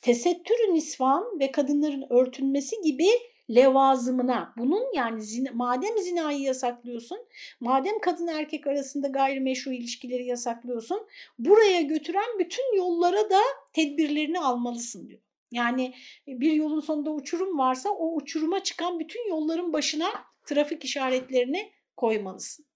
tesettür 0.00 0.54
nisvan 0.54 1.40
ve 1.40 1.52
kadınların 1.52 2.06
örtünmesi 2.10 2.76
gibi 2.82 3.08
levazımına, 3.50 4.54
bunun 4.58 4.94
yani 4.94 5.22
zina, 5.22 5.50
madem 5.54 5.98
zinayı 5.98 6.40
yasaklıyorsun, 6.40 7.18
madem 7.60 8.00
kadın 8.00 8.26
erkek 8.26 8.66
arasında 8.66 9.08
gayrimeşru 9.08 9.72
ilişkileri 9.72 10.26
yasaklıyorsun, 10.26 11.06
buraya 11.38 11.82
götüren 11.82 12.38
bütün 12.38 12.76
yollara 12.76 13.30
da 13.30 13.40
tedbirlerini 13.72 14.40
almalısın 14.40 15.08
diyor. 15.08 15.20
Yani 15.52 15.94
bir 16.26 16.52
yolun 16.52 16.80
sonunda 16.80 17.10
uçurum 17.10 17.58
varsa 17.58 17.90
o 17.90 18.14
uçuruma 18.14 18.62
çıkan 18.62 19.00
bütün 19.00 19.28
yolların 19.28 19.72
başına 19.72 20.08
trafik 20.46 20.84
işaretlerini 20.84 21.72
koymalısın. 21.96 22.67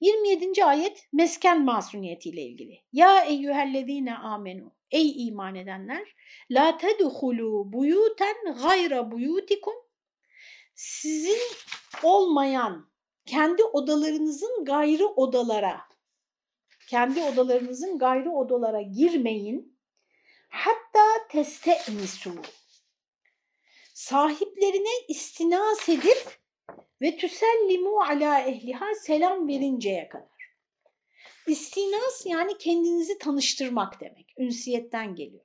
27. 0.00 0.64
ayet 0.64 1.08
mesken 1.12 1.64
masumiyetiyle 1.64 2.42
ilgili. 2.42 2.80
Ya 2.92 3.24
eyyühellezine 3.24 4.14
amenu. 4.14 4.72
Ey 4.90 5.28
iman 5.28 5.54
edenler. 5.54 6.14
La 6.50 6.78
tedhulu 6.78 7.72
buyuten 7.72 8.36
gayra 8.62 9.10
buyutikum. 9.12 9.74
Sizin 10.74 11.40
olmayan 12.02 12.90
kendi 13.26 13.64
odalarınızın 13.64 14.64
gayrı 14.64 15.06
odalara 15.06 15.90
kendi 16.90 17.22
odalarınızın 17.22 17.98
gayrı 17.98 18.30
odalara 18.30 18.82
girmeyin. 18.82 19.78
Hatta 20.48 21.28
teste 21.28 21.78
enisu. 21.88 22.34
Sahiplerine 23.94 25.06
istinas 25.08 25.88
edip 25.88 26.39
ve 27.00 27.16
tüsellimu 27.16 28.00
ala 28.00 28.40
ehliha 28.40 28.94
selam 28.94 29.48
verinceye 29.48 30.08
kadar. 30.08 30.50
İstinas 31.46 32.26
yani 32.26 32.58
kendinizi 32.58 33.18
tanıştırmak 33.18 34.00
demek. 34.00 34.34
Ünsiyetten 34.38 35.14
geliyor. 35.14 35.44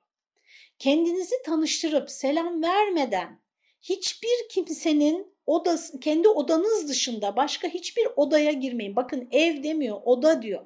Kendinizi 0.79 1.35
tanıştırıp 1.45 2.11
selam 2.11 2.63
vermeden 2.63 3.39
hiçbir 3.81 4.49
kimsenin 4.49 5.35
odası, 5.45 5.99
kendi 5.99 6.27
odanız 6.27 6.89
dışında 6.89 7.35
başka 7.35 7.67
hiçbir 7.67 8.07
odaya 8.15 8.51
girmeyin. 8.51 8.95
Bakın 8.95 9.27
ev 9.31 9.63
demiyor, 9.63 10.01
oda 10.05 10.41
diyor. 10.41 10.65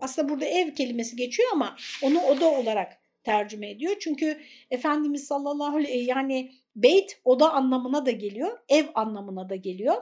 Aslında 0.00 0.28
burada 0.28 0.44
ev 0.44 0.74
kelimesi 0.74 1.16
geçiyor 1.16 1.48
ama 1.52 1.76
onu 2.02 2.20
oda 2.22 2.50
olarak 2.50 2.92
tercüme 3.24 3.70
ediyor. 3.70 3.96
Çünkü 4.00 4.40
Efendimiz 4.70 5.24
sallallahu 5.26 5.76
aleyhi 5.76 6.04
yani 6.04 6.52
beyt 6.75 7.21
oda 7.23 7.53
anlamına 7.53 8.05
da 8.05 8.11
geliyor, 8.11 8.59
ev 8.69 8.85
anlamına 8.95 9.49
da 9.49 9.55
geliyor. 9.55 9.95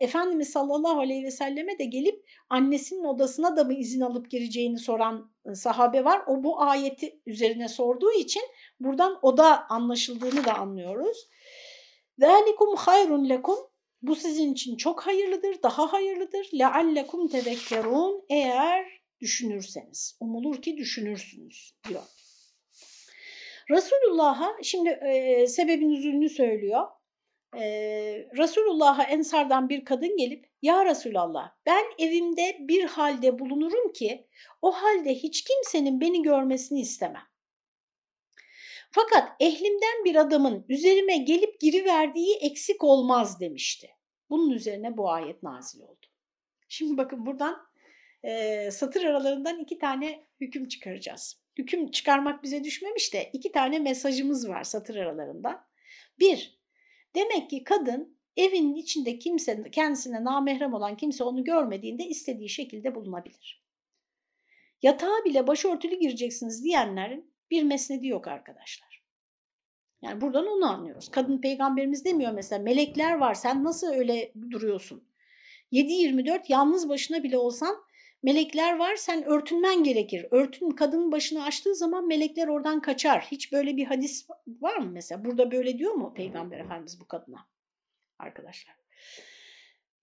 Efendimiz 0.00 0.50
sallallahu 0.50 1.00
aleyhi 1.00 1.24
ve 1.24 1.30
selleme 1.30 1.78
de 1.78 1.84
gelip 1.84 2.24
annesinin 2.50 3.04
odasına 3.04 3.56
da 3.56 3.64
mı 3.64 3.74
izin 3.74 4.00
alıp 4.00 4.30
gireceğini 4.30 4.78
soran 4.78 5.32
sahabe 5.54 6.04
var. 6.04 6.22
O 6.26 6.44
bu 6.44 6.60
ayeti 6.60 7.20
üzerine 7.26 7.68
sorduğu 7.68 8.12
için 8.12 8.42
buradan 8.80 9.18
oda 9.22 9.68
anlaşıldığını 9.68 10.44
da 10.44 10.58
anlıyoruz. 10.58 11.28
ذَٰلِكُمْ 12.20 12.76
hayrun 12.76 13.28
lekum 13.28 13.56
Bu 14.02 14.16
sizin 14.16 14.52
için 14.52 14.76
çok 14.76 15.06
hayırlıdır, 15.06 15.62
daha 15.62 15.92
hayırlıdır. 15.92 16.44
لَعَلَّكُمْ 16.52 17.30
تَذَكَّرُونَ 17.30 18.20
Eğer 18.30 19.02
düşünürseniz, 19.20 20.16
umulur 20.20 20.62
ki 20.62 20.76
düşünürsünüz 20.76 21.74
diyor. 21.88 22.02
Resulullah'a 23.69 24.57
şimdi 24.63 24.89
e, 24.89 25.47
sebebin 25.47 25.89
üzülünü 25.89 26.29
söylüyor. 26.29 26.87
E, 27.55 27.61
Resulullah'a 28.37 29.03
Ensardan 29.03 29.69
bir 29.69 29.85
kadın 29.85 30.17
gelip 30.17 30.49
ya 30.61 30.85
Resulallah 30.85 31.51
ben 31.65 31.85
evimde 31.99 32.57
bir 32.59 32.83
halde 32.83 33.39
bulunurum 33.39 33.93
ki 33.93 34.27
o 34.61 34.71
halde 34.71 35.15
hiç 35.15 35.43
kimsenin 35.43 36.01
beni 36.01 36.21
görmesini 36.21 36.81
istemem. 36.81 37.23
Fakat 38.91 39.31
ehlimden 39.39 40.05
bir 40.05 40.15
adamın 40.15 40.65
üzerime 40.69 41.17
gelip 41.17 41.59
giriverdiği 41.59 42.35
eksik 42.35 42.83
olmaz 42.83 43.39
demişti. 43.39 43.89
Bunun 44.29 44.49
üzerine 44.49 44.97
bu 44.97 45.11
ayet 45.11 45.43
nazil 45.43 45.81
oldu. 45.81 46.05
Şimdi 46.67 46.97
bakın 46.97 47.25
buradan 47.25 47.67
e, 48.23 48.71
satır 48.71 49.03
aralarından 49.03 49.59
iki 49.59 49.77
tane 49.77 50.27
hüküm 50.41 50.67
çıkaracağız 50.67 51.46
hüküm 51.57 51.91
çıkarmak 51.91 52.43
bize 52.43 52.63
düşmemiş 52.63 53.13
de 53.13 53.29
iki 53.33 53.51
tane 53.51 53.79
mesajımız 53.79 54.49
var 54.49 54.63
satır 54.63 54.95
aralarında. 54.95 55.67
Bir, 56.19 56.59
demek 57.15 57.49
ki 57.49 57.63
kadın 57.63 58.17
evinin 58.37 58.75
içinde 58.75 59.19
kimse 59.19 59.71
kendisine 59.71 60.23
namehrem 60.23 60.73
olan 60.73 60.97
kimse 60.97 61.23
onu 61.23 61.43
görmediğinde 61.43 62.05
istediği 62.05 62.49
şekilde 62.49 62.95
bulunabilir. 62.95 63.63
Yatağa 64.81 65.25
bile 65.25 65.47
başörtülü 65.47 65.99
gireceksiniz 65.99 66.63
diyenlerin 66.63 67.33
bir 67.51 67.63
mesnedi 67.63 68.07
yok 68.07 68.27
arkadaşlar. 68.27 69.03
Yani 70.01 70.21
buradan 70.21 70.47
onu 70.47 70.71
anlıyoruz. 70.71 71.09
Kadın 71.09 71.41
peygamberimiz 71.41 72.05
demiyor 72.05 72.31
mesela 72.31 72.63
melekler 72.63 73.17
var 73.17 73.33
sen 73.33 73.63
nasıl 73.63 73.87
öyle 73.87 74.33
duruyorsun? 74.51 75.03
7-24 75.71 76.43
yalnız 76.47 76.89
başına 76.89 77.23
bile 77.23 77.37
olsan 77.37 77.86
Melekler 78.23 78.77
var 78.77 78.95
sen 78.95 79.23
örtünmen 79.23 79.83
gerekir. 79.83 80.25
Örtün 80.31 80.71
kadının 80.71 81.11
başını 81.11 81.43
açtığı 81.43 81.75
zaman 81.75 82.07
melekler 82.07 82.47
oradan 82.47 82.81
kaçar. 82.81 83.21
Hiç 83.31 83.51
böyle 83.51 83.77
bir 83.77 83.85
hadis 83.85 84.27
var 84.61 84.77
mı 84.77 84.91
mesela? 84.91 85.25
Burada 85.25 85.51
böyle 85.51 85.77
diyor 85.77 85.93
mu 85.93 86.13
Peygamber 86.13 86.59
Efendimiz 86.59 86.99
bu 87.01 87.07
kadına? 87.07 87.47
Arkadaşlar. 88.19 88.75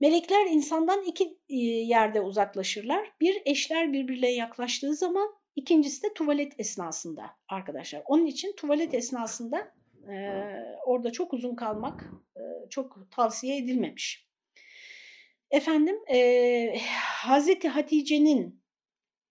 Melekler 0.00 0.46
insandan 0.46 1.04
iki 1.04 1.38
e, 1.48 1.56
yerde 1.64 2.20
uzaklaşırlar. 2.20 3.12
Bir 3.20 3.42
eşler 3.44 3.92
birbirine 3.92 4.30
yaklaştığı 4.30 4.94
zaman 4.94 5.34
ikincisi 5.56 6.02
de 6.02 6.14
tuvalet 6.14 6.60
esnasında 6.60 7.30
arkadaşlar. 7.48 8.02
Onun 8.06 8.26
için 8.26 8.52
tuvalet 8.56 8.94
esnasında 8.94 9.74
e, 10.08 10.42
orada 10.86 11.12
çok 11.12 11.32
uzun 11.32 11.54
kalmak 11.54 12.04
e, 12.36 12.42
çok 12.70 13.10
tavsiye 13.10 13.56
edilmemiş. 13.56 14.28
Efendim 15.54 15.96
e, 16.10 16.78
Hazreti 17.00 17.68
Hatice'nin 17.68 18.62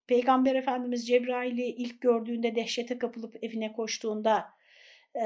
Peygamber 0.07 0.55
Efendimiz 0.55 1.07
Cebrail'i 1.07 1.65
ilk 1.65 2.01
gördüğünde 2.01 2.55
dehşete 2.55 2.97
kapılıp 2.97 3.43
evine 3.43 3.73
koştuğunda 3.73 4.49
e, 5.21 5.25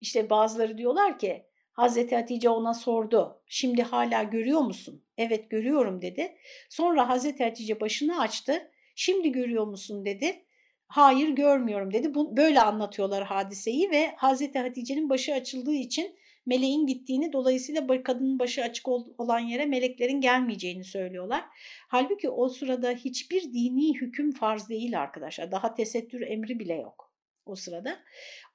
işte 0.00 0.30
bazıları 0.30 0.78
diyorlar 0.78 1.18
ki 1.18 1.46
Hazreti 1.72 2.16
Hatice 2.16 2.48
ona 2.48 2.74
sordu. 2.74 3.42
Şimdi 3.46 3.82
hala 3.82 4.22
görüyor 4.22 4.60
musun? 4.60 5.04
Evet 5.16 5.50
görüyorum 5.50 6.02
dedi. 6.02 6.36
Sonra 6.70 7.08
Hazreti 7.08 7.44
Hatice 7.44 7.80
başını 7.80 8.20
açtı. 8.20 8.70
Şimdi 8.94 9.32
görüyor 9.32 9.66
musun 9.66 10.04
dedi. 10.04 10.44
Hayır 10.86 11.28
görmüyorum 11.28 11.92
dedi. 11.92 12.14
Bu, 12.14 12.36
böyle 12.36 12.60
anlatıyorlar 12.60 13.24
hadiseyi 13.24 13.90
ve 13.90 14.14
Hazreti 14.16 14.58
Hatice'nin 14.58 15.10
başı 15.10 15.34
açıldığı 15.34 15.74
için 15.74 16.18
meleğin 16.48 16.86
gittiğini 16.86 17.32
dolayısıyla 17.32 18.02
kadının 18.02 18.38
başı 18.38 18.62
açık 18.62 18.88
olan 18.88 19.38
yere 19.38 19.66
meleklerin 19.66 20.20
gelmeyeceğini 20.20 20.84
söylüyorlar. 20.84 21.44
Halbuki 21.88 22.30
o 22.30 22.48
sırada 22.48 22.90
hiçbir 22.90 23.42
dini 23.42 24.00
hüküm 24.00 24.32
farz 24.32 24.68
değil 24.68 25.00
arkadaşlar. 25.00 25.52
Daha 25.52 25.74
tesettür 25.74 26.20
emri 26.20 26.58
bile 26.58 26.74
yok 26.74 27.12
o 27.46 27.54
sırada. 27.54 27.98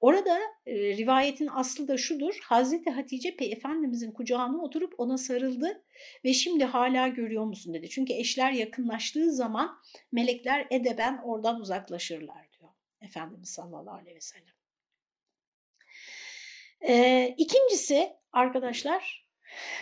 Orada 0.02 0.40
e, 0.66 0.76
rivayetin 0.76 1.50
aslı 1.54 1.88
da 1.88 1.98
şudur. 1.98 2.40
Hazreti 2.44 2.90
Hatice 2.90 3.36
Efendimizin 3.40 4.12
kucağına 4.12 4.64
oturup 4.64 4.94
ona 4.98 5.18
sarıldı 5.18 5.84
ve 6.26 6.34
şimdi 6.34 6.66
hala 6.66 7.08
görüyor 7.08 7.46
musun 7.46 7.74
dedi. 7.74 7.90
Çünkü 7.90 8.14
eşler 8.14 8.52
yakınlaştığı 8.52 9.32
zaman 9.32 9.78
melekler 10.12 10.68
edeben 10.70 11.22
oradan 11.24 11.62
uzaklaşırlar 11.62 12.50
diyor 12.60 12.72
Efendimiz 13.02 13.50
sallallahu 13.50 13.96
aleyhi 13.96 14.16
ve 14.16 14.22
sellem. 14.22 14.63
Ee, 16.88 17.36
ikincisi 17.38 18.14
arkadaşlar 18.32 19.28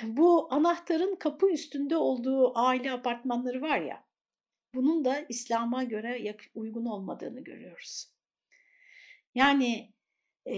bu 0.03 0.53
anahtarın 0.53 1.15
kapı 1.15 1.51
üstünde 1.51 1.97
olduğu 1.97 2.57
aile 2.57 2.91
apartmanları 2.91 3.61
var 3.61 3.81
ya 3.81 4.03
bunun 4.73 5.05
da 5.05 5.25
İslam'a 5.29 5.83
göre 5.83 6.35
uygun 6.55 6.85
olmadığını 6.85 7.43
görüyoruz. 7.43 8.11
Yani 9.35 9.93
e, 10.47 10.57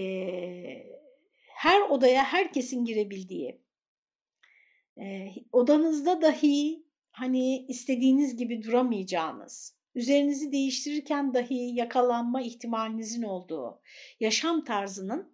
her 1.48 1.80
odaya 1.80 2.24
herkesin 2.24 2.84
girebildiği, 2.84 3.62
e, 5.00 5.28
odanızda 5.52 6.22
dahi 6.22 6.86
hani 7.10 7.66
istediğiniz 7.66 8.36
gibi 8.36 8.62
duramayacağınız, 8.62 9.78
üzerinizi 9.94 10.52
değiştirirken 10.52 11.34
dahi 11.34 11.74
yakalanma 11.74 12.42
ihtimalinizin 12.42 13.22
olduğu 13.22 13.80
yaşam 14.20 14.64
tarzının 14.64 15.33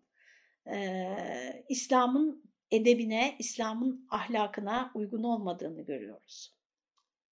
e, 0.66 1.64
İslam'ın 1.68 2.50
edebine, 2.70 3.36
İslam'ın 3.38 4.06
ahlakına 4.10 4.90
uygun 4.94 5.22
olmadığını 5.22 5.82
görüyoruz. 5.82 6.54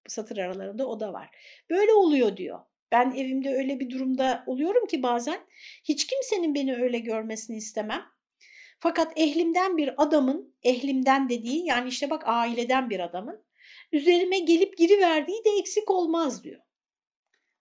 Satır 0.09 0.37
aralarında 0.39 0.87
o 0.87 1.01
da 1.01 1.13
var. 1.13 1.31
Böyle 1.71 1.93
oluyor 1.93 2.37
diyor. 2.37 2.61
Ben 2.93 3.11
evimde 3.11 3.55
öyle 3.55 3.81
bir 3.81 3.91
durumda 3.91 4.45
oluyorum 4.47 4.87
ki 4.87 5.03
bazen 5.03 5.41
hiç 5.85 6.07
kimsenin 6.07 6.55
beni 6.55 6.77
öyle 6.77 6.99
görmesini 6.99 7.57
istemem. 7.57 8.07
Fakat 8.81 9.13
ehlimden 9.19 9.77
bir 9.77 10.03
adamın, 10.03 10.55
ehlimden 10.63 11.29
dediği 11.29 11.67
yani 11.67 11.89
işte 11.89 12.11
bak 12.11 12.23
aileden 12.27 12.91
bir 12.91 13.01
adamın 13.01 13.45
üzerime 13.93 14.39
gelip 14.39 14.77
giriverdiği 14.77 15.45
de 15.45 15.51
eksik 15.59 15.91
olmaz 15.91 16.45
diyor. 16.45 16.61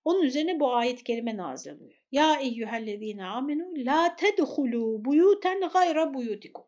Onun 0.07 0.23
üzerine 0.23 0.59
bu 0.59 0.73
ayet-i 0.73 1.03
kerime 1.03 1.37
nazil 1.37 1.71
oluyor. 1.71 1.93
Ya 2.11 2.35
eyyühellezine 2.39 3.25
amenu 3.25 3.63
la 3.77 4.15
tedhulu 4.15 5.05
buyuten 5.05 5.69
gayra 5.73 6.13
buyutikum. 6.13 6.63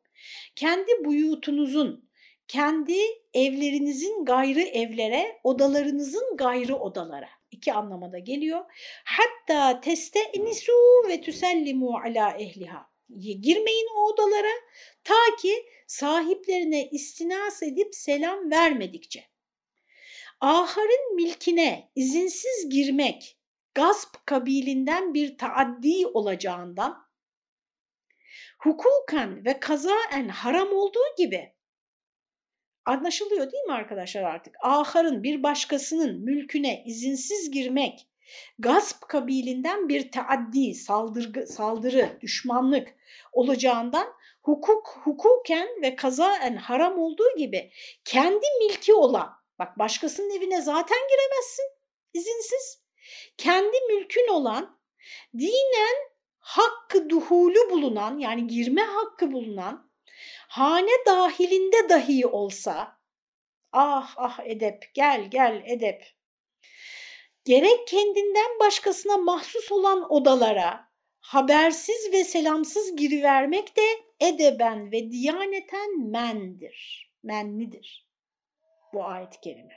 Kendi 0.55 1.05
buyutunuzun, 1.05 2.09
kendi 2.47 2.97
evlerinizin 3.33 4.25
gayrı 4.25 4.61
evlere, 4.61 5.39
odalarınızın 5.43 6.37
gayrı 6.37 6.75
odalara. 6.75 7.29
iki 7.51 7.73
anlamada 7.73 8.19
geliyor. 8.19 8.65
Hatta 9.05 9.81
teste 9.81 10.19
enisu 10.19 10.73
ve 11.09 11.21
tüsellimu 11.21 11.97
ala 11.97 12.31
ehliha. 12.31 12.89
Girmeyin 13.19 13.87
o 13.97 14.13
odalara 14.13 14.53
ta 15.03 15.35
ki 15.41 15.53
sahiplerine 15.87 16.89
istinas 16.89 17.63
edip 17.63 17.95
selam 17.95 18.51
vermedikçe. 18.51 19.23
Aharın 20.41 21.15
milkine 21.15 21.91
izinsiz 21.95 22.69
girmek 22.69 23.37
gasp 23.75 24.25
kabilinden 24.25 25.13
bir 25.13 25.37
taaddi 25.37 26.07
olacağından 26.07 27.07
hukuken 28.59 29.45
ve 29.45 29.59
kazaen 29.59 30.27
haram 30.27 30.73
olduğu 30.73 31.15
gibi 31.17 31.53
anlaşılıyor 32.85 33.51
değil 33.51 33.63
mi 33.63 33.73
arkadaşlar 33.73 34.23
artık? 34.23 34.55
Aharın 34.61 35.23
bir 35.23 35.43
başkasının 35.43 36.19
mülküne 36.19 36.83
izinsiz 36.85 37.51
girmek 37.51 38.07
gasp 38.59 39.01
kabilinden 39.01 39.89
bir 39.89 40.11
taaddi, 40.11 40.73
saldırı, 40.73 41.47
saldırı, 41.47 42.17
düşmanlık 42.21 42.95
olacağından 43.31 44.07
hukuk 44.41 44.99
hukuken 45.03 45.67
ve 45.81 45.95
kazaen 45.95 46.55
haram 46.55 46.99
olduğu 46.99 47.37
gibi 47.37 47.71
kendi 48.05 48.45
milki 48.59 48.93
olan, 48.93 49.38
bak 49.60 49.80
başkasının 49.80 50.38
evine 50.38 50.62
zaten 50.62 50.97
giremezsin. 51.10 51.66
İzinsiz, 52.14 52.84
kendi 53.38 53.78
mülkün 53.89 54.28
olan 54.28 54.80
dinen 55.34 56.10
hakkı 56.39 57.10
duhulu 57.10 57.70
bulunan 57.70 58.18
yani 58.18 58.47
girme 58.47 58.82
hakkı 58.82 59.32
bulunan 59.32 59.91
hane 60.47 60.91
dahilinde 61.05 61.89
dahi 61.89 62.28
olsa 62.28 62.99
ah 63.72 64.14
ah 64.18 64.39
edep 64.45 64.91
gel 64.93 65.28
gel 65.32 65.64
edep. 65.66 66.05
Gerek 67.45 67.88
kendinden 67.88 68.60
başkasına 68.60 69.18
mahsus 69.18 69.72
olan 69.72 70.12
odalara 70.12 70.89
habersiz 71.20 72.14
ve 72.14 72.24
selamsız 72.24 72.95
girivermek 72.95 73.78
de 73.78 73.86
edeben 74.20 74.91
ve 74.91 75.12
diyaneten 75.12 76.10
mendir, 76.10 77.10
menlidir 77.24 78.09
bu 78.93 79.05
ayet-i 79.05 79.41
kerime. 79.41 79.73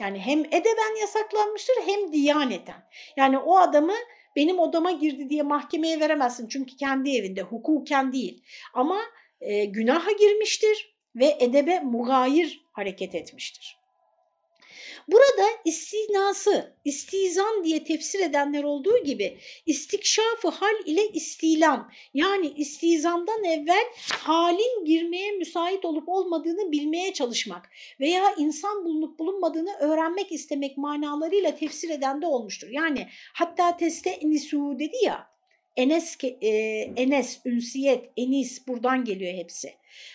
Yani 0.00 0.18
hem 0.18 0.44
edeben 0.44 1.00
yasaklanmıştır 1.00 1.74
hem 1.86 2.12
diyaneten. 2.12 2.88
Yani 3.16 3.38
o 3.38 3.56
adamı 3.56 3.94
benim 4.36 4.58
odama 4.58 4.90
girdi 4.90 5.30
diye 5.30 5.42
mahkemeye 5.42 6.00
veremezsin 6.00 6.48
çünkü 6.48 6.76
kendi 6.76 7.16
evinde 7.16 7.42
hukuken 7.42 8.12
değil. 8.12 8.44
Ama 8.74 9.00
e, 9.40 9.64
günaha 9.64 10.18
girmiştir 10.18 10.96
ve 11.16 11.36
edebe 11.40 11.80
mugayir 11.80 12.60
hareket 12.72 13.14
etmiştir. 13.14 13.79
Burada 15.08 15.46
istinası, 15.64 16.76
istizan 16.84 17.64
diye 17.64 17.84
tefsir 17.84 18.20
edenler 18.20 18.62
olduğu 18.62 19.04
gibi 19.04 19.38
istikşafı 19.66 20.48
hal 20.48 20.74
ile 20.84 21.08
istilam 21.08 21.90
yani 22.14 22.52
istizamdan 22.56 23.44
evvel 23.44 23.84
halin 24.10 24.84
girmeye 24.84 25.32
müsait 25.32 25.84
olup 25.84 26.08
olmadığını 26.08 26.72
bilmeye 26.72 27.12
çalışmak 27.12 27.70
veya 28.00 28.34
insan 28.38 28.84
bulunup 28.84 29.18
bulunmadığını 29.18 29.76
öğrenmek 29.80 30.32
istemek 30.32 30.76
manalarıyla 30.76 31.56
tefsir 31.56 31.90
eden 31.90 32.22
de 32.22 32.26
olmuştur. 32.26 32.68
Yani 32.70 33.08
hatta 33.32 33.76
teste 33.76 34.18
nisu 34.22 34.78
dedi 34.78 34.96
ya 35.04 35.29
Enes, 35.76 36.18
e, 36.22 36.48
Enes, 36.96 37.40
ünsiyet, 37.44 38.10
enis 38.16 38.66
buradan 38.68 39.04
geliyor 39.04 39.34
hepsi 39.34 39.74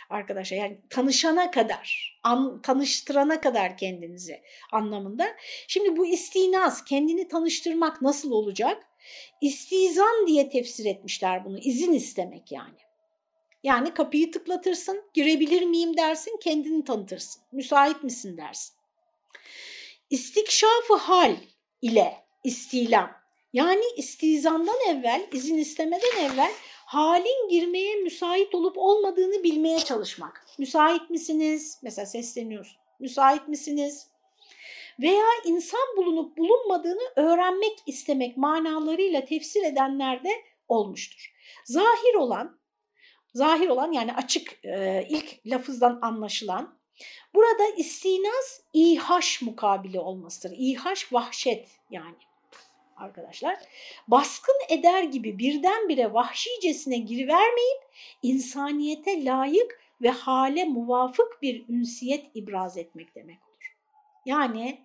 arkadaşlar. 0.10 0.58
Yani 0.58 0.78
tanışana 0.90 1.52
kadar, 1.52 2.18
an, 2.24 2.62
tanıştırana 2.62 3.42
kadar 3.42 3.78
kendinizi 3.78 4.42
anlamında. 4.72 5.28
Şimdi 5.68 5.98
bu 5.98 6.08
istinaz, 6.08 6.86
kendini 6.86 7.28
tanıştırmak 7.28 8.02
nasıl 8.02 8.32
olacak? 8.32 8.88
İstizan 9.42 10.28
diye 10.28 10.50
tefsir 10.50 10.86
etmişler 10.86 11.46
bunu, 11.46 11.60
izin 11.60 11.94
istemek 11.94 12.52
yani. 12.52 12.80
Yani 13.64 13.94
kapıyı 13.94 14.32
tıklatırsın, 14.32 15.04
girebilir 15.14 15.62
miyim 15.62 15.98
dersin, 15.98 16.40
kendini 16.44 16.84
tanıtırsın. 16.84 17.42
Müsait 17.52 18.04
misin 18.04 18.38
dersin. 18.38 18.76
İstikşafı 20.10 20.94
hal 20.94 21.36
ile 21.82 22.14
istilam 22.44 23.25
yani 23.56 23.84
istizamdan 23.98 24.76
evvel, 24.88 25.28
izin 25.32 25.58
istemeden 25.58 26.18
evvel 26.20 26.52
halin 26.86 27.50
girmeye 27.50 27.96
müsait 27.96 28.56
olup 28.56 28.78
olmadığını 28.78 29.44
bilmeye 29.44 29.80
çalışmak. 29.80 30.46
Müsait 30.58 31.10
misiniz? 31.10 31.80
Mesela 31.84 32.06
sesleniyorsun. 32.06 32.78
Müsait 33.00 33.48
misiniz? 33.48 34.08
Veya 35.00 35.26
insan 35.46 35.98
bulunup 35.98 36.38
bulunmadığını 36.38 37.02
öğrenmek 37.16 37.78
istemek 37.86 38.38
manalarıyla 38.38 39.26
tefsir 39.26 39.64
edenler 39.64 40.24
de 40.24 40.32
olmuştur. 40.68 41.34
Zahir 41.66 42.16
olan, 42.16 42.60
zahir 43.34 43.70
olan 43.70 43.92
yani 43.92 44.14
açık 44.14 44.66
e, 44.66 45.06
ilk 45.10 45.46
lafızdan 45.46 46.00
anlaşılan 46.02 46.80
burada 47.36 47.64
istinas 47.78 48.62
ihaş 48.74 49.42
mukabili 49.42 50.00
olmasıdır. 50.00 50.56
İhaş 50.58 51.14
vahşet 51.14 51.68
yani 51.90 52.16
arkadaşlar. 52.96 53.58
Baskın 54.08 54.56
eder 54.70 55.04
gibi 55.04 55.40
birdenbire 55.40 56.14
vahşicesine 56.14 56.98
girivermeyip 56.98 57.82
insaniyete 58.22 59.26
layık 59.26 59.80
ve 60.02 60.10
hale 60.10 60.66
muvafık 60.66 61.42
bir 61.42 61.70
ünsiyet 61.70 62.26
ibraz 62.34 62.78
etmek 62.78 63.16
demek 63.16 63.38
olur. 63.48 63.76
Yani 64.26 64.80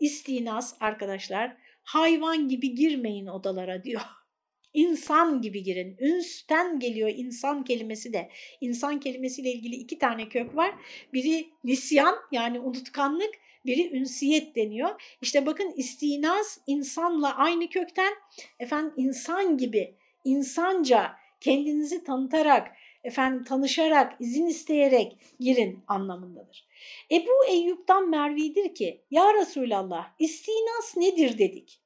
istinas 0.00 0.76
arkadaşlar 0.80 1.56
hayvan 1.82 2.48
gibi 2.48 2.74
girmeyin 2.74 3.26
odalara 3.26 3.84
diyor. 3.84 4.00
İnsan 4.74 5.42
gibi 5.42 5.62
girin. 5.62 5.96
Ünsten 6.00 6.80
geliyor 6.80 7.08
insan 7.16 7.64
kelimesi 7.64 8.12
de. 8.12 8.30
İnsan 8.60 9.00
kelimesiyle 9.00 9.52
ilgili 9.52 9.74
iki 9.74 9.98
tane 9.98 10.28
kök 10.28 10.56
var. 10.56 10.74
Biri 11.12 11.48
nisyan 11.64 12.16
yani 12.32 12.60
unutkanlık, 12.60 13.30
biri 13.66 13.96
ünsiyet 13.96 14.56
deniyor. 14.56 15.16
İşte 15.22 15.46
bakın 15.46 15.72
istinaz 15.76 16.60
insanla 16.66 17.36
aynı 17.36 17.68
kökten 17.68 18.14
efendim 18.58 18.92
insan 18.96 19.58
gibi, 19.58 19.94
insanca 20.24 21.16
kendinizi 21.40 22.04
tanıtarak, 22.04 22.76
efendim 23.04 23.44
tanışarak, 23.44 24.16
izin 24.20 24.46
isteyerek 24.46 25.16
girin 25.40 25.84
anlamındadır. 25.88 26.66
Ebu 27.10 27.46
Eyyub'dan 27.48 28.08
Mervi'dir 28.08 28.74
ki 28.74 29.00
ya 29.10 29.34
Resulallah 29.34 30.10
istinas 30.18 30.96
nedir 30.96 31.38
dedik. 31.38 31.80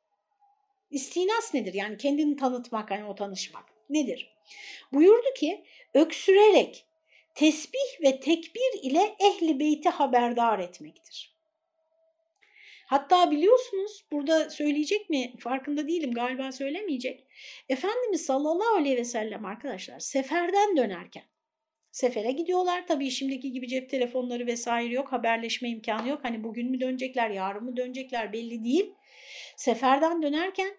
İstinas 0.90 1.54
nedir? 1.54 1.74
Yani 1.74 1.96
kendini 1.96 2.36
tanıtmak, 2.36 2.90
yani 2.90 3.04
o 3.04 3.14
tanışmak 3.14 3.64
nedir? 3.90 4.36
Buyurdu 4.92 5.34
ki 5.36 5.64
öksürerek 5.94 6.86
tesbih 7.34 8.02
ve 8.02 8.20
tekbir 8.20 8.82
ile 8.82 9.16
ehli 9.20 9.60
beyti 9.60 9.88
haberdar 9.88 10.58
etmektir. 10.58 11.39
Hatta 12.90 13.30
biliyorsunuz 13.30 14.04
burada 14.12 14.50
söyleyecek 14.50 15.10
mi 15.10 15.34
farkında 15.38 15.88
değilim 15.88 16.12
galiba 16.12 16.52
söylemeyecek. 16.52 17.26
Efendimiz 17.68 18.26
sallallahu 18.26 18.76
aleyhi 18.76 18.96
ve 18.96 19.04
sellem 19.04 19.44
arkadaşlar 19.44 20.00
seferden 20.00 20.76
dönerken 20.76 21.22
sefere 21.90 22.32
gidiyorlar. 22.32 22.86
Tabii 22.86 23.10
şimdiki 23.10 23.52
gibi 23.52 23.68
cep 23.68 23.90
telefonları 23.90 24.46
vesaire 24.46 24.94
yok 24.94 25.12
haberleşme 25.12 25.68
imkanı 25.68 26.08
yok. 26.08 26.20
Hani 26.22 26.44
bugün 26.44 26.70
mü 26.70 26.80
dönecekler 26.80 27.30
yarın 27.30 27.64
mı 27.64 27.76
dönecekler 27.76 28.32
belli 28.32 28.64
değil. 28.64 28.94
Seferden 29.56 30.22
dönerken 30.22 30.70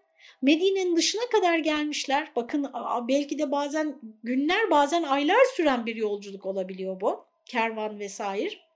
Medine'nin 0.41 0.95
dışına 0.95 1.30
kadar 1.32 1.57
gelmişler. 1.57 2.32
Bakın 2.36 2.72
belki 3.07 3.39
de 3.39 3.51
bazen 3.51 3.99
günler 4.24 4.72
bazen 4.72 5.03
aylar 5.03 5.45
süren 5.55 5.86
bir 5.86 5.95
yolculuk 5.95 6.45
olabiliyor 6.45 7.01
bu. 7.01 7.26
Kervan 7.45 7.99
vesaire. 7.99 8.71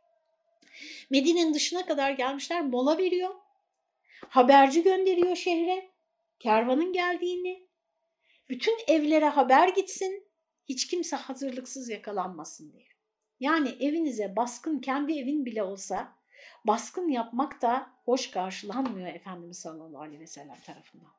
Medine'nin 1.09 1.53
dışına 1.53 1.85
kadar 1.85 2.11
gelmişler 2.11 2.61
mola 2.61 2.97
veriyor. 2.97 3.35
Haberci 4.29 4.83
gönderiyor 4.83 5.35
şehre 5.35 5.89
kervanın 6.39 6.93
geldiğini. 6.93 7.67
Bütün 8.49 8.77
evlere 8.87 9.29
haber 9.29 9.69
gitsin. 9.69 10.27
Hiç 10.69 10.87
kimse 10.87 11.15
hazırlıksız 11.15 11.89
yakalanmasın 11.89 12.73
diye. 12.73 12.87
Yani 13.39 13.69
evinize 13.79 14.35
baskın 14.35 14.79
kendi 14.79 15.19
evin 15.19 15.45
bile 15.45 15.63
olsa 15.63 16.15
baskın 16.65 17.09
yapmak 17.09 17.61
da 17.61 17.91
hoş 18.05 18.31
karşılanmıyor 18.31 19.07
Efendimiz 19.07 19.59
sallallahu 19.59 20.01
aleyhi 20.01 20.19
ve 20.19 20.27
sellem 20.27 20.59
tarafından. 20.65 21.11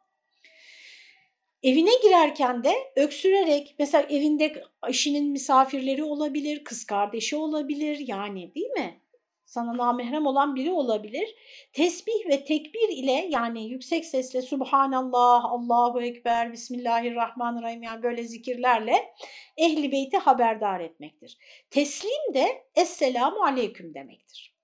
Evine 1.62 1.90
girerken 2.02 2.64
de 2.64 2.74
öksürerek 2.96 3.74
mesela 3.78 4.08
evinde 4.08 4.64
eşinin 4.88 5.30
misafirleri 5.30 6.04
olabilir, 6.04 6.64
kız 6.64 6.84
kardeşi 6.84 7.36
olabilir 7.36 7.98
yani 8.08 8.54
değil 8.54 8.70
mi? 8.70 9.00
Sana 9.46 9.76
namahrem 9.76 10.26
olan 10.26 10.56
biri 10.56 10.72
olabilir. 10.72 11.34
Tesbih 11.72 12.28
ve 12.28 12.44
tekbir 12.44 12.88
ile 12.88 13.28
yani 13.30 13.68
yüksek 13.70 14.04
sesle 14.04 14.42
Subhanallah, 14.42 15.44
Allahu 15.44 16.02
Ekber, 16.02 16.52
Bismillahirrahmanirrahim 16.52 17.82
yani 17.82 18.02
böyle 18.02 18.22
zikirlerle 18.22 19.14
ehli 19.56 19.92
beyti 19.92 20.16
haberdar 20.16 20.80
etmektir. 20.80 21.38
Teslim 21.70 22.34
de 22.34 22.64
Esselamu 22.74 23.44
Aleyküm 23.44 23.94
demektir. 23.94 24.56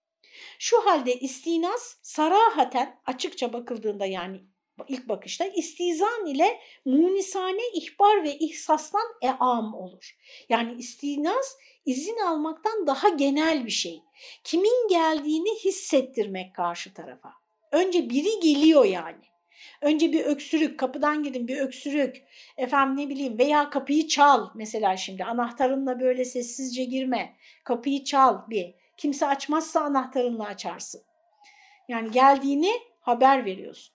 Şu 0.59 0.87
halde 0.87 1.14
istinas 1.20 1.97
sarahaten 2.03 3.01
açıkça 3.07 3.53
bakıldığında 3.53 4.07
yani 4.07 4.41
ilk 4.89 5.09
bakışta 5.09 5.45
istizan 5.45 6.27
ile 6.27 6.61
munisane 6.85 7.62
ihbar 7.75 8.25
ve 8.25 8.39
ihsastan 8.39 9.07
eam 9.23 9.75
olur. 9.75 10.16
Yani 10.49 10.75
istinas 10.75 11.57
izin 11.87 12.16
almaktan 12.16 12.87
daha 12.87 13.09
genel 13.09 13.66
bir 13.66 13.70
şey. 13.70 14.03
Kimin 14.45 14.89
geldiğini 14.89 15.59
hissettirmek 15.64 16.55
karşı 16.55 16.95
tarafa. 16.95 17.33
Önce 17.73 18.11
biri 18.11 18.41
geliyor 18.41 18.85
yani. 18.85 19.33
Önce 19.81 20.12
bir 20.12 20.25
öksürük, 20.25 20.79
kapıdan 20.79 21.23
gidin 21.23 21.49
bir 21.49 21.57
öksürük, 21.57 22.23
efendim 22.57 23.05
ne 23.05 23.09
bileyim 23.09 23.39
veya 23.39 23.70
kapıyı 23.70 24.09
çal 24.09 24.51
mesela 24.55 24.97
şimdi 24.97 25.25
anahtarınla 25.25 26.01
böyle 26.01 26.25
sessizce 26.25 26.85
girme, 26.85 27.37
kapıyı 27.64 28.05
çal 28.05 28.51
bir. 28.51 28.75
Kimse 28.97 29.27
açmazsa 29.27 29.81
anahtarınla 29.81 30.45
açarsın. 30.45 31.03
Yani 31.89 32.11
geldiğini 32.11 32.73
haber 33.01 33.45
veriyorsun. 33.45 33.95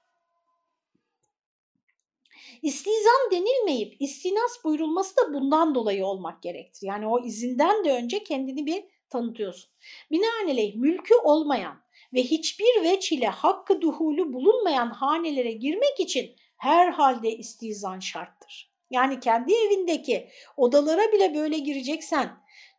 İstizam 2.61 3.31
denilmeyip 3.31 4.01
istinas 4.01 4.63
buyurulması 4.63 5.17
da 5.17 5.33
bundan 5.33 5.75
dolayı 5.75 6.05
olmak 6.05 6.43
gerektir. 6.43 6.87
Yani 6.87 7.07
o 7.07 7.25
izinden 7.25 7.85
de 7.85 7.91
önce 7.91 8.23
kendini 8.23 8.65
bir 8.65 8.83
tanıtıyorsun. 9.09 9.69
Binaenaleyh 10.11 10.75
mülkü 10.75 11.15
olmayan 11.15 11.81
ve 12.13 12.23
hiçbir 12.23 12.83
veç 12.83 13.11
ile 13.11 13.27
hakkı 13.27 13.81
duhulu 13.81 14.33
bulunmayan 14.33 14.89
hanelere 14.89 15.51
girmek 15.51 15.99
için 15.99 16.35
herhalde 16.57 17.31
istizan 17.31 17.99
şarttır. 17.99 18.71
Yani 18.91 19.19
kendi 19.19 19.53
evindeki 19.53 20.29
odalara 20.57 21.11
bile 21.11 21.35
böyle 21.35 21.57
gireceksen 21.57 22.29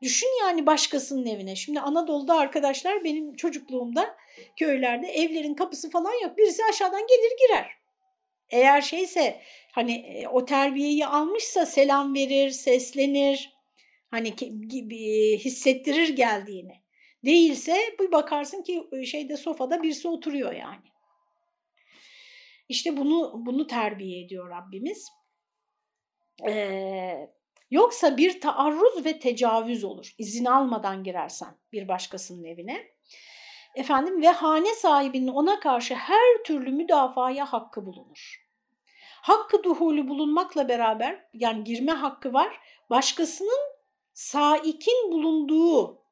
düşün 0.03 0.29
yani 0.41 0.67
başkasının 0.67 1.27
evine. 1.27 1.57
Şimdi 1.57 1.81
Anadolu'da 1.81 2.37
arkadaşlar 2.37 3.05
benim 3.05 3.37
çocukluğumda 3.37 4.17
köylerde 4.57 5.07
evlerin 5.07 5.55
kapısı 5.55 5.91
falan 5.91 6.23
yok. 6.23 6.39
Birisi 6.39 6.63
aşağıdan 6.65 7.07
gelir 7.07 7.33
girer. 7.47 7.78
Eğer 8.51 8.81
şeyse 8.81 9.41
hani 9.73 9.93
e, 9.93 10.29
o 10.29 10.45
terbiyeyi 10.45 11.07
almışsa 11.07 11.67
selam 11.67 12.15
verir, 12.15 12.51
seslenir, 12.51 13.53
hani 14.11 14.35
gibi 14.69 15.39
hissettirir 15.39 16.09
geldiğini. 16.09 16.83
Değilse 17.25 17.77
bir 18.01 18.13
bakarsın 18.13 18.63
ki 18.63 18.89
e, 18.93 19.07
şeyde 19.07 19.37
sofada 19.37 19.83
birisi 19.83 20.09
oturuyor 20.09 20.53
yani. 20.53 20.85
İşte 22.69 22.97
bunu 22.97 23.33
bunu 23.47 23.67
terbiye 23.67 24.25
ediyor 24.25 24.51
Rabbimiz. 24.51 25.09
Ee, 26.49 27.31
yoksa 27.71 28.17
bir 28.17 28.41
taarruz 28.41 29.05
ve 29.05 29.19
tecavüz 29.19 29.85
olur. 29.85 30.15
İzin 30.19 30.45
almadan 30.45 31.05
girersen 31.05 31.59
bir 31.73 31.89
başkasının 31.89 32.45
evine. 32.45 32.98
Efendim 33.79 34.23
ve 34.23 34.29
hane 34.29 34.75
sahibinin 34.75 35.29
ona 35.29 35.61
karşı 35.61 35.95
her 35.95 36.43
türlü 36.45 36.73
müdafaya 36.73 37.53
hakkı 37.53 37.87
bulunur. 37.87 38.49
Hakkı 39.23 39.63
duhulü 39.63 40.09
bulunmakla 40.09 40.69
beraber 40.69 41.25
yani 41.33 41.65
girme 41.65 41.93
hakkı 41.93 42.33
var. 42.33 42.61
Başkasının 42.91 43.61
saikin 44.13 45.13
bulunduğu 45.13 46.03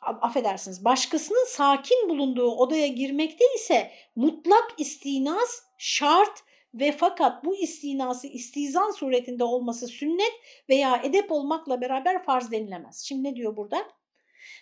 affedersiniz 0.00 0.84
başkasının 0.84 1.46
sakin 1.48 2.08
bulunduğu 2.08 2.50
odaya 2.50 2.86
girmekte 2.86 3.44
ise 3.56 3.92
mutlak 4.16 4.74
istinas 4.78 5.62
şart 5.78 6.44
ve 6.74 6.92
fakat 6.92 7.44
bu 7.44 7.56
istinası 7.56 8.26
istizan 8.26 8.90
suretinde 8.90 9.44
olması 9.44 9.86
sünnet 9.86 10.32
veya 10.68 11.00
edep 11.04 11.32
olmakla 11.32 11.80
beraber 11.80 12.24
farz 12.24 12.50
denilemez. 12.50 13.04
Şimdi 13.04 13.28
ne 13.28 13.36
diyor 13.36 13.56
burada? 13.56 13.88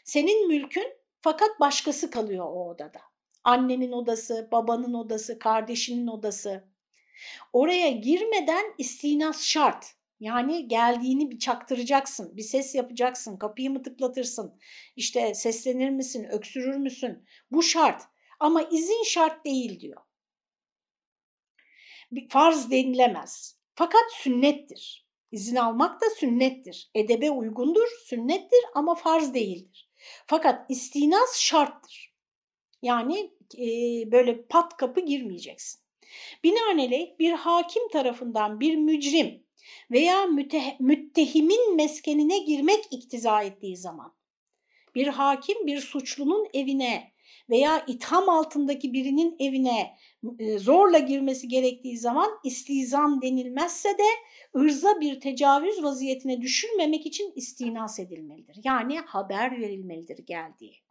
Senin 0.05 0.49
mülkün 0.49 1.04
fakat 1.25 1.61
başkası 1.61 2.11
kalıyor 2.11 2.45
o 2.45 2.71
odada. 2.71 3.01
Annenin 3.45 3.93
odası, 3.93 4.49
babanın 4.53 4.95
odası, 4.95 5.39
kardeşinin 5.39 6.07
odası. 6.07 6.65
Oraya 7.53 7.91
girmeden 7.91 8.65
istinas 8.79 9.45
şart. 9.45 9.87
Yani 10.21 10.69
geldiğini 10.69 11.31
bir 11.31 11.39
çaktıracaksın, 11.39 12.37
bir 12.37 12.43
ses 12.43 12.75
yapacaksın, 12.75 13.37
kapıyı 13.37 13.71
mı 13.71 13.83
tıklatırsın, 13.83 14.59
işte 14.97 15.35
seslenir 15.35 15.91
misin, 15.91 16.25
öksürür 16.25 16.77
müsün? 16.77 17.25
Bu 17.51 17.63
şart 17.63 18.03
ama 18.41 18.63
izin 18.63 19.05
şart 19.05 19.45
değil 19.45 19.81
diyor. 19.81 20.01
Bir 22.13 22.29
farz 22.29 22.71
denilemez. 22.71 23.59
Fakat 23.75 24.13
sünnettir. 24.13 25.07
İzin 25.33 25.57
almak 25.57 26.01
da 26.01 26.07
sünnettir. 26.11 26.91
Edebe 26.95 27.31
uygundur, 27.31 27.89
sünnettir 28.07 28.61
ama 28.75 28.95
farz 28.95 29.35
değildir. 29.35 29.91
Fakat 30.27 30.71
istinas 30.71 31.39
şarttır. 31.41 32.15
Yani 32.83 33.31
e, 33.59 33.67
böyle 34.13 34.43
pat 34.43 34.77
kapı 34.77 35.01
girmeyeceksin. 35.01 35.81
Binaenaleyh 36.45 37.19
bir 37.19 37.33
hakim 37.33 37.89
tarafından 37.89 38.61
bir 38.61 38.77
mücrim 38.77 39.45
veya 39.91 40.27
müttehimin 40.81 41.77
meskenine 41.77 42.39
girmek 42.39 42.85
iktiza 42.91 43.43
ettiği 43.43 43.77
zaman 43.77 44.15
bir 44.95 45.07
hakim 45.07 45.67
bir 45.67 45.81
suçlunun 45.81 46.49
evine 46.55 47.14
veya 47.51 47.85
itham 47.87 48.29
altındaki 48.29 48.93
birinin 48.93 49.37
evine 49.39 49.97
e, 50.39 50.59
zorla 50.59 50.99
girmesi 50.99 51.49
gerektiği 51.49 51.99
zaman 51.99 52.31
istizam 52.45 53.23
denilmezse 53.23 53.89
de 53.89 54.09
ırza 54.57 55.01
bir 55.01 55.21
tecavüz 55.21 55.83
vaziyetine 55.83 56.41
düşürmemek 56.41 57.07
için 57.07 57.33
istinas 57.37 57.99
edilmelidir. 57.99 58.61
Yani 58.65 58.99
haber 58.99 59.61
verilmelidir 59.61 60.19
geldiği. 60.19 60.85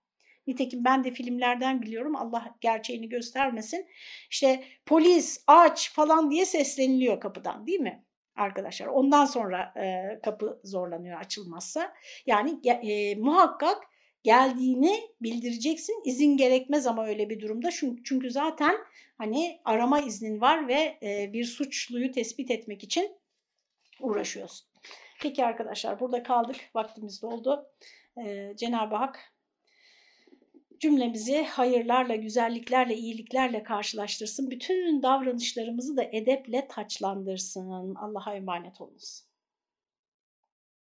Nitekim 0.47 0.83
ben 0.83 1.03
de 1.03 1.11
filmlerden 1.11 1.81
biliyorum 1.81 2.15
Allah 2.15 2.55
gerçeğini 2.61 3.09
göstermesin. 3.09 3.87
İşte 4.29 4.63
polis 4.85 5.43
aç 5.47 5.93
falan 5.93 6.31
diye 6.31 6.45
sesleniliyor 6.45 7.19
kapıdan 7.19 7.67
değil 7.67 7.79
mi? 7.79 8.05
Arkadaşlar 8.35 8.87
ondan 8.87 9.25
sonra 9.25 9.73
e, 9.77 10.19
kapı 10.23 10.59
zorlanıyor 10.63 11.19
açılmazsa. 11.19 11.93
Yani 12.25 12.67
e, 12.67 13.15
muhakkak 13.15 13.92
geldiğini 14.23 15.01
bildireceksin. 15.21 16.01
İzin 16.05 16.37
gerekmez 16.37 16.87
ama 16.87 17.05
öyle 17.05 17.29
bir 17.29 17.39
durumda. 17.39 17.69
Çünkü 18.03 18.31
zaten 18.31 18.75
hani 19.17 19.61
arama 19.65 19.99
iznin 19.99 20.41
var 20.41 20.67
ve 20.67 20.97
e, 21.03 21.33
bir 21.33 21.45
suçluyu 21.45 22.11
tespit 22.11 22.51
etmek 22.51 22.83
için 22.83 23.11
uğraşıyorsun. 23.99 24.67
Peki 25.21 25.45
arkadaşlar 25.45 25.99
burada 25.99 26.23
kaldık. 26.23 26.55
Vaktimiz 26.75 27.21
doldu. 27.21 27.65
E, 28.25 28.53
Cenab-ı 28.57 28.95
Hak 28.95 29.33
cümlemizi 30.79 31.43
hayırlarla, 31.43 32.15
güzelliklerle, 32.15 32.95
iyiliklerle 32.95 33.63
karşılaştırsın. 33.63 34.51
Bütün 34.51 35.03
davranışlarımızı 35.03 35.97
da 35.97 36.03
edeple 36.03 36.67
taçlandırsın. 36.67 37.95
Allah'a 37.95 38.35
emanet 38.35 38.81
olunuz. 38.81 39.23